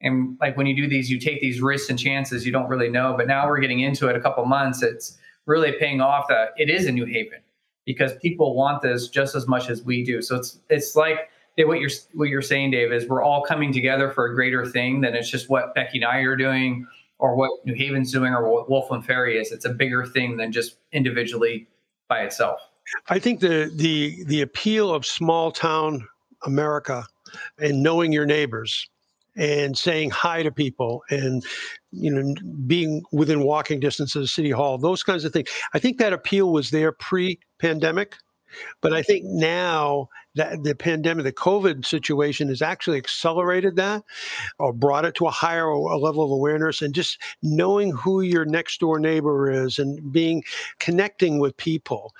And 0.00 0.36
like 0.40 0.56
when 0.56 0.66
you 0.66 0.76
do 0.76 0.88
these, 0.88 1.10
you 1.10 1.18
take 1.18 1.40
these 1.40 1.60
risks 1.60 1.90
and 1.90 1.98
chances 1.98 2.46
you 2.46 2.52
don't 2.52 2.68
really 2.68 2.88
know. 2.88 3.14
But 3.16 3.26
now 3.26 3.48
we're 3.48 3.58
getting 3.58 3.80
into 3.80 4.08
it 4.08 4.16
a 4.16 4.20
couple 4.20 4.44
months. 4.44 4.82
It's 4.82 5.18
really 5.46 5.72
paying 5.72 6.00
off 6.00 6.26
that 6.28 6.50
it 6.56 6.70
is 6.70 6.86
in 6.86 6.94
New 6.94 7.06
Haven 7.06 7.40
because 7.84 8.14
people 8.16 8.54
want 8.54 8.82
this 8.82 9.08
just 9.08 9.34
as 9.34 9.48
much 9.48 9.70
as 9.70 9.82
we 9.82 10.04
do. 10.04 10.22
So 10.22 10.36
it's 10.36 10.60
it's 10.68 10.94
like 10.94 11.30
what 11.56 11.80
you're 11.80 11.90
what 12.12 12.28
you're 12.28 12.42
saying, 12.42 12.70
Dave, 12.70 12.92
is 12.92 13.08
we're 13.08 13.22
all 13.22 13.42
coming 13.42 13.72
together 13.72 14.10
for 14.10 14.26
a 14.26 14.34
greater 14.34 14.64
thing 14.64 15.00
than 15.00 15.14
it's 15.14 15.30
just 15.30 15.48
what 15.48 15.74
Becky 15.74 15.98
and 15.98 16.04
I 16.04 16.18
are 16.18 16.36
doing 16.36 16.86
or 17.18 17.34
what 17.34 17.50
New 17.64 17.74
Haven's 17.74 18.12
doing 18.12 18.32
or 18.32 18.48
what 18.48 18.70
Wolf 18.70 18.90
and 18.90 19.04
Ferry 19.04 19.38
is. 19.38 19.50
It's 19.50 19.64
a 19.64 19.70
bigger 19.70 20.06
thing 20.06 20.36
than 20.36 20.52
just 20.52 20.76
individually 20.92 21.66
by 22.08 22.20
itself. 22.20 22.60
I 23.08 23.18
think 23.18 23.40
the 23.40 23.70
the 23.74 24.22
the 24.24 24.42
appeal 24.42 24.94
of 24.94 25.04
small 25.04 25.50
town 25.50 26.06
America 26.44 27.04
and 27.58 27.82
knowing 27.82 28.12
your 28.12 28.26
neighbors 28.26 28.88
and 29.38 29.78
saying 29.78 30.10
hi 30.10 30.42
to 30.42 30.50
people 30.50 31.02
and 31.10 31.44
you 31.92 32.10
know 32.10 32.34
being 32.66 33.02
within 33.12 33.42
walking 33.42 33.80
distance 33.80 34.14
of 34.14 34.22
the 34.22 34.28
city 34.28 34.50
hall 34.50 34.76
those 34.76 35.02
kinds 35.02 35.24
of 35.24 35.32
things. 35.32 35.48
I 35.72 35.78
think 35.78 35.98
that 35.98 36.12
appeal 36.12 36.52
was 36.52 36.70
there 36.70 36.92
pre-pandemic 36.92 38.16
but 38.80 38.92
i 38.92 39.02
think 39.02 39.24
now 39.24 40.08
that 40.38 40.62
the 40.62 40.74
pandemic 40.74 41.24
the 41.24 41.32
covid 41.32 41.84
situation 41.84 42.48
has 42.48 42.62
actually 42.62 42.96
accelerated 42.96 43.76
that 43.76 44.02
or 44.58 44.72
brought 44.72 45.04
it 45.04 45.14
to 45.14 45.26
a 45.26 45.30
higher 45.30 45.66
a 45.68 45.98
level 45.98 46.24
of 46.24 46.30
awareness 46.30 46.80
and 46.80 46.94
just 46.94 47.20
knowing 47.42 47.92
who 47.92 48.20
your 48.20 48.44
next 48.44 48.80
door 48.80 48.98
neighbor 48.98 49.50
is 49.50 49.78
and 49.78 50.12
being 50.12 50.42
connecting 50.78 51.38
with 51.38 51.56
people. 51.56 52.14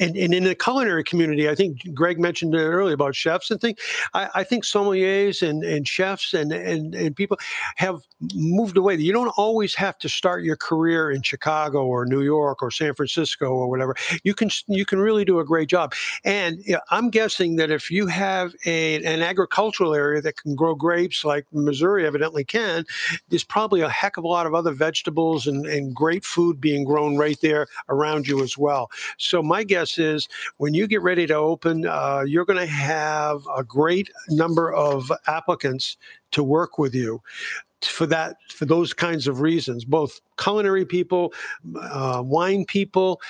And, 0.00 0.16
and 0.16 0.34
in 0.34 0.44
the 0.44 0.54
culinary 0.54 1.04
community 1.04 1.48
i 1.48 1.54
think 1.54 1.80
greg 1.94 2.18
mentioned 2.18 2.54
it 2.54 2.58
earlier 2.58 2.94
about 2.94 3.14
chefs 3.14 3.50
and 3.50 3.60
things 3.60 3.78
i, 4.14 4.28
I 4.36 4.44
think 4.44 4.64
sommeliers 4.64 5.46
and, 5.46 5.64
and 5.64 5.86
chefs 5.86 6.34
and, 6.34 6.52
and, 6.52 6.94
and 6.94 7.16
people 7.16 7.38
have 7.76 8.00
moved 8.34 8.76
away. 8.76 8.96
You 8.96 9.12
don't 9.12 9.32
always 9.36 9.74
have 9.74 9.98
to 9.98 10.08
start 10.08 10.42
your 10.42 10.56
career 10.56 11.10
in 11.10 11.22
chicago 11.22 11.84
or 11.84 12.06
new 12.06 12.22
york 12.22 12.62
or 12.62 12.70
san 12.70 12.94
francisco 12.94 13.50
or 13.50 13.68
whatever. 13.68 13.94
You 14.24 14.34
can 14.34 14.50
you 14.66 14.84
can 14.84 14.98
really 14.98 15.24
do 15.24 15.38
a 15.38 15.44
great 15.44 15.68
job. 15.68 15.94
And 16.24 16.58
you 16.64 16.74
know, 16.74 16.80
i'm 16.90 17.10
guessing 17.10 17.45
that 17.54 17.70
if 17.70 17.88
you 17.92 18.08
have 18.08 18.52
a, 18.66 18.96
an 19.04 19.22
agricultural 19.22 19.94
area 19.94 20.20
that 20.20 20.36
can 20.36 20.56
grow 20.56 20.74
grapes 20.74 21.24
like 21.24 21.46
missouri 21.52 22.04
evidently 22.04 22.42
can 22.42 22.84
there's 23.28 23.44
probably 23.44 23.80
a 23.82 23.88
heck 23.88 24.16
of 24.16 24.24
a 24.24 24.28
lot 24.28 24.46
of 24.46 24.54
other 24.54 24.72
vegetables 24.72 25.46
and, 25.46 25.66
and 25.66 25.94
great 25.94 26.24
food 26.24 26.60
being 26.60 26.84
grown 26.84 27.16
right 27.16 27.38
there 27.40 27.66
around 27.88 28.26
you 28.26 28.42
as 28.42 28.56
well. 28.58 28.90
So 29.18 29.42
my 29.42 29.64
guess 29.64 29.98
is 29.98 30.28
when 30.56 30.74
you 30.74 30.86
get 30.86 31.02
ready 31.02 31.26
to 31.26 31.34
open 31.34 31.86
uh, 31.86 32.24
you're 32.26 32.44
going 32.44 32.58
to 32.58 32.66
have 32.66 33.46
a 33.54 33.64
great 33.64 34.10
number 34.28 34.72
of 34.72 35.10
applicants 35.26 35.96
to 36.32 36.42
work 36.42 36.78
with 36.78 36.94
you 36.94 37.22
for 37.82 38.06
that 38.06 38.36
for 38.48 38.64
those 38.64 38.94
kinds 38.94 39.28
of 39.28 39.40
reasons 39.40 39.84
both 39.84 40.20
culinary 40.38 40.84
people 40.84 41.32
uh, 41.78 42.22
wine 42.24 42.64
people 42.64 43.20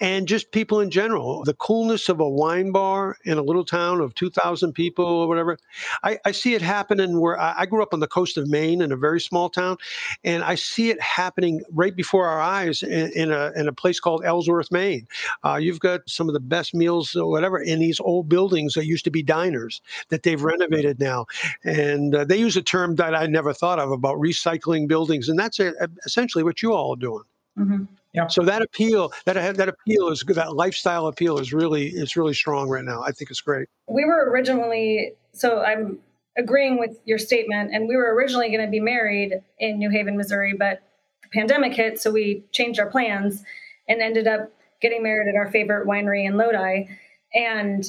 and 0.00 0.28
just 0.28 0.52
people 0.52 0.80
in 0.80 0.90
general. 0.90 1.44
The 1.44 1.54
coolness 1.54 2.08
of 2.08 2.20
a 2.20 2.28
wine 2.28 2.72
bar 2.72 3.16
in 3.24 3.38
a 3.38 3.42
little 3.42 3.64
town 3.64 4.00
of 4.00 4.14
2,000 4.14 4.72
people 4.72 5.04
or 5.04 5.28
whatever. 5.28 5.58
I, 6.02 6.18
I 6.24 6.32
see 6.32 6.54
it 6.54 6.62
happening 6.62 7.20
where 7.20 7.38
I, 7.38 7.54
I, 7.58 7.66
grew 7.66 7.82
up 7.82 7.92
on 7.92 8.00
the 8.00 8.06
coast 8.06 8.36
of 8.36 8.48
Maine 8.48 8.80
in 8.80 8.92
a 8.92 8.96
very 8.96 9.20
small 9.20 9.50
town, 9.50 9.76
and 10.24 10.42
I 10.44 10.54
see 10.54 10.90
it 10.90 11.00
happening 11.00 11.62
right 11.72 11.94
before 11.94 12.26
our 12.26 12.40
eyes 12.40 12.82
in, 12.82 13.10
in 13.12 13.30
a, 13.32 13.52
in 13.56 13.68
a 13.68 13.72
place 13.72 14.00
called 14.00 14.24
Ellsworth, 14.24 14.70
Maine. 14.70 15.06
Uh, 15.44 15.56
you've 15.56 15.80
got 15.80 16.00
some 16.06 16.28
of 16.28 16.34
the 16.34 16.40
best 16.40 16.74
meals 16.74 17.14
or 17.16 17.28
whatever 17.30 17.60
in 17.60 17.80
these 17.80 18.00
old 18.00 18.28
buildings 18.28 18.74
that 18.74 18.86
used 18.86 19.04
to 19.04 19.10
be 19.10 19.22
diners 19.22 19.80
that 20.08 20.22
they've 20.22 20.42
renovated 20.42 21.00
now. 21.00 21.26
And 21.64 22.14
uh, 22.14 22.24
they 22.24 22.36
use 22.36 22.56
a 22.56 22.62
term 22.62 22.96
that 22.96 23.14
I 23.14 23.26
never 23.26 23.52
thought 23.52 23.78
of 23.78 23.90
about 23.90 24.16
recycling 24.16 24.88
buildings, 24.88 25.28
and 25.28 25.38
that's 25.38 25.58
a, 25.60 25.72
essentially 26.06 26.44
what 26.44 26.62
you 26.62 26.72
all 26.72 26.94
are 26.94 26.96
doing. 26.96 27.24
Mm-hmm. 27.58 27.84
Yeah. 28.18 28.26
So 28.26 28.42
that 28.42 28.62
appeal, 28.62 29.12
that 29.26 29.56
that 29.56 29.68
appeal 29.68 30.08
is 30.08 30.24
that 30.28 30.54
lifestyle 30.54 31.06
appeal 31.06 31.38
is 31.38 31.52
really 31.52 31.88
it's 31.88 32.16
really 32.16 32.34
strong 32.34 32.68
right 32.68 32.84
now. 32.84 33.02
I 33.02 33.12
think 33.12 33.30
it's 33.30 33.40
great. 33.40 33.68
We 33.86 34.04
were 34.04 34.28
originally 34.30 35.12
so 35.32 35.60
I'm 35.60 36.00
agreeing 36.36 36.78
with 36.78 36.98
your 37.04 37.18
statement, 37.18 37.72
and 37.72 37.88
we 37.88 37.96
were 37.96 38.14
originally 38.14 38.48
going 38.48 38.64
to 38.64 38.70
be 38.70 38.80
married 38.80 39.34
in 39.58 39.78
New 39.78 39.90
Haven, 39.90 40.16
Missouri, 40.16 40.54
but 40.58 40.82
the 41.22 41.28
pandemic 41.32 41.74
hit, 41.74 42.00
so 42.00 42.10
we 42.10 42.44
changed 42.52 42.80
our 42.80 42.90
plans 42.90 43.44
and 43.88 44.00
ended 44.00 44.26
up 44.26 44.50
getting 44.80 45.02
married 45.02 45.28
at 45.28 45.36
our 45.36 45.50
favorite 45.50 45.86
winery 45.86 46.26
in 46.26 46.36
Lodi, 46.36 46.88
and 47.34 47.84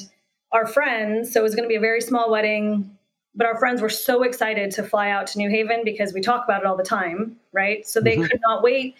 our 0.52 0.66
friends. 0.66 1.32
So 1.32 1.40
it 1.40 1.42
was 1.42 1.54
going 1.54 1.64
to 1.64 1.68
be 1.68 1.76
a 1.76 1.80
very 1.80 2.00
small 2.00 2.30
wedding. 2.30 2.96
But 3.32 3.46
our 3.46 3.56
friends 3.58 3.80
were 3.80 3.88
so 3.88 4.24
excited 4.24 4.72
to 4.72 4.82
fly 4.82 5.10
out 5.10 5.28
to 5.28 5.38
New 5.38 5.48
Haven 5.48 5.82
because 5.84 6.12
we 6.12 6.20
talk 6.20 6.44
about 6.44 6.62
it 6.62 6.66
all 6.66 6.76
the 6.76 6.82
time, 6.82 7.36
right? 7.52 7.86
So 7.86 8.00
they 8.00 8.16
mm-hmm. 8.16 8.24
could 8.24 8.40
not 8.44 8.60
wait 8.60 8.96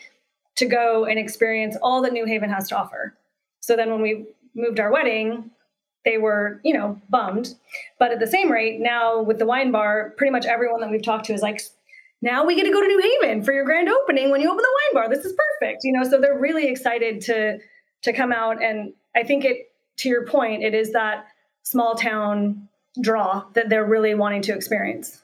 to 0.60 0.66
go 0.66 1.04
and 1.04 1.18
experience 1.18 1.76
all 1.82 2.00
that 2.02 2.12
New 2.12 2.24
Haven 2.24 2.48
has 2.50 2.68
to 2.68 2.78
offer. 2.78 3.14
So 3.60 3.76
then 3.76 3.90
when 3.90 4.00
we 4.00 4.26
moved 4.54 4.80
our 4.80 4.92
wedding, 4.92 5.50
they 6.04 6.16
were, 6.16 6.60
you 6.64 6.72
know, 6.72 7.00
bummed. 7.10 7.54
But 7.98 8.12
at 8.12 8.20
the 8.20 8.26
same 8.26 8.50
rate, 8.50 8.80
now 8.80 9.20
with 9.20 9.38
the 9.38 9.46
wine 9.46 9.70
bar, 9.70 10.14
pretty 10.16 10.30
much 10.30 10.46
everyone 10.46 10.80
that 10.80 10.90
we've 10.90 11.02
talked 11.02 11.26
to 11.26 11.34
is 11.34 11.42
like, 11.42 11.60
now 12.22 12.44
we 12.44 12.54
get 12.54 12.64
to 12.64 12.72
go 12.72 12.80
to 12.80 12.86
New 12.86 13.00
Haven 13.00 13.42
for 13.42 13.52
your 13.52 13.64
grand 13.64 13.88
opening 13.88 14.30
when 14.30 14.40
you 14.40 14.48
open 14.48 14.62
the 14.62 14.78
wine 14.92 15.02
bar. 15.02 15.14
This 15.14 15.24
is 15.24 15.34
perfect. 15.60 15.84
You 15.84 15.92
know, 15.92 16.04
so 16.08 16.20
they're 16.20 16.38
really 16.38 16.68
excited 16.68 17.20
to 17.22 17.58
to 18.02 18.12
come 18.12 18.32
out. 18.32 18.62
And 18.62 18.92
I 19.14 19.22
think 19.22 19.44
it 19.44 19.72
to 19.98 20.08
your 20.08 20.26
point, 20.26 20.62
it 20.62 20.74
is 20.74 20.92
that 20.92 21.26
small 21.62 21.94
town 21.94 22.68
draw 23.00 23.44
that 23.54 23.68
they're 23.68 23.84
really 23.84 24.14
wanting 24.14 24.42
to 24.42 24.54
experience. 24.54 25.22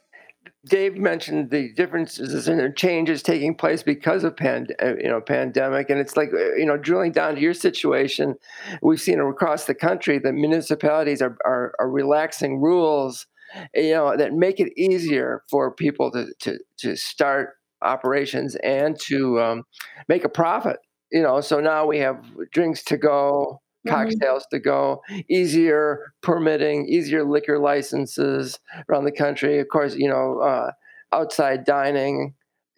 Dave 0.68 0.96
mentioned 0.96 1.50
the 1.50 1.72
differences 1.74 2.48
and 2.48 2.76
changes 2.76 3.22
taking 3.22 3.54
place 3.54 3.82
because 3.82 4.24
of 4.24 4.36
pand- 4.36 4.74
uh, 4.82 4.96
you 4.96 5.08
know 5.08 5.20
pandemic, 5.20 5.90
and 5.90 6.00
it's 6.00 6.16
like 6.16 6.30
uh, 6.32 6.54
you 6.54 6.66
know 6.66 6.76
drilling 6.76 7.12
down 7.12 7.34
to 7.34 7.40
your 7.40 7.54
situation. 7.54 8.34
We've 8.82 9.00
seen 9.00 9.20
across 9.20 9.66
the 9.66 9.74
country 9.74 10.18
that 10.18 10.32
municipalities 10.32 11.22
are, 11.22 11.36
are, 11.44 11.74
are 11.78 11.90
relaxing 11.90 12.60
rules, 12.60 13.26
you 13.74 13.92
know, 13.92 14.16
that 14.16 14.32
make 14.32 14.58
it 14.58 14.72
easier 14.76 15.42
for 15.50 15.72
people 15.72 16.10
to 16.12 16.26
to 16.40 16.58
to 16.78 16.96
start 16.96 17.50
operations 17.82 18.56
and 18.56 18.98
to 19.06 19.40
um, 19.40 19.62
make 20.08 20.24
a 20.24 20.28
profit. 20.28 20.78
You 21.12 21.22
know, 21.22 21.40
so 21.40 21.60
now 21.60 21.86
we 21.86 21.98
have 21.98 22.24
drinks 22.52 22.82
to 22.84 22.96
go, 22.96 23.60
cocktails 23.86 24.44
mm-hmm. 24.44 24.56
to 24.56 24.60
go, 24.60 25.02
easier 25.28 26.12
permitting, 26.22 26.86
easier 26.88 27.24
liquor 27.24 27.58
licenses 27.58 28.58
around 28.88 29.04
the 29.04 29.12
country. 29.12 29.58
Of 29.58 29.68
course, 29.68 29.94
you 29.94 30.08
know, 30.08 30.40
uh, 30.40 30.72
outside 31.12 31.64
dining. 31.64 32.34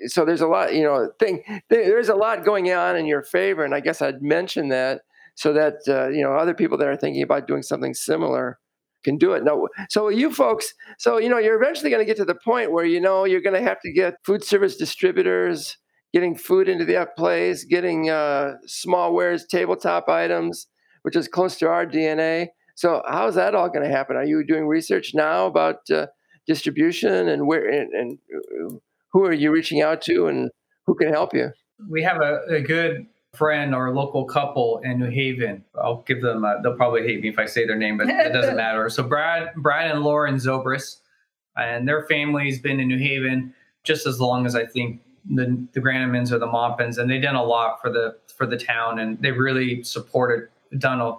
So 0.07 0.25
there's 0.25 0.41
a 0.41 0.47
lot, 0.47 0.75
you 0.75 0.83
know, 0.83 1.11
thing. 1.19 1.43
There's 1.71 2.09
a 2.09 2.15
lot 2.15 2.45
going 2.45 2.71
on 2.71 2.97
in 2.97 3.07
your 3.07 3.23
favor, 3.23 3.65
and 3.65 3.75
I 3.75 3.81
guess 3.81 4.01
I'd 4.01 4.23
mention 4.23 4.69
that 4.69 5.03
so 5.35 5.53
that 5.53 5.75
uh, 5.89 6.09
you 6.09 6.23
know 6.23 6.35
other 6.35 6.55
people 6.55 6.79
that 6.79 6.89
are 6.89 6.97
thinking 6.97 7.23
about 7.23 7.47
doing 7.47 7.63
something 7.63 7.95
similar 7.95 8.59
can 9.05 9.17
do 9.17 9.33
it. 9.33 9.45
No, 9.45 9.69
so 9.91 10.09
you 10.09 10.33
folks, 10.33 10.73
so 10.99 11.19
you 11.19 11.29
know, 11.29 11.39
you're 11.39 11.61
eventually 11.61 11.91
going 11.91 12.03
to 12.03 12.07
get 12.07 12.17
to 12.19 12.25
the 12.25 12.35
point 12.35 12.73
where 12.73 12.85
you 12.85 13.01
know 13.01 13.25
you're 13.25 13.41
going 13.41 13.61
to 13.61 13.69
have 13.69 13.81
to 13.81 13.93
get 13.93 14.15
food 14.25 14.45
service 14.45 14.77
distributors 14.77 15.77
getting 16.13 16.35
food 16.35 16.69
into 16.69 16.85
the 16.85 16.97
F 16.97 17.09
place, 17.17 17.65
getting 17.65 18.11
uh, 18.11 18.55
small 18.67 19.15
wares, 19.15 19.47
tabletop 19.47 20.09
items, 20.09 20.67
which 21.09 21.17
is 21.17 21.27
close 21.27 21.57
to 21.57 21.67
our 21.67 21.87
DNA. 21.87 22.49
So 22.75 23.03
how's 23.09 23.35
that 23.37 23.55
all 23.55 23.71
going 23.71 23.83
to 23.83 23.91
happen? 23.91 24.15
Are 24.15 24.27
you 24.27 24.45
doing 24.45 24.67
research 24.67 25.15
now 25.15 25.47
about 25.47 25.91
uh, 25.91 26.09
distribution 26.47 27.31
and 27.31 27.47
where 27.47 27.67
and, 27.67 27.91
and, 27.95 28.19
uh, 28.37 28.77
who 29.11 29.25
are 29.25 29.33
you 29.33 29.51
reaching 29.51 29.81
out 29.81 30.03
to 30.03 30.27
and 30.27 30.51
who 30.85 30.95
can 30.95 31.09
help 31.09 31.33
you? 31.33 31.49
We 31.89 32.03
have 32.03 32.21
a, 32.21 32.41
a 32.51 32.61
good 32.61 33.07
friend 33.33 33.75
or 33.75 33.95
local 33.95 34.27
couple 34.27 34.83
in 34.85 34.99
New 34.99 35.09
Haven. 35.09 35.65
I'll 35.83 36.03
give 36.07 36.21
them. 36.21 36.45
A, 36.45 36.61
they'll 36.63 36.77
probably 36.77 37.05
hate 37.05 37.23
me 37.23 37.31
if 37.31 37.39
I 37.39 37.47
say 37.47 37.65
their 37.65 37.79
name, 37.79 37.97
but 37.97 38.11
it 38.11 38.35
doesn't 38.35 38.57
matter. 38.67 38.91
So 38.91 39.03
Brad, 39.03 39.55
Brad 39.57 39.91
and 39.91 40.03
Lauren 40.03 40.35
Zobris, 40.35 40.99
and 41.57 41.89
their 41.89 42.05
family's 42.05 42.61
been 42.61 42.81
in 42.81 42.89
New 42.89 42.99
Haven 42.99 43.55
just 43.83 44.07
as 44.07 44.21
long 44.21 44.45
as 44.45 44.55
I 44.55 44.67
think 44.67 45.01
the 45.25 45.67
the 45.73 45.81
Grannemans 45.81 46.33
or 46.33 46.39
the 46.39 46.47
Mompins, 46.47 46.99
and 46.99 47.11
they've 47.11 47.23
done 47.23 47.35
a 47.35 47.43
lot 47.43 47.81
for 47.81 47.91
the 47.91 48.19
for 48.37 48.47
the 48.47 48.59
town, 48.59 48.99
and 48.99 49.19
they 49.23 49.33
really 49.33 49.83
supported 49.83 50.49
done 50.77 51.01
a, 51.01 51.15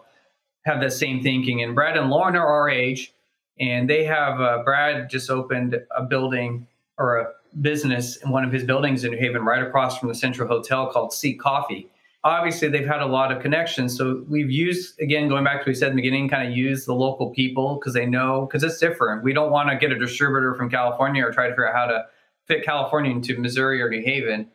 have 0.66 0.82
the 0.82 0.92
same 0.92 1.24
thinking. 1.24 1.64
And 1.64 1.74
Brad 1.74 1.98
and 1.98 2.10
Lauren 2.10 2.36
are 2.36 2.48
our 2.48 2.70
age, 2.70 3.14
and 3.60 3.90
they 3.90 4.04
have 4.06 4.40
uh, 4.40 4.62
Brad 4.64 5.10
just 5.10 5.30
opened 5.30 5.80
a 5.96 6.04
building 6.04 6.68
or 6.98 7.18
a 7.18 7.28
business 7.62 8.18
in 8.18 8.30
one 8.30 8.44
of 8.44 8.52
his 8.52 8.64
buildings 8.64 9.04
in 9.04 9.12
New 9.12 9.18
Haven, 9.18 9.44
right 9.44 9.64
across 9.64 9.98
from 9.98 10.10
the 10.10 10.16
Central 10.16 10.48
Hotel, 10.48 10.92
called 10.92 11.14
Seek 11.14 11.40
Coffee. 11.40 11.90
Obviously, 12.24 12.68
they've 12.68 12.86
had 12.86 13.02
a 13.02 13.06
lot 13.06 13.32
of 13.32 13.42
connections. 13.42 13.98
So 13.98 14.26
we've 14.28 14.52
used 14.52 15.00
again, 15.00 15.30
going 15.30 15.46
back 15.46 15.54
to 15.54 15.60
what 15.60 15.68
we 15.68 15.74
said 15.74 15.92
in 15.92 15.96
the 15.96 16.02
beginning, 16.02 16.28
kind 16.28 16.48
of 16.48 16.56
use 16.56 16.86
the 16.86 16.94
local 16.94 17.30
people 17.30 17.76
because 17.76 17.94
they 17.94 18.06
know 18.06 18.46
because 18.46 18.62
it's 18.62 18.78
different. 18.78 19.24
We 19.24 19.34
don't 19.34 19.52
want 19.52 19.70
to 19.70 19.78
get 19.78 19.92
a 19.92 19.98
distributor 19.98 20.54
from 20.56 20.70
California 20.70 21.26
or 21.26 21.32
try 21.32 21.46
to 21.46 21.52
figure 21.52 21.70
out 21.70 21.76
how 21.76 21.86
to 21.86 22.06
fit 22.46 22.66
California 22.66 23.12
into 23.12 23.40
Missouri 23.40 23.82
or 23.82 23.90
New 23.90 24.04
Haven. 24.04 24.48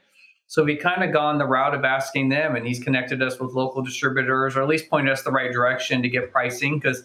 So 0.47 0.63
we 0.63 0.77
kind 0.77 1.03
of 1.03 1.13
gone 1.13 1.39
the 1.39 1.47
route 1.47 1.75
of 1.75 1.85
asking 1.85 2.29
them, 2.29 2.55
and 2.55 2.67
he's 2.67 2.79
connected 2.79 3.23
us 3.23 3.41
with 3.41 3.53
local 3.53 3.83
distributors, 3.83 4.57
or 4.57 4.63
at 4.63 4.69
least 4.69 4.91
pointed 4.91 5.13
us 5.13 5.23
the 5.23 5.33
right 5.33 5.51
direction 5.51 6.03
to 6.03 6.09
get 6.09 6.31
pricing. 6.31 6.79
Because 6.79 7.05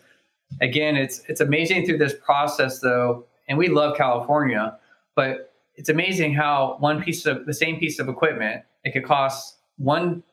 again, 0.62 0.96
it's 0.96 1.22
it's 1.28 1.42
amazing 1.42 1.86
through 1.86 1.98
this 1.98 2.14
process 2.24 2.80
though, 2.80 3.26
and 3.48 3.58
we 3.58 3.70
love 3.70 3.98
California, 3.98 4.78
but 5.16 5.54
it's 5.76 5.90
amazing 5.90 6.34
how 6.34 6.76
one 6.80 7.02
piece 7.02 7.26
of 7.26 7.46
the 7.46 7.54
same 7.54 7.80
piece 7.80 8.00
of 8.00 8.10
equipment 8.10 8.64
it 8.84 8.92
could 8.92 9.06
cost 9.06 9.58
one 9.78 10.24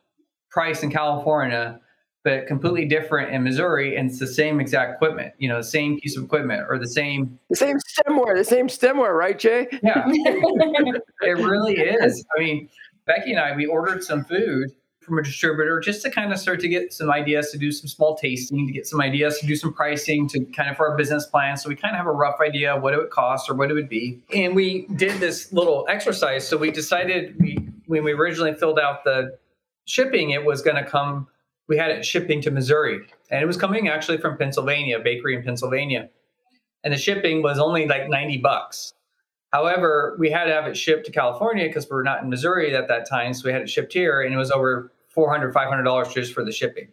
price 0.51 0.83
in 0.83 0.91
California, 0.91 1.81
but 2.25 2.47
completely 2.47 2.85
different 2.85 3.33
in 3.33 3.45
Missouri, 3.45 3.97
and 3.97 4.11
it's 4.11 4.19
the 4.19 4.27
same 4.27 4.59
exact 4.59 4.95
equipment, 4.95 5.33
you 5.39 5.49
know, 5.49 5.59
the 5.59 5.65
same 5.65 6.01
piece 6.01 6.17
of 6.17 6.25
equipment 6.25 6.67
or 6.69 6.79
the 6.79 6.89
same 6.89 7.39
the 7.51 7.57
same 7.57 7.77
stemware, 7.77 8.37
the 8.37 8.45
same 8.45 8.67
stemware, 8.67 9.17
right, 9.17 9.39
Jay? 9.39 9.69
Yeah, 9.83 10.05
it 10.09 11.37
really 11.37 11.75
is. 11.75 12.25
I 12.37 12.41
mean, 12.41 12.69
Becky 13.07 13.31
and 13.31 13.41
I, 13.41 13.55
we 13.55 13.67
ordered 13.67 14.03
some 14.03 14.25
food 14.25 14.73
from 15.01 15.19
a 15.19 15.23
distributor 15.23 15.79
just 15.79 16.03
to 16.03 16.11
kind 16.11 16.33
of 16.33 16.39
start 16.39 16.59
to 16.59 16.69
get 16.69 16.93
some 16.93 17.11
ideas 17.11 17.53
to 17.53 17.59
do 17.59 17.71
some 17.71 17.87
small 17.87 18.17
tasting, 18.17 18.67
to 18.67 18.73
get 18.73 18.89
some 18.89 19.01
ideas 19.01 19.39
to 19.39 19.47
do 19.47 19.55
some 19.55 19.73
pricing, 19.73 20.29
to 20.29 20.45
kind 20.47 20.69
of 20.69 20.77
for 20.77 20.91
our 20.91 20.97
business 20.97 21.27
plan. 21.27 21.57
So 21.57 21.69
we 21.69 21.77
kind 21.77 21.95
of 21.95 21.99
have 21.99 22.09
a 22.09 22.13
rough 22.13 22.41
idea 22.41 22.77
what 22.77 22.93
it 22.93 22.97
would 22.97 23.11
cost 23.11 23.49
or 23.49 23.55
what 23.55 23.71
it 23.71 23.75
would 23.75 23.89
be. 23.89 24.21
And 24.35 24.57
we 24.57 24.89
did 24.97 25.21
this 25.21 25.53
little 25.53 25.87
exercise. 25.89 26.47
So 26.47 26.57
we 26.57 26.73
decided 26.73 27.37
we 27.39 27.57
when 27.87 28.03
we 28.03 28.13
originally 28.13 28.53
filled 28.55 28.81
out 28.81 29.05
the 29.05 29.39
shipping, 29.85 30.31
it 30.31 30.45
was 30.45 30.61
going 30.61 30.77
to 30.77 30.85
come. 30.85 31.29
We 31.69 31.77
had 31.77 31.93
it 31.93 32.05
shipping 32.05 32.41
to 32.43 32.51
Missouri, 32.51 33.07
and 33.31 33.41
it 33.41 33.47
was 33.47 33.57
coming 33.57 33.89
actually 33.89 34.19
from 34.19 34.37
Pennsylvania, 34.37 34.99
bakery 34.99 35.37
in 35.37 35.45
Pennsylvania, 35.45 36.09
and 36.83 36.93
the 36.93 36.99
shipping 36.99 37.43
was 37.43 37.61
only 37.61 37.87
like 37.87 38.09
ninety 38.09 38.39
bucks. 38.39 38.93
However, 39.53 40.17
we 40.19 40.31
had 40.31 40.45
to 40.45 40.53
have 40.53 40.67
it 40.67 40.77
shipped 40.77 41.07
to 41.07 41.13
California 41.13 41.67
because 41.67 41.89
we 41.91 41.97
are 41.97 42.03
not 42.03 42.23
in 42.23 42.29
Missouri 42.29 42.75
at 42.75 42.89
that 42.89 43.09
time. 43.09 43.33
So 43.33 43.47
we 43.47 43.53
had 43.53 43.63
it 43.63 43.71
shipped 43.71 43.93
here 43.93 44.21
and 44.21 44.35
it 44.35 44.37
was 44.37 44.51
over 44.51 44.93
$400, 45.17 45.53
$500 45.53 46.13
just 46.13 46.33
for 46.35 46.45
the 46.45 46.53
shipping. 46.53 46.89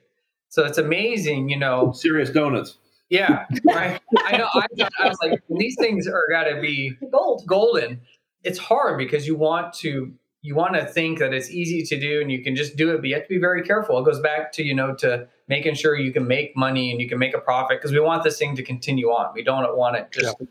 So 0.49 0.63
it's 0.63 0.77
amazing, 0.77 1.49
you 1.49 1.57
know. 1.57 1.91
Serious 1.93 2.29
donuts. 2.29 2.77
Yeah. 3.09 3.45
I, 3.69 3.99
I 4.25 4.37
know. 4.37 4.47
I, 4.53 4.65
I, 4.99 5.07
was 5.07 5.17
like, 5.21 5.41
these 5.49 5.75
things 5.79 6.07
are 6.07 6.27
got 6.29 6.43
to 6.43 6.61
be 6.61 6.95
gold, 7.11 7.43
golden. 7.47 8.01
It's 8.43 8.59
hard 8.59 8.97
because 8.97 9.27
you 9.27 9.35
want 9.35 9.73
to 9.75 10.13
you 10.41 10.55
want 10.55 10.73
to 10.75 10.85
think 10.85 11.19
that 11.19 11.33
it's 11.33 11.49
easy 11.49 11.83
to 11.83 11.99
do 11.99 12.19
and 12.21 12.29
you 12.29 12.43
can 12.43 12.53
just 12.55 12.75
do 12.75 12.93
it, 12.93 12.97
but 12.97 13.07
you 13.07 13.15
have 13.15 13.23
to 13.23 13.29
be 13.29 13.39
very 13.39 13.63
careful. 13.63 13.97
It 13.97 14.03
goes 14.03 14.19
back 14.19 14.51
to 14.53 14.63
you 14.63 14.75
know 14.75 14.93
to 14.95 15.27
making 15.47 15.75
sure 15.75 15.95
you 15.95 16.11
can 16.11 16.27
make 16.27 16.55
money 16.55 16.91
and 16.91 16.99
you 16.99 17.07
can 17.07 17.17
make 17.17 17.33
a 17.33 17.39
profit 17.39 17.79
because 17.79 17.91
we 17.91 17.99
want 17.99 18.23
this 18.23 18.37
thing 18.37 18.55
to 18.57 18.63
continue 18.63 19.07
on. 19.07 19.33
We 19.33 19.43
don't 19.43 19.77
want 19.77 19.95
it 19.95 20.11
just 20.11 20.35
yeah 20.39 20.47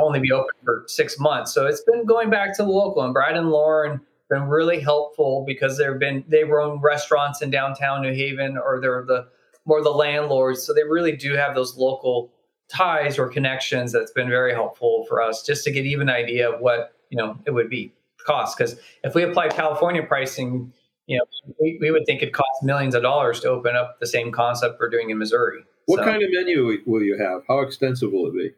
only 0.00 0.20
be 0.20 0.32
open 0.32 0.54
for 0.64 0.84
six 0.86 1.18
months. 1.18 1.52
So 1.52 1.66
it's 1.66 1.82
been 1.82 2.04
going 2.04 2.30
back 2.30 2.56
to 2.56 2.62
the 2.62 2.68
local. 2.68 3.02
And 3.02 3.12
Brad 3.12 3.36
and 3.36 3.50
Lauren 3.50 4.00
been 4.28 4.44
really 4.44 4.80
helpful 4.80 5.44
because 5.46 5.76
they've 5.78 5.98
been 5.98 6.24
they 6.28 6.44
run 6.44 6.80
restaurants 6.80 7.42
in 7.42 7.50
downtown 7.50 8.02
New 8.02 8.14
Haven 8.14 8.56
or 8.56 8.80
they're 8.80 9.04
the 9.06 9.26
more 9.64 9.82
the 9.82 9.90
landlords. 9.90 10.62
So 10.62 10.72
they 10.72 10.84
really 10.84 11.16
do 11.16 11.34
have 11.34 11.54
those 11.54 11.76
local 11.76 12.32
ties 12.70 13.18
or 13.18 13.28
connections 13.28 13.92
that's 13.92 14.12
been 14.12 14.28
very 14.28 14.52
helpful 14.52 15.04
for 15.08 15.20
us 15.20 15.42
just 15.44 15.64
to 15.64 15.72
get 15.72 15.84
even 15.84 16.08
idea 16.08 16.50
of 16.50 16.60
what 16.60 16.94
you 17.10 17.18
know 17.18 17.36
it 17.44 17.50
would 17.50 17.68
be 17.68 17.92
cost 18.24 18.56
because 18.56 18.78
if 19.02 19.14
we 19.14 19.22
apply 19.24 19.48
california 19.48 20.02
pricing 20.02 20.72
you 21.06 21.18
know 21.18 21.24
we, 21.60 21.78
we 21.80 21.90
would 21.90 22.04
think 22.06 22.22
it 22.22 22.32
costs 22.32 22.62
millions 22.62 22.94
of 22.94 23.02
dollars 23.02 23.40
to 23.40 23.48
open 23.48 23.74
up 23.74 23.98
the 23.98 24.06
same 24.06 24.30
concept 24.30 24.78
we're 24.78 24.88
doing 24.88 25.10
in 25.10 25.18
missouri 25.18 25.64
what 25.86 25.98
so, 25.98 26.04
kind 26.04 26.22
of 26.22 26.28
menu 26.32 26.78
will 26.86 27.02
you 27.02 27.18
have 27.18 27.42
how 27.48 27.60
extensive 27.60 28.12
will 28.12 28.28
it 28.28 28.34
be 28.34 28.50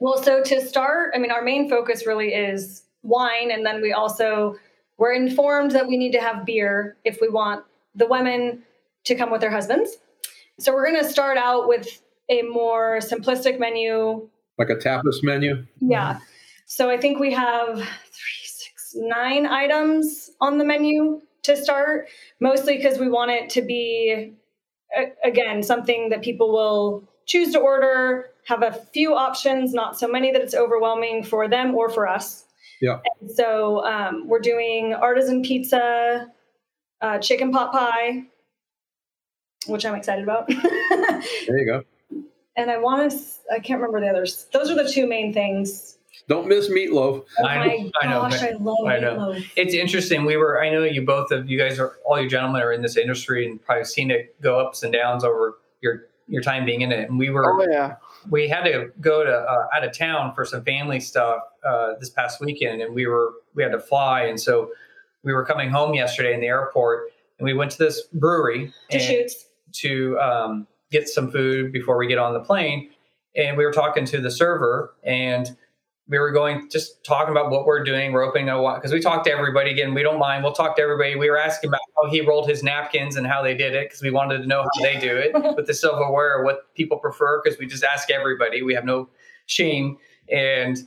well, 0.00 0.20
so 0.22 0.42
to 0.42 0.60
start, 0.60 1.12
I 1.14 1.18
mean, 1.18 1.30
our 1.30 1.42
main 1.42 1.68
focus 1.68 2.06
really 2.06 2.34
is 2.34 2.82
wine, 3.02 3.50
and 3.50 3.64
then 3.64 3.80
we 3.80 3.92
also 3.92 4.56
we're 4.98 5.14
informed 5.14 5.70
that 5.70 5.86
we 5.86 5.96
need 5.96 6.12
to 6.12 6.20
have 6.20 6.44
beer 6.44 6.96
if 7.04 7.20
we 7.22 7.28
want 7.28 7.64
the 7.94 8.06
women 8.06 8.62
to 9.04 9.14
come 9.14 9.30
with 9.30 9.40
their 9.40 9.50
husbands. 9.50 9.96
So 10.58 10.74
we're 10.74 10.90
going 10.90 11.02
to 11.02 11.08
start 11.08 11.38
out 11.38 11.68
with 11.68 12.02
a 12.28 12.42
more 12.42 12.98
simplistic 12.98 13.58
menu, 13.58 14.28
like 14.58 14.68
a 14.68 14.76
tapas 14.76 15.22
menu. 15.22 15.66
Yeah. 15.80 16.18
So 16.66 16.90
I 16.90 16.98
think 16.98 17.18
we 17.18 17.32
have 17.32 17.78
three, 17.78 18.44
six, 18.44 18.94
nine 18.94 19.46
items 19.46 20.30
on 20.40 20.58
the 20.58 20.64
menu 20.64 21.22
to 21.44 21.56
start, 21.56 22.08
mostly 22.38 22.76
because 22.76 22.98
we 22.98 23.08
want 23.08 23.30
it 23.30 23.48
to 23.50 23.62
be, 23.62 24.34
again, 25.24 25.62
something 25.62 26.10
that 26.10 26.20
people 26.20 26.52
will 26.52 27.08
choose 27.26 27.52
to 27.52 27.58
order 27.58 28.30
have 28.50 28.62
a 28.62 28.72
few 28.72 29.14
options, 29.14 29.72
not 29.72 29.98
so 29.98 30.08
many 30.08 30.32
that 30.32 30.40
it's 30.40 30.54
overwhelming 30.54 31.22
for 31.22 31.48
them 31.48 31.74
or 31.74 31.88
for 31.88 32.08
us. 32.08 32.44
Yeah. 32.80 32.98
And 33.20 33.30
so 33.30 33.84
um, 33.84 34.26
we're 34.26 34.40
doing 34.40 34.94
artisan 34.94 35.42
pizza, 35.42 36.26
uh, 37.00 37.18
chicken 37.18 37.52
pot 37.52 37.72
pie, 37.72 38.24
which 39.66 39.84
I'm 39.84 39.94
excited 39.94 40.24
about. 40.24 40.48
there 40.48 41.58
you 41.58 41.66
go. 41.66 41.84
And 42.56 42.70
I 42.70 42.78
want 42.78 43.12
to, 43.12 43.18
I 43.52 43.60
can't 43.60 43.80
remember 43.80 44.00
the 44.00 44.08
others. 44.08 44.46
Those 44.52 44.70
are 44.70 44.74
the 44.74 44.90
two 44.90 45.06
main 45.06 45.32
things. 45.32 45.98
Don't 46.28 46.48
miss 46.48 46.68
meatloaf. 46.68 47.24
Oh 47.38 47.44
I, 47.44 47.58
my 47.58 47.90
I 48.02 48.06
know, 48.06 48.20
gosh, 48.20 48.42
I 48.42 48.50
love 48.52 48.86
I 48.86 48.98
know. 48.98 49.16
meatloaf. 49.16 49.50
It's 49.56 49.74
interesting. 49.74 50.24
We 50.24 50.36
were, 50.36 50.62
I 50.62 50.70
know 50.70 50.82
you 50.82 51.04
both 51.04 51.30
of 51.30 51.48
you 51.48 51.58
guys 51.58 51.78
are, 51.78 51.96
all 52.04 52.20
you 52.20 52.28
gentlemen 52.28 52.62
are 52.62 52.72
in 52.72 52.82
this 52.82 52.96
industry 52.96 53.46
and 53.46 53.62
probably 53.62 53.84
seen 53.84 54.10
it 54.10 54.40
go 54.40 54.58
ups 54.58 54.82
and 54.82 54.92
downs 54.92 55.24
over 55.24 55.58
your 55.80 56.06
your 56.30 56.42
time 56.42 56.64
being 56.64 56.80
in 56.80 56.92
it. 56.92 57.10
And 57.10 57.18
we 57.18 57.28
were, 57.28 57.60
oh, 57.60 57.66
yeah. 57.70 57.96
we 58.30 58.48
had 58.48 58.62
to 58.62 58.90
go 59.00 59.24
to 59.24 59.30
uh, 59.30 59.66
out 59.74 59.84
of 59.84 59.96
town 59.96 60.32
for 60.34 60.44
some 60.44 60.64
family 60.64 61.00
stuff 61.00 61.42
uh, 61.66 61.94
this 61.98 62.08
past 62.08 62.40
weekend, 62.40 62.80
and 62.80 62.94
we 62.94 63.06
were 63.06 63.34
we 63.54 63.62
had 63.62 63.72
to 63.72 63.80
fly, 63.80 64.22
and 64.22 64.40
so 64.40 64.70
we 65.22 65.32
were 65.32 65.44
coming 65.44 65.68
home 65.68 65.94
yesterday 65.94 66.32
in 66.32 66.40
the 66.40 66.46
airport, 66.46 67.10
and 67.38 67.44
we 67.44 67.52
went 67.52 67.70
to 67.72 67.78
this 67.78 68.02
brewery 68.14 68.72
to 68.90 68.98
shoot 68.98 69.32
to 69.72 70.18
um, 70.18 70.66
get 70.90 71.08
some 71.08 71.30
food 71.30 71.72
before 71.72 71.98
we 71.98 72.06
get 72.06 72.18
on 72.18 72.32
the 72.32 72.40
plane, 72.40 72.90
and 73.36 73.56
we 73.56 73.64
were 73.64 73.72
talking 73.72 74.04
to 74.06 74.20
the 74.20 74.30
server, 74.30 74.94
and 75.02 75.56
we 76.10 76.18
were 76.18 76.32
going 76.32 76.68
just 76.68 77.04
talking 77.04 77.30
about 77.30 77.52
what 77.52 77.64
we're 77.64 77.84
doing. 77.84 78.12
We're 78.12 78.24
opening 78.24 78.48
a 78.48 78.74
because 78.74 78.92
we 78.92 79.00
talked 79.00 79.26
to 79.26 79.32
everybody 79.32 79.70
again. 79.70 79.94
We 79.94 80.02
don't 80.02 80.18
mind. 80.18 80.42
We'll 80.42 80.52
talk 80.52 80.74
to 80.76 80.82
everybody. 80.82 81.14
We 81.14 81.30
were 81.30 81.38
asking 81.38 81.68
about 81.68 81.80
how 81.96 82.10
he 82.10 82.20
rolled 82.20 82.48
his 82.48 82.64
napkins 82.64 83.14
and 83.14 83.28
how 83.28 83.42
they 83.42 83.54
did 83.54 83.76
it 83.76 83.88
because 83.88 84.02
we 84.02 84.10
wanted 84.10 84.38
to 84.38 84.46
know 84.46 84.62
how 84.62 84.82
they 84.82 84.98
do 84.98 85.16
it 85.16 85.32
with 85.56 85.68
the 85.68 85.74
silverware, 85.74 86.42
what 86.42 86.74
people 86.74 86.98
prefer 86.98 87.40
because 87.40 87.60
we 87.60 87.66
just 87.66 87.84
ask 87.84 88.10
everybody. 88.10 88.60
We 88.62 88.74
have 88.74 88.84
no 88.84 89.08
shame 89.46 89.96
and. 90.30 90.78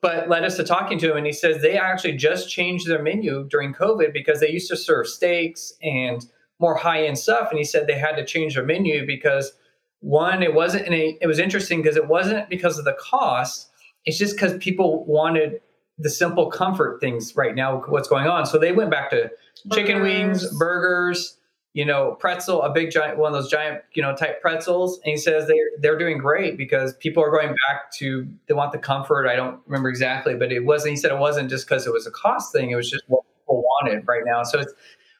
But 0.00 0.28
led 0.28 0.44
us 0.44 0.54
to 0.58 0.62
talking 0.62 0.96
to 1.00 1.10
him, 1.10 1.16
and 1.16 1.26
he 1.26 1.32
says 1.32 1.60
they 1.60 1.76
actually 1.76 2.12
just 2.12 2.48
changed 2.48 2.86
their 2.86 3.02
menu 3.02 3.48
during 3.50 3.74
COVID 3.74 4.12
because 4.12 4.38
they 4.38 4.48
used 4.48 4.68
to 4.68 4.76
serve 4.76 5.08
steaks 5.08 5.72
and 5.82 6.24
more 6.60 6.76
high 6.76 7.04
end 7.04 7.18
stuff. 7.18 7.48
And 7.50 7.58
he 7.58 7.64
said 7.64 7.88
they 7.88 7.98
had 7.98 8.14
to 8.14 8.24
change 8.24 8.54
their 8.54 8.64
menu 8.64 9.04
because 9.04 9.50
one, 9.98 10.40
it 10.44 10.54
wasn't, 10.54 10.86
it 10.86 11.26
was 11.26 11.40
interesting 11.40 11.82
because 11.82 11.96
it 11.96 12.06
wasn't 12.06 12.48
because 12.48 12.78
of 12.78 12.84
the 12.84 12.96
cost 13.00 13.67
it's 14.08 14.16
just 14.16 14.36
because 14.36 14.56
people 14.56 15.04
wanted 15.04 15.60
the 15.98 16.08
simple 16.08 16.50
comfort 16.50 16.98
things 16.98 17.36
right 17.36 17.54
now, 17.54 17.82
what's 17.88 18.08
going 18.08 18.26
on. 18.26 18.46
So 18.46 18.58
they 18.58 18.72
went 18.72 18.90
back 18.90 19.10
to 19.10 19.30
chicken 19.74 19.98
burgers. 19.98 20.02
wings, 20.02 20.58
burgers, 20.58 21.36
you 21.74 21.84
know, 21.84 22.16
pretzel, 22.18 22.62
a 22.62 22.72
big 22.72 22.90
giant 22.90 23.18
one 23.18 23.34
of 23.34 23.42
those 23.42 23.50
giant, 23.50 23.82
you 23.92 24.00
know, 24.00 24.16
type 24.16 24.40
pretzels. 24.40 24.98
And 25.04 25.10
he 25.10 25.18
says 25.18 25.46
they're 25.46 25.70
they're 25.80 25.98
doing 25.98 26.16
great 26.16 26.56
because 26.56 26.94
people 26.94 27.22
are 27.22 27.30
going 27.30 27.48
back 27.48 27.92
to 27.98 28.26
they 28.46 28.54
want 28.54 28.72
the 28.72 28.78
comfort. 28.78 29.28
I 29.28 29.36
don't 29.36 29.60
remember 29.66 29.90
exactly, 29.90 30.34
but 30.34 30.52
it 30.52 30.64
wasn't. 30.64 30.92
He 30.92 30.96
said 30.96 31.12
it 31.12 31.18
wasn't 31.18 31.50
just 31.50 31.68
because 31.68 31.86
it 31.86 31.92
was 31.92 32.06
a 32.06 32.10
cost 32.10 32.50
thing. 32.50 32.70
It 32.70 32.76
was 32.76 32.90
just 32.90 33.04
what 33.08 33.24
people 33.42 33.62
wanted 33.62 34.08
right 34.08 34.22
now. 34.24 34.42
So 34.42 34.58
it's 34.60 34.72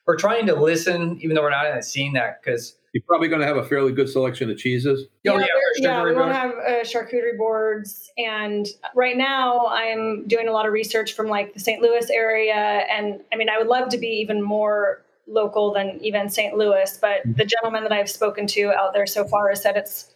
we're 0.09 0.17
trying 0.17 0.47
to 0.47 0.55
listen, 0.55 1.19
even 1.21 1.35
though 1.35 1.43
we're 1.43 1.51
not 1.51 1.85
seeing 1.85 2.13
that 2.13 2.41
because 2.41 2.75
you're 2.93 3.03
probably 3.05 3.27
going 3.27 3.41
to 3.41 3.45
have 3.45 3.57
a 3.57 3.63
fairly 3.63 3.91
good 3.91 4.09
selection 4.09 4.49
of 4.49 4.57
cheeses. 4.57 5.03
Oh, 5.27 5.37
yeah, 5.37 5.45
yeah, 5.77 6.03
we 6.03 6.15
want 6.15 6.31
to 6.31 6.33
have 6.33 6.51
uh, 6.53 6.83
charcuterie 6.83 7.37
boards. 7.37 8.09
And 8.17 8.67
right 8.95 9.15
now, 9.15 9.67
I'm 9.67 10.27
doing 10.27 10.47
a 10.47 10.51
lot 10.51 10.65
of 10.65 10.73
research 10.73 11.13
from 11.13 11.27
like 11.27 11.53
the 11.53 11.59
St. 11.59 11.79
Louis 11.79 12.09
area. 12.09 12.55
And 12.55 13.21
I 13.31 13.35
mean, 13.35 13.51
I 13.51 13.59
would 13.59 13.67
love 13.67 13.89
to 13.89 13.99
be 13.99 14.07
even 14.07 14.41
more 14.41 15.03
local 15.27 15.71
than 15.73 15.99
even 16.01 16.27
St. 16.27 16.57
Louis. 16.57 16.97
But 16.99 17.19
mm-hmm. 17.19 17.33
the 17.33 17.45
gentleman 17.45 17.83
that 17.83 17.91
I've 17.91 18.09
spoken 18.09 18.47
to 18.47 18.71
out 18.71 18.93
there 18.93 19.05
so 19.05 19.25
far 19.27 19.49
has 19.49 19.61
said 19.61 19.77
it's 19.77 20.15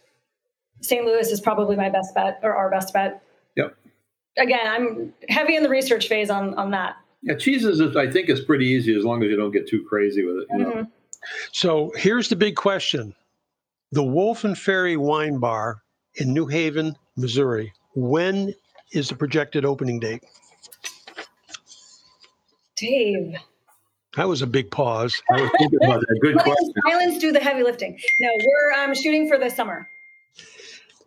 St. 0.80 1.04
Louis 1.04 1.30
is 1.30 1.40
probably 1.40 1.76
my 1.76 1.88
best 1.88 2.12
bet 2.16 2.40
or 2.42 2.56
our 2.56 2.68
best 2.68 2.92
bet. 2.92 3.22
Yep. 3.54 3.76
Again, 4.38 4.66
I'm 4.66 5.14
heavy 5.28 5.54
in 5.54 5.62
the 5.62 5.68
research 5.68 6.08
phase 6.08 6.30
on 6.30 6.54
on 6.54 6.72
that. 6.72 6.96
Yeah, 7.24 7.36
cheeses, 7.36 7.80
is, 7.80 7.96
I 7.96 8.10
think, 8.10 8.28
is 8.28 8.40
pretty 8.40 8.66
easy 8.66 8.94
as 8.96 9.04
long 9.04 9.22
as 9.22 9.30
you 9.30 9.36
don't 9.36 9.50
get 9.50 9.66
too 9.66 9.84
crazy 9.88 10.24
with 10.24 10.36
it. 10.36 10.46
You 10.50 10.64
mm-hmm. 10.64 10.78
know? 10.80 10.86
So 11.52 11.92
here's 11.96 12.28
the 12.28 12.36
big 12.36 12.54
question 12.54 13.14
the 13.92 14.02
Wolf 14.02 14.44
and 14.44 14.58
Ferry 14.58 14.96
Wine 14.96 15.38
Bar 15.38 15.82
in 16.16 16.34
New 16.34 16.46
Haven, 16.46 16.96
Missouri. 17.16 17.72
When 17.94 18.54
is 18.92 19.08
the 19.08 19.16
projected 19.16 19.64
opening 19.64 20.00
date? 20.00 20.22
Dave. 22.76 23.36
That 24.16 24.28
was 24.28 24.42
a 24.42 24.46
big 24.46 24.70
pause. 24.70 25.20
I 25.30 25.40
was 25.40 25.50
thinking 25.58 25.78
about 25.82 26.00
that. 26.00 26.18
Good 26.20 26.36
question. 26.36 26.72
Islands 26.86 27.18
do 27.18 27.32
the 27.32 27.40
heavy 27.40 27.62
lifting. 27.62 27.98
No, 28.20 28.28
we're 28.38 28.84
um, 28.84 28.94
shooting 28.94 29.28
for 29.28 29.38
the 29.38 29.48
summer. 29.48 29.88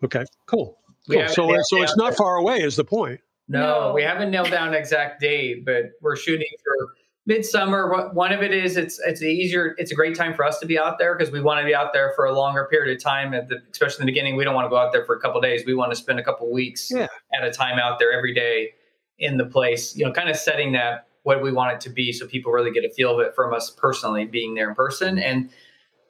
Okay, 0.03 0.25
cool. 0.45 0.77
We 1.07 1.15
cool. 1.15 1.21
haven't 1.21 1.35
So, 1.35 1.47
nailed 1.47 1.65
so 1.67 1.83
it's 1.83 1.95
not 1.97 2.15
far 2.17 2.35
away, 2.37 2.57
is 2.57 2.75
the 2.75 2.83
point. 2.83 3.21
No, 3.47 3.87
No. 3.89 3.93
we 3.93 4.03
haven't 4.03 4.31
nailed 4.31 4.49
down 4.51 4.69
an 4.69 4.73
exact 4.73 5.21
date, 5.21 5.65
but 5.65 5.91
we're 6.01 6.15
shooting 6.15 6.47
for 6.63 6.93
midsummer. 7.25 8.09
One 8.13 8.31
of 8.33 8.41
it 8.41 8.53
is 8.53 8.77
it's 8.77 8.99
it's 8.99 9.21
easier. 9.21 9.75
It's 9.77 9.91
a 9.91 9.95
great 9.95 10.15
time 10.15 10.33
for 10.33 10.43
us 10.45 10.59
to 10.59 10.65
be 10.65 10.77
out 10.79 10.97
there 10.97 11.15
because 11.15 11.31
we 11.31 11.41
want 11.41 11.59
to 11.59 11.65
be 11.65 11.75
out 11.75 11.93
there 11.93 12.13
for 12.15 12.25
a 12.25 12.33
longer 12.37 12.67
period 12.71 12.95
of 12.95 13.03
time. 13.03 13.33
At 13.33 13.49
the, 13.49 13.57
especially 13.71 14.01
in 14.03 14.05
the 14.07 14.11
beginning, 14.11 14.35
we 14.35 14.43
don't 14.43 14.55
want 14.55 14.65
to 14.65 14.69
go 14.69 14.77
out 14.77 14.91
there 14.91 15.05
for 15.05 15.15
a 15.15 15.19
couple 15.19 15.39
days. 15.41 15.63
We 15.65 15.75
want 15.75 15.91
to 15.91 15.95
spend 15.95 16.19
a 16.19 16.23
couple 16.23 16.51
weeks 16.51 16.89
Yeah. 16.91 17.07
at 17.33 17.43
a 17.45 17.51
time 17.51 17.79
out 17.79 17.99
there 17.99 18.11
every 18.13 18.33
day 18.33 18.71
in 19.19 19.37
the 19.37 19.45
place. 19.45 19.95
You 19.95 20.05
know, 20.05 20.11
kind 20.11 20.29
of 20.29 20.35
setting 20.37 20.71
that 20.73 21.07
what 21.23 21.41
we 21.41 21.51
want 21.51 21.73
it 21.73 21.81
to 21.81 21.89
be, 21.89 22.13
so 22.13 22.25
people 22.27 22.51
really 22.53 22.71
get 22.71 22.85
a 22.85 22.89
feel 22.89 23.13
of 23.19 23.25
it 23.25 23.35
from 23.35 23.53
us 23.53 23.69
personally 23.69 24.25
being 24.25 24.55
there 24.55 24.69
in 24.69 24.75
person 24.75 25.19
and. 25.19 25.49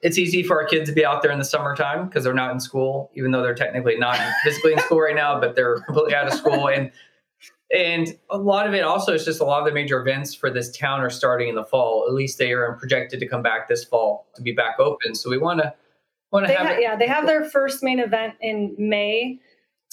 It's 0.00 0.16
easy 0.16 0.44
for 0.44 0.62
our 0.62 0.64
kids 0.64 0.88
to 0.88 0.94
be 0.94 1.04
out 1.04 1.22
there 1.22 1.32
in 1.32 1.40
the 1.40 1.44
summertime 1.44 2.06
because 2.06 2.22
they're 2.22 2.32
not 2.32 2.52
in 2.52 2.60
school, 2.60 3.10
even 3.16 3.32
though 3.32 3.42
they're 3.42 3.52
technically 3.52 3.96
not 3.96 4.16
physically 4.44 4.72
in 4.74 4.78
school 4.78 5.00
right 5.00 5.16
now, 5.16 5.40
but 5.40 5.56
they're 5.56 5.80
completely 5.80 6.14
out 6.14 6.28
of 6.28 6.34
school. 6.34 6.68
And 6.68 6.92
and 7.74 8.18
a 8.30 8.38
lot 8.38 8.66
of 8.66 8.74
it 8.74 8.82
also 8.82 9.12
is 9.12 9.24
just 9.24 9.40
a 9.40 9.44
lot 9.44 9.60
of 9.60 9.66
the 9.66 9.72
major 9.72 10.00
events 10.00 10.34
for 10.34 10.50
this 10.50 10.74
town 10.76 11.00
are 11.00 11.10
starting 11.10 11.48
in 11.48 11.54
the 11.54 11.64
fall. 11.64 12.06
At 12.08 12.14
least 12.14 12.38
they 12.38 12.52
are 12.52 12.74
projected 12.74 13.20
to 13.20 13.28
come 13.28 13.42
back 13.42 13.68
this 13.68 13.84
fall 13.84 14.26
to 14.36 14.42
be 14.42 14.52
back 14.52 14.78
open. 14.78 15.14
So 15.14 15.28
we 15.28 15.38
want 15.38 15.60
to 15.60 15.74
want 16.32 16.46
to 16.46 16.52
have 16.52 16.66
ha- 16.66 16.78
yeah, 16.78 16.96
they 16.96 17.06
have 17.06 17.26
their 17.26 17.44
first 17.44 17.82
main 17.82 17.98
event 17.98 18.34
in 18.40 18.74
May. 18.78 19.38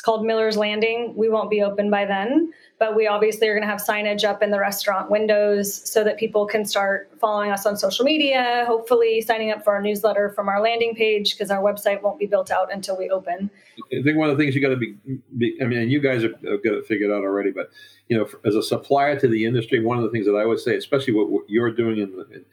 Called 0.06 0.24
Miller's 0.24 0.56
Landing. 0.56 1.16
We 1.16 1.30
won't 1.30 1.50
be 1.50 1.64
open 1.64 1.90
by 1.90 2.06
then, 2.06 2.54
but 2.78 2.96
we 2.96 3.08
obviously 3.08 3.48
are 3.48 3.56
going 3.56 3.64
to 3.64 3.68
have 3.68 3.82
signage 3.82 4.24
up 4.24 4.44
in 4.44 4.52
the 4.52 4.60
restaurant 4.60 5.10
windows 5.10 5.82
so 5.92 6.04
that 6.04 6.18
people 6.18 6.46
can 6.46 6.64
start 6.64 7.10
following 7.20 7.50
us 7.50 7.66
on 7.66 7.76
social 7.76 8.06
media, 8.06 8.66
hopefully 8.68 9.20
signing 9.22 9.50
up 9.50 9.64
for 9.64 9.74
our 9.74 9.82
newsletter 9.82 10.30
from 10.30 10.48
our 10.48 10.62
landing 10.62 10.94
page 10.94 11.34
because 11.34 11.50
our 11.50 11.60
website 11.60 12.04
won't 12.04 12.20
be 12.20 12.28
built 12.28 12.52
out 12.52 12.72
until 12.72 12.96
we 12.96 13.10
open. 13.10 13.50
I 13.92 14.04
think 14.04 14.16
one 14.16 14.30
of 14.30 14.38
the 14.38 14.44
things 14.44 14.54
you 14.54 14.62
got 14.62 14.70
to 14.70 14.78
be, 14.78 14.96
be, 15.40 15.58
I 15.60 15.66
mean, 15.66 15.90
you 15.90 16.00
guys 16.00 16.22
have, 16.22 16.40
got 16.40 16.74
it 16.76 16.86
figured 16.86 17.10
out 17.10 17.24
already, 17.24 17.50
but 17.50 17.72
you 18.08 18.16
know, 18.16 18.30
as 18.46 18.54
a 18.54 18.62
supplier 18.62 19.20
to 19.20 19.28
the 19.28 19.44
industry, 19.44 19.84
one 19.84 19.98
of 19.98 20.04
the 20.04 20.12
things 20.12 20.28
that 20.28 20.34
I 20.34 20.44
always 20.44 20.64
say, 20.64 20.76
especially 20.76 21.14
what, 21.14 21.32
what 21.32 21.50
you're 21.50 21.72
doing, 21.72 21.98
in, 21.98 22.46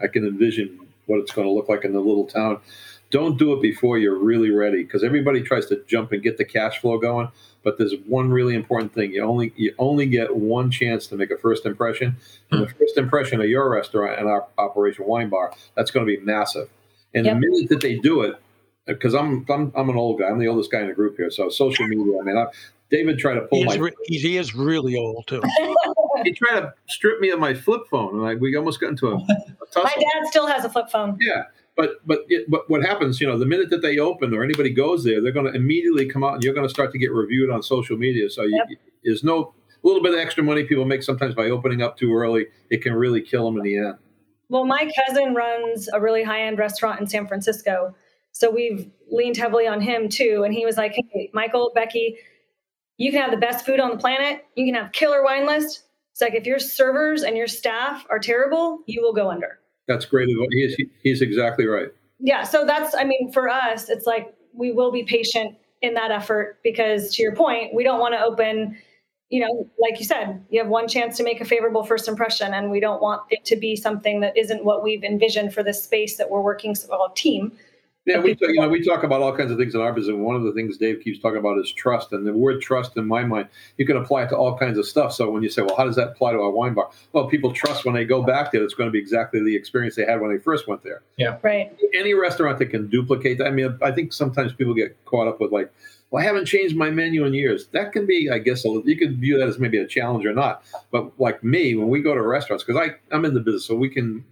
I 0.00 0.06
can 0.06 0.24
envision 0.24 0.78
what 1.06 1.18
it's 1.18 1.32
going 1.32 1.48
to 1.48 1.52
look 1.52 1.68
like 1.68 1.84
in 1.84 1.92
the 1.92 1.98
little 1.98 2.24
town. 2.26 2.60
Don't 3.10 3.38
do 3.38 3.52
it 3.52 3.60
before 3.60 3.98
you're 3.98 4.18
really 4.18 4.50
ready, 4.50 4.82
because 4.82 5.02
everybody 5.02 5.42
tries 5.42 5.66
to 5.66 5.82
jump 5.86 6.12
and 6.12 6.22
get 6.22 6.38
the 6.38 6.44
cash 6.44 6.78
flow 6.78 6.98
going. 6.98 7.28
But 7.62 7.76
there's 7.76 7.94
one 8.06 8.30
really 8.30 8.54
important 8.54 8.94
thing: 8.94 9.12
you 9.12 9.22
only 9.22 9.52
you 9.56 9.74
only 9.78 10.06
get 10.06 10.36
one 10.36 10.70
chance 10.70 11.06
to 11.08 11.16
make 11.16 11.30
a 11.30 11.36
first 11.36 11.66
impression, 11.66 12.16
and 12.50 12.62
the 12.62 12.66
hmm. 12.66 12.78
first 12.78 12.96
impression 12.96 13.40
of 13.40 13.48
your 13.48 13.68
restaurant 13.68 14.18
and 14.18 14.28
our 14.28 14.46
operation 14.58 15.06
wine 15.06 15.28
bar 15.28 15.52
that's 15.74 15.90
going 15.90 16.06
to 16.06 16.16
be 16.16 16.22
massive. 16.24 16.68
And 17.12 17.26
Yep. 17.26 17.34
the 17.34 17.40
minute 17.40 17.68
that 17.70 17.80
they 17.80 17.96
do 17.96 18.22
it, 18.22 18.36
because 18.86 19.14
I'm, 19.14 19.44
I'm 19.48 19.72
I'm 19.74 19.90
an 19.90 19.96
old 19.96 20.20
guy. 20.20 20.28
I'm 20.28 20.38
the 20.38 20.48
oldest 20.48 20.70
guy 20.70 20.80
in 20.80 20.88
the 20.88 20.94
group 20.94 21.16
here. 21.16 21.30
So 21.30 21.48
social 21.48 21.86
media. 21.86 22.18
I 22.20 22.22
mean, 22.22 22.36
I, 22.36 22.46
David 22.90 23.18
tried 23.18 23.34
to 23.34 23.42
pull 23.42 23.58
He 23.58 23.64
my 23.64 23.76
re- 23.76 23.92
he 24.04 24.36
is 24.36 24.54
really 24.54 24.96
old, 24.96 25.26
too. 25.26 25.42
he 26.24 26.32
tried 26.32 26.60
to 26.60 26.74
strip 26.88 27.20
me 27.20 27.30
of 27.30 27.38
my 27.38 27.54
flip 27.54 27.82
phone, 27.90 28.18
and 28.18 28.26
I, 28.26 28.34
we 28.34 28.56
almost 28.56 28.80
got 28.80 28.90
into 28.90 29.08
a, 29.08 29.16
a 29.16 29.26
tussle. 29.72 29.84
My 29.84 29.94
dad 29.94 30.26
still 30.28 30.46
has 30.46 30.64
a 30.64 30.68
flip 30.68 30.90
phone. 30.90 31.16
Yeah, 31.20 31.44
but 31.80 32.06
but 32.06 32.24
it, 32.28 32.50
but 32.50 32.68
what 32.68 32.84
happens? 32.84 33.20
You 33.20 33.26
know, 33.26 33.38
the 33.38 33.46
minute 33.46 33.70
that 33.70 33.80
they 33.80 33.98
open 33.98 34.34
or 34.34 34.44
anybody 34.44 34.68
goes 34.68 35.02
there, 35.02 35.22
they're 35.22 35.32
going 35.32 35.50
to 35.50 35.56
immediately 35.56 36.06
come 36.06 36.22
out, 36.22 36.34
and 36.34 36.44
you're 36.44 36.52
going 36.52 36.66
to 36.66 36.72
start 36.72 36.92
to 36.92 36.98
get 36.98 37.10
reviewed 37.10 37.50
on 37.50 37.62
social 37.62 37.96
media. 37.96 38.28
So 38.28 38.42
you, 38.42 38.62
there's 39.02 39.24
no 39.24 39.54
a 39.82 39.86
little 39.86 40.02
bit 40.02 40.12
of 40.12 40.18
extra 40.18 40.44
money 40.44 40.64
people 40.64 40.84
make 40.84 41.02
sometimes 41.02 41.34
by 41.34 41.48
opening 41.48 41.80
up 41.80 41.96
too 41.96 42.14
early. 42.14 42.48
It 42.68 42.82
can 42.82 42.92
really 42.92 43.22
kill 43.22 43.46
them 43.46 43.56
in 43.56 43.62
the 43.62 43.78
end. 43.78 43.94
Well, 44.50 44.66
my 44.66 44.90
cousin 45.06 45.34
runs 45.34 45.88
a 45.88 46.00
really 46.00 46.22
high 46.22 46.42
end 46.42 46.58
restaurant 46.58 47.00
in 47.00 47.06
San 47.06 47.26
Francisco. 47.26 47.94
So 48.32 48.50
we've 48.50 48.90
leaned 49.10 49.38
heavily 49.38 49.66
on 49.66 49.80
him 49.80 50.10
too. 50.10 50.42
And 50.44 50.52
he 50.52 50.66
was 50.66 50.76
like, 50.76 50.92
Hey, 50.92 51.30
Michael, 51.32 51.72
Becky, 51.74 52.18
you 52.98 53.10
can 53.10 53.22
have 53.22 53.30
the 53.30 53.38
best 53.38 53.64
food 53.64 53.80
on 53.80 53.90
the 53.90 53.96
planet. 53.96 54.44
You 54.54 54.66
can 54.66 54.74
have 54.74 54.92
killer 54.92 55.24
wine 55.24 55.46
list. 55.46 55.84
It's 56.12 56.20
like 56.20 56.34
if 56.34 56.46
your 56.46 56.58
servers 56.58 57.22
and 57.22 57.36
your 57.36 57.46
staff 57.46 58.04
are 58.10 58.18
terrible, 58.18 58.80
you 58.86 59.00
will 59.00 59.14
go 59.14 59.30
under. 59.30 59.59
That's 59.90 60.06
great. 60.06 60.28
He 60.28 60.62
is, 60.62 60.76
he's 61.02 61.20
exactly 61.20 61.66
right. 61.66 61.88
Yeah. 62.20 62.44
So 62.44 62.64
that's, 62.64 62.94
I 62.94 63.02
mean, 63.02 63.32
for 63.32 63.48
us, 63.48 63.88
it's 63.88 64.06
like 64.06 64.32
we 64.54 64.70
will 64.70 64.92
be 64.92 65.02
patient 65.02 65.56
in 65.82 65.94
that 65.94 66.12
effort 66.12 66.60
because 66.62 67.12
to 67.16 67.22
your 67.22 67.34
point, 67.34 67.74
we 67.74 67.82
don't 67.82 67.98
want 67.98 68.14
to 68.14 68.22
open, 68.22 68.76
you 69.30 69.40
know, 69.40 69.68
like 69.80 69.98
you 69.98 70.04
said, 70.04 70.44
you 70.48 70.60
have 70.60 70.68
one 70.68 70.86
chance 70.86 71.16
to 71.16 71.24
make 71.24 71.40
a 71.40 71.44
favorable 71.44 71.82
first 71.82 72.06
impression, 72.06 72.54
and 72.54 72.70
we 72.70 72.78
don't 72.78 73.02
want 73.02 73.22
it 73.30 73.44
to 73.46 73.56
be 73.56 73.74
something 73.74 74.20
that 74.20 74.36
isn't 74.36 74.64
what 74.64 74.84
we've 74.84 75.02
envisioned 75.02 75.52
for 75.52 75.64
this 75.64 75.82
space 75.82 76.18
that 76.18 76.30
we're 76.30 76.40
working, 76.40 76.76
well, 76.88 77.10
team. 77.16 77.50
Yeah, 78.10 78.20
we 78.20 78.34
talk, 78.34 78.48
you 78.48 78.60
know 78.60 78.68
we 78.68 78.84
talk 78.84 79.02
about 79.02 79.22
all 79.22 79.36
kinds 79.36 79.50
of 79.50 79.58
things 79.58 79.74
in 79.74 79.80
our 79.80 79.92
business. 79.92 80.16
One 80.16 80.36
of 80.36 80.42
the 80.42 80.52
things 80.52 80.76
Dave 80.76 81.00
keeps 81.02 81.18
talking 81.18 81.38
about 81.38 81.58
is 81.58 81.70
trust, 81.72 82.12
and 82.12 82.26
the 82.26 82.32
word 82.32 82.60
trust, 82.60 82.96
in 82.96 83.06
my 83.06 83.24
mind, 83.24 83.48
you 83.76 83.86
can 83.86 83.96
apply 83.96 84.24
it 84.24 84.28
to 84.30 84.36
all 84.36 84.58
kinds 84.58 84.78
of 84.78 84.86
stuff. 84.86 85.12
So 85.12 85.30
when 85.30 85.42
you 85.42 85.48
say, 85.48 85.62
"Well, 85.62 85.76
how 85.76 85.84
does 85.84 85.96
that 85.96 86.08
apply 86.08 86.32
to 86.32 86.38
our 86.38 86.50
wine 86.50 86.74
bar?" 86.74 86.90
Well, 87.12 87.26
people 87.28 87.52
trust 87.52 87.84
when 87.84 87.94
they 87.94 88.04
go 88.04 88.22
back 88.22 88.52
there. 88.52 88.62
It's 88.62 88.74
going 88.74 88.88
to 88.88 88.92
be 88.92 88.98
exactly 88.98 89.42
the 89.42 89.54
experience 89.56 89.96
they 89.96 90.04
had 90.04 90.20
when 90.20 90.30
they 90.30 90.38
first 90.38 90.66
went 90.68 90.82
there. 90.82 91.02
Yeah, 91.16 91.38
right. 91.42 91.72
Any 91.94 92.14
restaurant 92.14 92.58
that 92.58 92.66
can 92.66 92.88
duplicate 92.88 93.38
that. 93.38 93.46
I 93.46 93.50
mean, 93.50 93.78
I 93.82 93.92
think 93.92 94.12
sometimes 94.12 94.52
people 94.52 94.74
get 94.74 94.96
caught 95.04 95.28
up 95.28 95.40
with 95.40 95.52
like, 95.52 95.72
"Well, 96.10 96.22
I 96.22 96.26
haven't 96.26 96.46
changed 96.46 96.76
my 96.76 96.90
menu 96.90 97.24
in 97.24 97.34
years." 97.34 97.66
That 97.68 97.92
can 97.92 98.06
be, 98.06 98.28
I 98.30 98.38
guess, 98.38 98.64
a, 98.64 98.68
little- 98.68 98.88
you 98.88 98.96
could 98.96 99.18
view 99.18 99.38
that 99.38 99.48
as 99.48 99.58
maybe 99.58 99.78
a 99.78 99.86
challenge 99.86 100.26
or 100.26 100.32
not. 100.32 100.64
But 100.90 101.18
like 101.20 101.42
me, 101.44 101.74
when 101.76 101.88
we 101.88 102.02
go 102.02 102.14
to 102.14 102.22
restaurants, 102.22 102.64
because 102.64 102.80
I 102.80 102.94
I'm 103.14 103.24
in 103.24 103.34
the 103.34 103.40
business, 103.40 103.64
so 103.64 103.74
we 103.76 103.88
can 103.88 104.24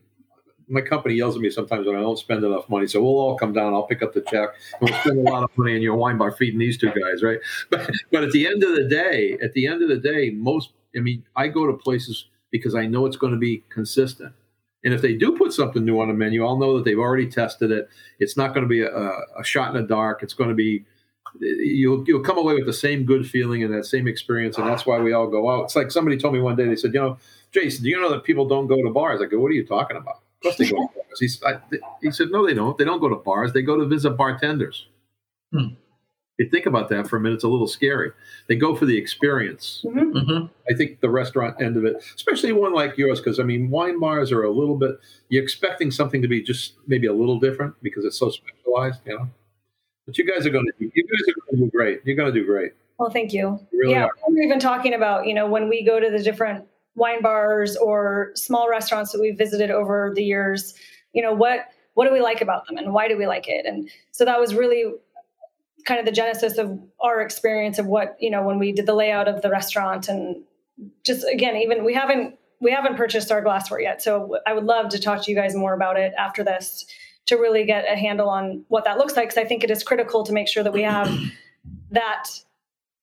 my 0.68 0.80
company 0.80 1.14
yells 1.14 1.34
at 1.34 1.40
me 1.40 1.50
sometimes 1.50 1.86
when 1.86 1.96
I 1.96 2.00
don't 2.00 2.18
spend 2.18 2.44
enough 2.44 2.68
money. 2.68 2.86
So 2.86 3.02
we'll 3.02 3.18
all 3.18 3.36
come 3.36 3.52
down. 3.52 3.74
I'll 3.74 3.86
pick 3.86 4.02
up 4.02 4.12
the 4.12 4.20
check. 4.22 4.50
And 4.80 4.90
we'll 4.90 5.00
spend 5.00 5.18
a 5.18 5.30
lot 5.30 5.44
of 5.44 5.50
money 5.56 5.76
in 5.76 5.82
your 5.82 5.96
wine 5.96 6.18
bar 6.18 6.32
feeding 6.32 6.58
these 6.58 6.78
two 6.78 6.88
guys, 6.88 7.22
right? 7.22 7.38
But 7.70 7.90
but 8.12 8.24
at 8.24 8.32
the 8.32 8.46
end 8.46 8.62
of 8.62 8.74
the 8.74 8.84
day, 8.84 9.38
at 9.42 9.52
the 9.52 9.66
end 9.66 9.82
of 9.82 9.88
the 9.88 9.98
day, 9.98 10.30
most 10.30 10.72
I 10.96 11.00
mean, 11.00 11.24
I 11.36 11.48
go 11.48 11.66
to 11.66 11.72
places 11.72 12.26
because 12.50 12.74
I 12.74 12.86
know 12.86 13.06
it's 13.06 13.16
going 13.16 13.32
to 13.32 13.38
be 13.38 13.64
consistent. 13.68 14.32
And 14.84 14.94
if 14.94 15.02
they 15.02 15.14
do 15.14 15.36
put 15.36 15.52
something 15.52 15.84
new 15.84 16.00
on 16.00 16.08
the 16.08 16.14
menu, 16.14 16.46
I'll 16.46 16.56
know 16.56 16.76
that 16.76 16.84
they've 16.84 16.98
already 16.98 17.26
tested 17.28 17.70
it. 17.70 17.88
It's 18.20 18.36
not 18.36 18.54
going 18.54 18.62
to 18.62 18.68
be 18.68 18.82
a, 18.82 18.90
a 18.90 19.44
shot 19.44 19.74
in 19.74 19.80
the 19.80 19.86
dark. 19.86 20.22
It's 20.22 20.34
going 20.34 20.50
to 20.50 20.54
be 20.54 20.84
you'll 21.40 22.04
you'll 22.06 22.22
come 22.22 22.38
away 22.38 22.54
with 22.54 22.66
the 22.66 22.72
same 22.72 23.04
good 23.04 23.28
feeling 23.28 23.62
and 23.62 23.72
that 23.74 23.84
same 23.84 24.08
experience, 24.08 24.58
and 24.58 24.66
that's 24.66 24.86
why 24.86 24.98
we 24.98 25.12
all 25.12 25.26
go 25.26 25.50
out. 25.50 25.64
It's 25.64 25.76
like 25.76 25.90
somebody 25.90 26.16
told 26.16 26.34
me 26.34 26.40
one 26.40 26.56
day. 26.56 26.66
They 26.66 26.76
said, 26.76 26.94
you 26.94 27.00
know, 27.00 27.18
Jason, 27.50 27.84
do 27.84 27.90
you 27.90 28.00
know 28.00 28.10
that 28.10 28.24
people 28.24 28.46
don't 28.46 28.66
go 28.66 28.82
to 28.82 28.90
bars? 28.90 29.20
I 29.20 29.26
go, 29.26 29.38
what 29.38 29.50
are 29.50 29.54
you 29.54 29.66
talking 29.66 29.96
about? 29.96 30.22
Of 30.38 30.42
course 30.42 30.56
they 30.56 30.70
go 30.70 30.76
to 30.76 30.92
bars. 30.94 31.20
He, 31.20 31.26
s- 31.26 31.42
I- 31.44 31.60
he 32.02 32.10
said, 32.10 32.28
no, 32.30 32.46
they 32.46 32.54
don't. 32.54 32.76
They 32.78 32.84
don't 32.84 33.00
go 33.00 33.08
to 33.08 33.16
bars. 33.16 33.52
They 33.52 33.62
go 33.62 33.76
to 33.76 33.84
visit 33.86 34.10
bartenders. 34.10 34.86
Hmm. 35.52 35.74
You 36.38 36.48
think 36.48 36.66
about 36.66 36.88
that 36.90 37.08
for 37.08 37.16
a 37.16 37.20
minute, 37.20 37.36
it's 37.36 37.44
a 37.44 37.48
little 37.48 37.66
scary. 37.66 38.12
They 38.46 38.54
go 38.54 38.76
for 38.76 38.86
the 38.86 38.96
experience. 38.96 39.84
hmm 39.84 40.46
I 40.70 40.74
think 40.76 41.00
the 41.00 41.10
restaurant 41.10 41.60
end 41.60 41.76
of 41.76 41.84
it, 41.84 41.96
especially 42.14 42.52
one 42.52 42.72
like 42.72 42.96
yours, 42.96 43.18
because 43.20 43.40
I 43.40 43.42
mean, 43.42 43.70
wine 43.70 43.98
bars 43.98 44.30
are 44.30 44.44
a 44.44 44.50
little 44.52 44.76
bit, 44.76 45.00
you're 45.30 45.42
expecting 45.42 45.90
something 45.90 46.22
to 46.22 46.28
be 46.28 46.40
just 46.40 46.74
maybe 46.86 47.08
a 47.08 47.12
little 47.12 47.40
different 47.40 47.74
because 47.82 48.04
it's 48.04 48.16
so 48.18 48.30
specialized, 48.30 49.00
you 49.04 49.18
know? 49.18 49.28
But 50.06 50.16
you 50.16 50.24
guys 50.24 50.46
are 50.46 50.50
going 50.50 50.64
to, 50.66 50.72
you 50.78 50.90
guys 50.90 51.28
are 51.28 51.34
going 51.50 51.58
to 51.58 51.64
do 51.64 51.70
great. 51.76 52.02
You're 52.04 52.14
going 52.16 52.32
to 52.32 52.40
do 52.40 52.46
great. 52.46 52.72
Well, 52.98 53.10
thank 53.10 53.32
you. 53.32 53.58
You 53.72 53.78
really 53.80 53.94
yeah, 53.94 54.04
are. 54.04 54.10
we 54.28 54.36
were 54.36 54.42
even 54.42 54.60
talking 54.60 54.94
about, 54.94 55.26
you 55.26 55.34
know, 55.34 55.48
when 55.48 55.68
we 55.68 55.84
go 55.84 55.98
to 55.98 56.08
the 56.08 56.22
different 56.22 56.64
wine 56.98 57.22
bars 57.22 57.76
or 57.76 58.32
small 58.34 58.68
restaurants 58.68 59.12
that 59.12 59.20
we've 59.20 59.38
visited 59.38 59.70
over 59.70 60.12
the 60.14 60.22
years, 60.22 60.74
you 61.12 61.22
know, 61.22 61.32
what 61.32 61.66
what 61.94 62.06
do 62.06 62.12
we 62.12 62.20
like 62.20 62.40
about 62.40 62.66
them 62.66 62.76
and 62.76 62.92
why 62.92 63.08
do 63.08 63.16
we 63.16 63.26
like 63.26 63.48
it? 63.48 63.66
And 63.66 63.90
so 64.12 64.24
that 64.24 64.38
was 64.38 64.54
really 64.54 64.84
kind 65.84 65.98
of 65.98 66.06
the 66.06 66.12
genesis 66.12 66.58
of 66.58 66.78
our 67.00 67.20
experience 67.20 67.78
of 67.78 67.86
what, 67.86 68.16
you 68.20 68.30
know, 68.30 68.42
when 68.42 68.58
we 68.58 68.70
did 68.70 68.86
the 68.86 68.94
layout 68.94 69.26
of 69.26 69.42
the 69.42 69.50
restaurant 69.50 70.08
and 70.08 70.44
just 71.04 71.26
again, 71.26 71.56
even 71.56 71.84
we 71.84 71.94
haven't 71.94 72.38
we 72.60 72.70
haven't 72.70 72.96
purchased 72.96 73.32
our 73.32 73.40
glassware 73.40 73.80
yet. 73.80 74.02
So 74.02 74.38
I 74.46 74.52
would 74.52 74.64
love 74.64 74.90
to 74.90 75.00
talk 75.00 75.24
to 75.24 75.30
you 75.30 75.36
guys 75.36 75.54
more 75.54 75.74
about 75.74 75.96
it 75.96 76.12
after 76.18 76.44
this 76.44 76.84
to 77.26 77.36
really 77.36 77.64
get 77.64 77.84
a 77.90 77.96
handle 77.96 78.28
on 78.28 78.64
what 78.68 78.84
that 78.84 78.98
looks 78.98 79.16
like 79.16 79.28
because 79.28 79.42
I 79.42 79.44
think 79.44 79.62
it 79.62 79.70
is 79.70 79.82
critical 79.82 80.24
to 80.24 80.32
make 80.32 80.48
sure 80.48 80.62
that 80.62 80.72
we 80.72 80.82
have 80.82 81.10
that 81.90 82.28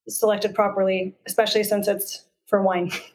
selected 0.08 0.54
properly, 0.54 1.16
especially 1.26 1.64
since 1.64 1.88
it's 1.88 2.26
for 2.48 2.62
wine. 2.62 2.92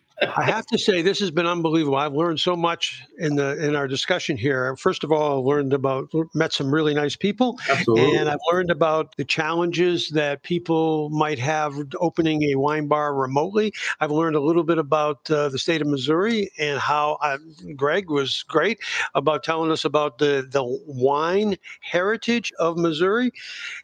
I 0.21 0.43
have 0.43 0.67
to 0.67 0.77
say 0.77 1.01
this 1.01 1.19
has 1.19 1.31
been 1.31 1.47
unbelievable. 1.47 1.97
I've 1.97 2.13
learned 2.13 2.39
so 2.39 2.55
much 2.55 3.03
in 3.17 3.35
the 3.35 3.63
in 3.63 3.75
our 3.75 3.87
discussion 3.87 4.37
here. 4.37 4.75
First 4.75 5.03
of 5.03 5.11
all, 5.11 5.41
I 5.41 5.55
learned 5.55 5.73
about 5.73 6.11
met 6.35 6.53
some 6.53 6.71
really 6.71 6.93
nice 6.93 7.15
people, 7.15 7.59
Absolutely. 7.67 8.17
and 8.17 8.29
I've 8.29 8.39
learned 8.51 8.69
about 8.69 9.15
the 9.17 9.25
challenges 9.25 10.09
that 10.09 10.43
people 10.43 11.09
might 11.09 11.39
have 11.39 11.73
opening 11.99 12.43
a 12.43 12.55
wine 12.55 12.87
bar 12.87 13.15
remotely. 13.15 13.73
I've 13.99 14.11
learned 14.11 14.35
a 14.35 14.39
little 14.39 14.63
bit 14.63 14.77
about 14.77 15.29
uh, 15.31 15.49
the 15.49 15.57
state 15.57 15.81
of 15.81 15.87
Missouri 15.87 16.51
and 16.59 16.79
how 16.79 17.17
uh, 17.21 17.37
Greg 17.75 18.09
was 18.09 18.43
great 18.43 18.79
about 19.15 19.43
telling 19.43 19.71
us 19.71 19.85
about 19.85 20.19
the 20.19 20.47
the 20.49 20.63
wine 20.85 21.57
heritage 21.81 22.51
of 22.59 22.77
Missouri. 22.77 23.31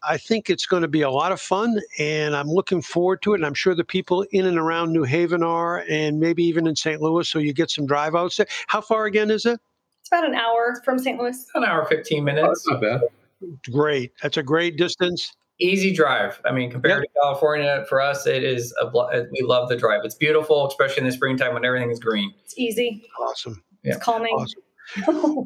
I 0.08 0.18
think 0.18 0.50
it's 0.50 0.66
going 0.66 0.82
to 0.82 0.88
be 0.88 1.02
a 1.02 1.10
lot 1.10 1.32
of 1.32 1.40
fun, 1.40 1.80
and 1.98 2.36
I'm 2.36 2.48
looking 2.48 2.80
forward 2.80 3.22
to 3.22 3.32
it. 3.32 3.36
And 3.36 3.46
I'm 3.46 3.54
sure 3.54 3.74
the 3.74 3.84
people 3.84 4.24
in 4.30 4.46
and 4.46 4.58
around 4.58 4.92
New 4.92 5.04
Haven 5.04 5.42
are, 5.42 5.78
and 5.88 6.20
maybe 6.28 6.44
even 6.44 6.66
in 6.66 6.76
St. 6.76 7.00
Louis, 7.00 7.26
so 7.26 7.38
you 7.38 7.54
get 7.54 7.70
some 7.70 7.86
drive 7.86 8.14
outs 8.14 8.36
there. 8.36 8.46
How 8.66 8.82
far 8.82 9.06
again 9.06 9.30
is 9.30 9.46
it? 9.46 9.58
It's 10.00 10.08
about 10.12 10.26
an 10.28 10.34
hour 10.34 10.80
from 10.84 10.98
St. 10.98 11.18
Louis. 11.18 11.46
An 11.54 11.64
hour, 11.64 11.86
15 11.86 12.20
Oh, 12.20 12.22
minutes. 12.22 12.46
that's 12.46 12.68
not 12.68 12.80
bad. 12.82 13.00
Great. 13.72 14.12
That's 14.22 14.36
a 14.36 14.42
great 14.42 14.76
distance. 14.76 15.32
Easy 15.60 15.92
drive. 15.94 16.38
I 16.44 16.52
mean, 16.52 16.70
compared 16.70 17.02
to 17.02 17.08
California, 17.22 17.84
for 17.88 18.00
us, 18.00 18.26
it 18.26 18.44
is 18.44 18.74
a. 18.80 18.86
blo- 18.90 19.08
We 19.32 19.40
love 19.42 19.68
the 19.70 19.76
drive. 19.76 20.02
It's 20.04 20.14
beautiful, 20.14 20.68
especially 20.68 20.98
in 21.00 21.06
the 21.06 21.12
springtime 21.12 21.54
when 21.54 21.64
everything 21.64 21.90
is 21.90 21.98
green. 21.98 22.32
It's 22.44 22.56
easy. 22.58 23.08
Awesome. 23.20 23.62
Yeah. 23.82 23.94
It's 23.94 24.02
calming. 24.04 24.34
Awesome. 24.34 24.62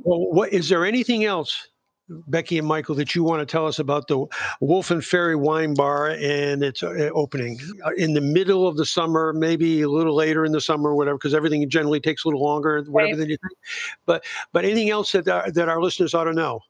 Well, 0.04 0.30
what 0.32 0.52
is 0.52 0.68
there 0.68 0.84
anything 0.84 1.24
else, 1.24 1.68
Becky 2.08 2.58
and 2.58 2.66
Michael, 2.66 2.94
that 2.96 3.14
you 3.14 3.22
want 3.22 3.40
to 3.40 3.46
tell 3.46 3.66
us 3.66 3.78
about 3.78 4.08
the 4.08 4.26
Wolf 4.60 4.90
and 4.90 5.04
Ferry 5.04 5.36
Wine 5.36 5.74
Bar 5.74 6.10
and 6.10 6.62
its 6.62 6.82
uh, 6.82 7.10
opening 7.14 7.58
Uh, 7.84 7.90
in 7.96 8.14
the 8.14 8.20
middle 8.20 8.66
of 8.66 8.76
the 8.76 8.84
summer, 8.84 9.32
maybe 9.32 9.82
a 9.82 9.88
little 9.88 10.14
later 10.14 10.44
in 10.44 10.52
the 10.52 10.60
summer, 10.60 10.94
whatever, 10.94 11.16
because 11.16 11.34
everything 11.34 11.68
generally 11.70 12.00
takes 12.00 12.24
a 12.24 12.28
little 12.28 12.42
longer, 12.42 12.82
whatever 12.88 13.12
Right. 13.12 13.16
than 13.16 13.30
you 13.30 13.36
think. 13.36 13.58
But 14.04 14.24
but 14.52 14.64
anything 14.64 14.90
else 14.90 15.12
that 15.12 15.28
our, 15.28 15.50
that 15.50 15.68
our 15.68 15.80
listeners 15.80 16.12
ought 16.14 16.24
to 16.24 16.32
know? 16.32 16.60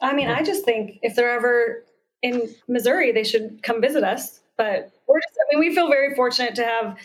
I 0.00 0.12
mean, 0.14 0.28
I 0.28 0.42
just 0.42 0.64
think 0.64 0.98
if 1.02 1.14
they're 1.14 1.30
ever 1.30 1.84
in 2.22 2.54
Missouri, 2.68 3.12
they 3.12 3.24
should 3.24 3.62
come 3.62 3.80
visit 3.80 4.04
us. 4.04 4.40
But 4.56 4.92
we're 5.06 5.20
just, 5.20 5.38
I 5.40 5.54
mean, 5.54 5.60
we 5.60 5.74
feel 5.74 5.88
very 5.88 6.14
fortunate 6.14 6.54
to 6.56 6.64
have 6.64 6.96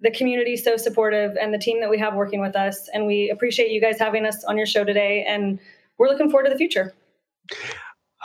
the 0.00 0.10
community 0.10 0.56
so 0.56 0.76
supportive 0.76 1.36
and 1.36 1.52
the 1.52 1.58
team 1.58 1.80
that 1.80 1.90
we 1.90 1.98
have 1.98 2.14
working 2.14 2.40
with 2.40 2.56
us. 2.56 2.88
And 2.94 3.06
we 3.06 3.28
appreciate 3.30 3.70
you 3.70 3.80
guys 3.80 3.98
having 3.98 4.24
us 4.24 4.44
on 4.44 4.56
your 4.56 4.66
show 4.66 4.84
today. 4.84 5.24
And 5.24 5.58
we're 5.98 6.08
looking 6.08 6.30
forward 6.30 6.44
to 6.44 6.50
the 6.50 6.56
future. 6.56 6.94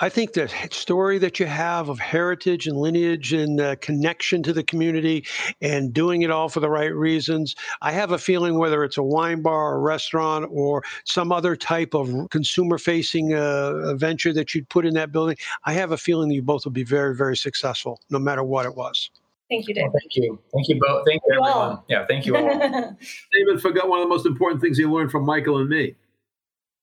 I 0.01 0.09
think 0.09 0.34
the 0.34 0.51
story 0.71 1.17
that 1.19 1.39
you 1.39 1.45
have 1.45 1.88
of 1.88 1.99
heritage 1.99 2.67
and 2.67 2.78
lineage 2.78 3.32
and 3.32 3.61
uh, 3.61 3.78
connection 3.78 4.43
to 4.43 4.51
the 4.51 4.63
community 4.63 5.26
and 5.61 5.93
doing 5.93 6.21
it 6.21 6.30
all 6.30 6.49
for 6.49 6.59
the 6.59 6.69
right 6.69 6.93
reasons. 6.93 7.55
I 7.82 7.93
have 7.93 8.11
a 8.11 8.17
feeling 8.17 8.57
whether 8.57 8.84
it's 8.84 8.97
a 8.97 9.03
wine 9.03 9.41
bar, 9.41 9.76
a 9.76 9.80
restaurant, 9.80 10.47
or 10.51 10.84
some 11.05 11.32
other 11.32 11.55
type 11.55 11.93
of 11.93 12.30
consumer 12.30 12.78
facing 12.78 13.36
uh, 13.36 13.93
venture 13.95 14.34
that 14.34 14.53
you'd 14.53 14.67
put 14.67 14.86
in 14.86 14.95
that 14.95 15.13
building, 15.13 15.38
I 15.63 15.71
have 15.73 15.93
a 15.93 15.97
feeling 15.97 16.30
you 16.30 16.41
both 16.41 16.65
would 16.65 16.73
be 16.73 16.84
very, 16.84 17.15
very 17.15 17.38
successful 17.38 18.01
no 18.09 18.19
matter 18.19 18.43
what 18.43 18.65
it 18.65 18.76
was. 18.76 19.09
Thank 19.49 19.69
you, 19.69 19.76
Dave. 19.76 19.84
Well, 19.84 19.93
thank 20.01 20.15
you. 20.15 20.39
Thank 20.53 20.67
you 20.67 20.80
both. 20.82 21.05
Thank 21.07 21.21
you, 21.28 21.36
You 21.36 21.43
all. 21.43 21.86
Yeah, 21.88 22.05
thank 22.05 22.26
you 22.26 22.36
all. 22.36 22.49
David 23.32 23.61
forgot 23.61 23.88
one 23.88 23.99
of 23.99 24.05
the 24.05 24.09
most 24.09 24.26
important 24.26 24.59
things 24.59 24.78
he 24.78 24.86
learned 24.86 25.11
from 25.11 25.23
Michael 25.23 25.59
and 25.59 25.69
me. 25.69 25.95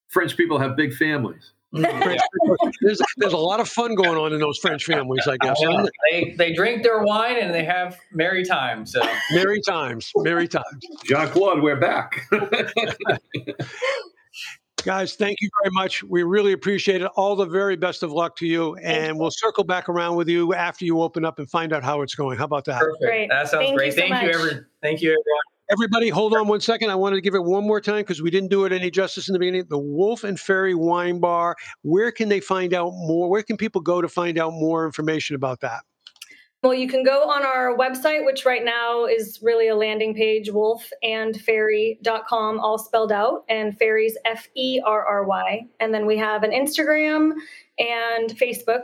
French 0.08 0.34
people 0.36 0.58
have 0.58 0.76
big 0.76 0.94
families. 0.94 1.52
Mm-hmm. 1.74 2.10
Yeah. 2.10 2.70
There's, 2.82 3.00
there's 3.16 3.32
a 3.32 3.38
lot 3.38 3.60
of 3.60 3.68
fun 3.68 3.94
going 3.94 4.18
on 4.18 4.32
in 4.32 4.40
those 4.40 4.58
French 4.58 4.84
families, 4.84 5.26
I 5.26 5.36
guess. 5.38 5.58
Yeah, 5.60 5.86
they 6.10 6.34
they 6.36 6.52
drink 6.52 6.82
their 6.82 7.02
wine 7.02 7.38
and 7.38 7.54
they 7.54 7.64
have 7.64 7.98
merry 8.12 8.44
times. 8.44 8.92
So 8.92 9.02
Merry 9.32 9.60
times, 9.66 10.10
merry 10.16 10.48
times. 10.48 10.84
Jean 11.04 11.28
Claude, 11.28 11.62
we're 11.62 11.80
back. 11.80 12.28
Guys, 14.84 15.14
thank 15.14 15.38
you 15.40 15.48
very 15.62 15.70
much. 15.72 16.02
We 16.02 16.24
really 16.24 16.52
appreciate 16.52 17.02
it. 17.02 17.10
All 17.14 17.36
the 17.36 17.46
very 17.46 17.76
best 17.76 18.02
of 18.02 18.10
luck 18.10 18.34
to 18.38 18.46
you. 18.46 18.74
And 18.76 19.16
we'll 19.16 19.30
circle 19.30 19.62
back 19.62 19.88
around 19.88 20.16
with 20.16 20.28
you 20.28 20.54
after 20.54 20.84
you 20.84 21.00
open 21.00 21.24
up 21.24 21.38
and 21.38 21.48
find 21.48 21.72
out 21.72 21.84
how 21.84 22.02
it's 22.02 22.16
going. 22.16 22.36
How 22.36 22.46
about 22.46 22.64
that? 22.64 22.80
perfect. 22.80 23.00
Great. 23.00 23.28
That 23.30 23.48
sounds 23.48 23.60
Thank 23.66 23.70
you 23.70 23.76
great. 23.76 23.92
so 23.92 24.00
thank 24.00 24.10
you, 24.10 24.26
much. 24.26 24.34
every, 24.34 24.50
Thank 24.82 25.00
you, 25.02 25.10
everyone. 25.10 25.51
Everybody, 25.72 26.10
hold 26.10 26.34
on 26.34 26.48
one 26.48 26.60
second. 26.60 26.90
I 26.90 26.94
wanted 26.94 27.16
to 27.16 27.22
give 27.22 27.34
it 27.34 27.42
one 27.42 27.66
more 27.66 27.80
time 27.80 28.00
because 28.00 28.20
we 28.20 28.30
didn't 28.30 28.50
do 28.50 28.66
it 28.66 28.72
any 28.72 28.90
justice 28.90 29.30
in 29.30 29.32
the 29.32 29.38
beginning. 29.38 29.64
The 29.70 29.78
Wolf 29.78 30.22
and 30.22 30.38
Ferry 30.38 30.74
Wine 30.74 31.18
Bar. 31.18 31.56
Where 31.80 32.12
can 32.12 32.28
they 32.28 32.40
find 32.40 32.74
out 32.74 32.90
more? 32.92 33.30
Where 33.30 33.42
can 33.42 33.56
people 33.56 33.80
go 33.80 34.02
to 34.02 34.08
find 34.08 34.38
out 34.38 34.52
more 34.52 34.84
information 34.84 35.34
about 35.34 35.60
that? 35.60 35.80
Well, 36.62 36.74
you 36.74 36.88
can 36.88 37.02
go 37.02 37.22
on 37.22 37.42
our 37.42 37.74
website, 37.74 38.26
which 38.26 38.44
right 38.44 38.62
now 38.62 39.06
is 39.06 39.38
really 39.40 39.68
a 39.68 39.74
landing 39.74 40.14
page, 40.14 40.50
wolfandferry.com, 40.50 42.60
all 42.60 42.76
spelled 42.76 43.10
out, 43.10 43.44
and 43.48 43.74
fairies 43.78 44.18
F 44.26 44.48
E 44.54 44.78
R 44.84 45.06
R 45.06 45.24
Y. 45.24 45.62
And 45.80 45.94
then 45.94 46.04
we 46.04 46.18
have 46.18 46.42
an 46.42 46.50
Instagram 46.50 47.32
and 47.78 48.28
Facebook, 48.36 48.82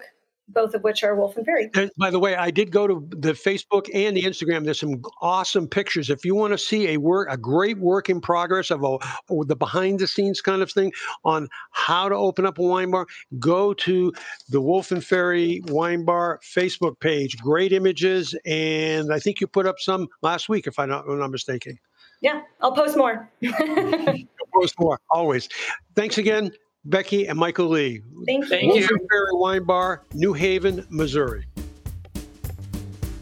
both 0.48 0.74
of 0.74 0.82
which 0.82 1.04
are 1.04 1.14
Wolf 1.14 1.36
and 1.36 1.44
Ferry. 1.44 1.70
And 1.74 1.90
by 1.98 2.10
the 2.10 2.18
way, 2.18 2.36
I 2.36 2.50
did 2.50 2.70
go 2.70 2.86
to 2.86 3.06
the 3.10 3.32
Facebook 3.32 3.88
and 3.92 4.16
the 4.16 4.22
Instagram. 4.22 4.64
There's 4.64 4.80
some 4.80 5.02
awesome 5.20 5.66
pictures. 5.66 6.10
If 6.10 6.24
you 6.24 6.34
want 6.34 6.52
to 6.52 6.58
see 6.58 6.88
a 6.88 6.96
work, 6.96 7.28
a 7.30 7.36
great 7.36 7.78
work 7.78 8.08
in 8.08 8.20
progress 8.20 8.70
of 8.70 8.82
a, 8.82 8.98
or 9.28 9.44
the 9.44 9.56
behind 9.56 9.98
the 9.98 10.06
scenes 10.06 10.40
kind 10.40 10.62
of 10.62 10.70
thing 10.72 10.92
on 11.24 11.48
how 11.72 12.08
to 12.08 12.14
open 12.14 12.46
up 12.46 12.58
a 12.58 12.62
wine 12.62 12.90
bar, 12.90 13.06
go 13.38 13.74
to 13.74 14.12
the 14.48 14.60
Wolf 14.60 14.90
and 14.90 15.04
Ferry 15.04 15.60
Wine 15.68 16.04
Bar 16.04 16.40
Facebook 16.42 16.98
page. 17.00 17.36
Great 17.38 17.72
images, 17.72 18.34
and 18.46 19.12
I 19.12 19.18
think 19.18 19.40
you 19.40 19.46
put 19.46 19.66
up 19.66 19.76
some 19.78 20.08
last 20.22 20.48
week, 20.48 20.66
if 20.66 20.78
I'm 20.78 20.88
not, 20.88 21.04
I'm 21.08 21.18
not 21.18 21.30
mistaken. 21.30 21.78
Yeah, 22.20 22.42
I'll 22.60 22.72
post 22.72 22.96
more. 22.96 23.30
Post 24.54 24.80
more 24.80 24.98
always. 25.10 25.48
Thanks 25.94 26.16
again, 26.16 26.50
Becky 26.84 27.26
and 27.26 27.38
Michael 27.38 27.68
Lee. 27.68 28.02
Thank 28.26 28.44
you. 28.44 28.48
Thank 28.48 28.72
Wolf 28.72 28.80
you. 28.80 28.98
and 29.00 29.40
Wine 29.40 29.64
Bar, 29.64 30.04
New 30.14 30.32
Haven, 30.32 30.86
Missouri. 30.90 31.44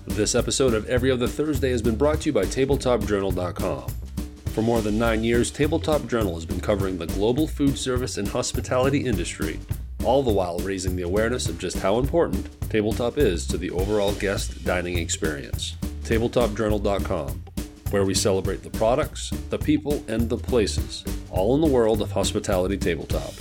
This 0.06 0.34
episode 0.34 0.72
of 0.72 0.88
Every 0.88 1.10
Other 1.10 1.26
Thursday 1.26 1.70
has 1.70 1.82
been 1.82 1.96
brought 1.96 2.20
to 2.22 2.26
you 2.26 2.32
by 2.32 2.44
TabletopJournal.com. 2.44 3.88
For 4.54 4.62
more 4.62 4.80
than 4.80 4.98
nine 4.98 5.22
years, 5.22 5.50
Tabletop 5.50 6.06
Journal 6.06 6.34
has 6.34 6.46
been 6.46 6.60
covering 6.60 6.96
the 6.96 7.06
global 7.08 7.46
food 7.46 7.76
service 7.76 8.16
and 8.16 8.26
hospitality 8.26 9.04
industry, 9.04 9.58
all 10.04 10.22
the 10.22 10.32
while 10.32 10.58
raising 10.60 10.96
the 10.96 11.02
awareness 11.02 11.48
of 11.48 11.58
just 11.58 11.78
how 11.78 11.98
important 11.98 12.48
tabletop 12.70 13.18
is 13.18 13.46
to 13.48 13.58
the 13.58 13.70
overall 13.70 14.12
guest 14.12 14.64
dining 14.64 14.96
experience. 14.96 15.76
TabletopJournal.com, 16.04 17.42
where 17.90 18.04
we 18.04 18.14
celebrate 18.14 18.62
the 18.62 18.70
products, 18.70 19.30
the 19.50 19.58
people, 19.58 20.02
and 20.08 20.28
the 20.28 20.38
places, 20.38 21.04
all 21.30 21.54
in 21.54 21.60
the 21.60 21.66
world 21.66 22.00
of 22.00 22.12
hospitality 22.12 22.78
tabletop. 22.78 23.34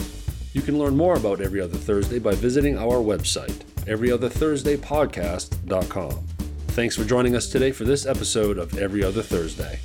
You 0.56 0.62
can 0.62 0.80
learn 0.80 0.96
more 0.96 1.18
about 1.18 1.42
Every 1.42 1.60
Other 1.60 1.78
Thursday 1.78 2.18
by 2.18 2.34
visiting 2.34 2.78
our 2.78 3.04
website, 3.04 3.58
everyotherthursdaypodcast.com. 3.88 6.28
Thanks 6.70 6.96
for 6.96 7.04
joining 7.04 7.36
us 7.36 7.50
today 7.50 7.74
for 7.74 7.84
this 7.84 8.06
episode 8.06 8.58
of 8.58 8.78
Every 8.78 9.04
Other 9.04 9.22
Thursday. 9.22 9.82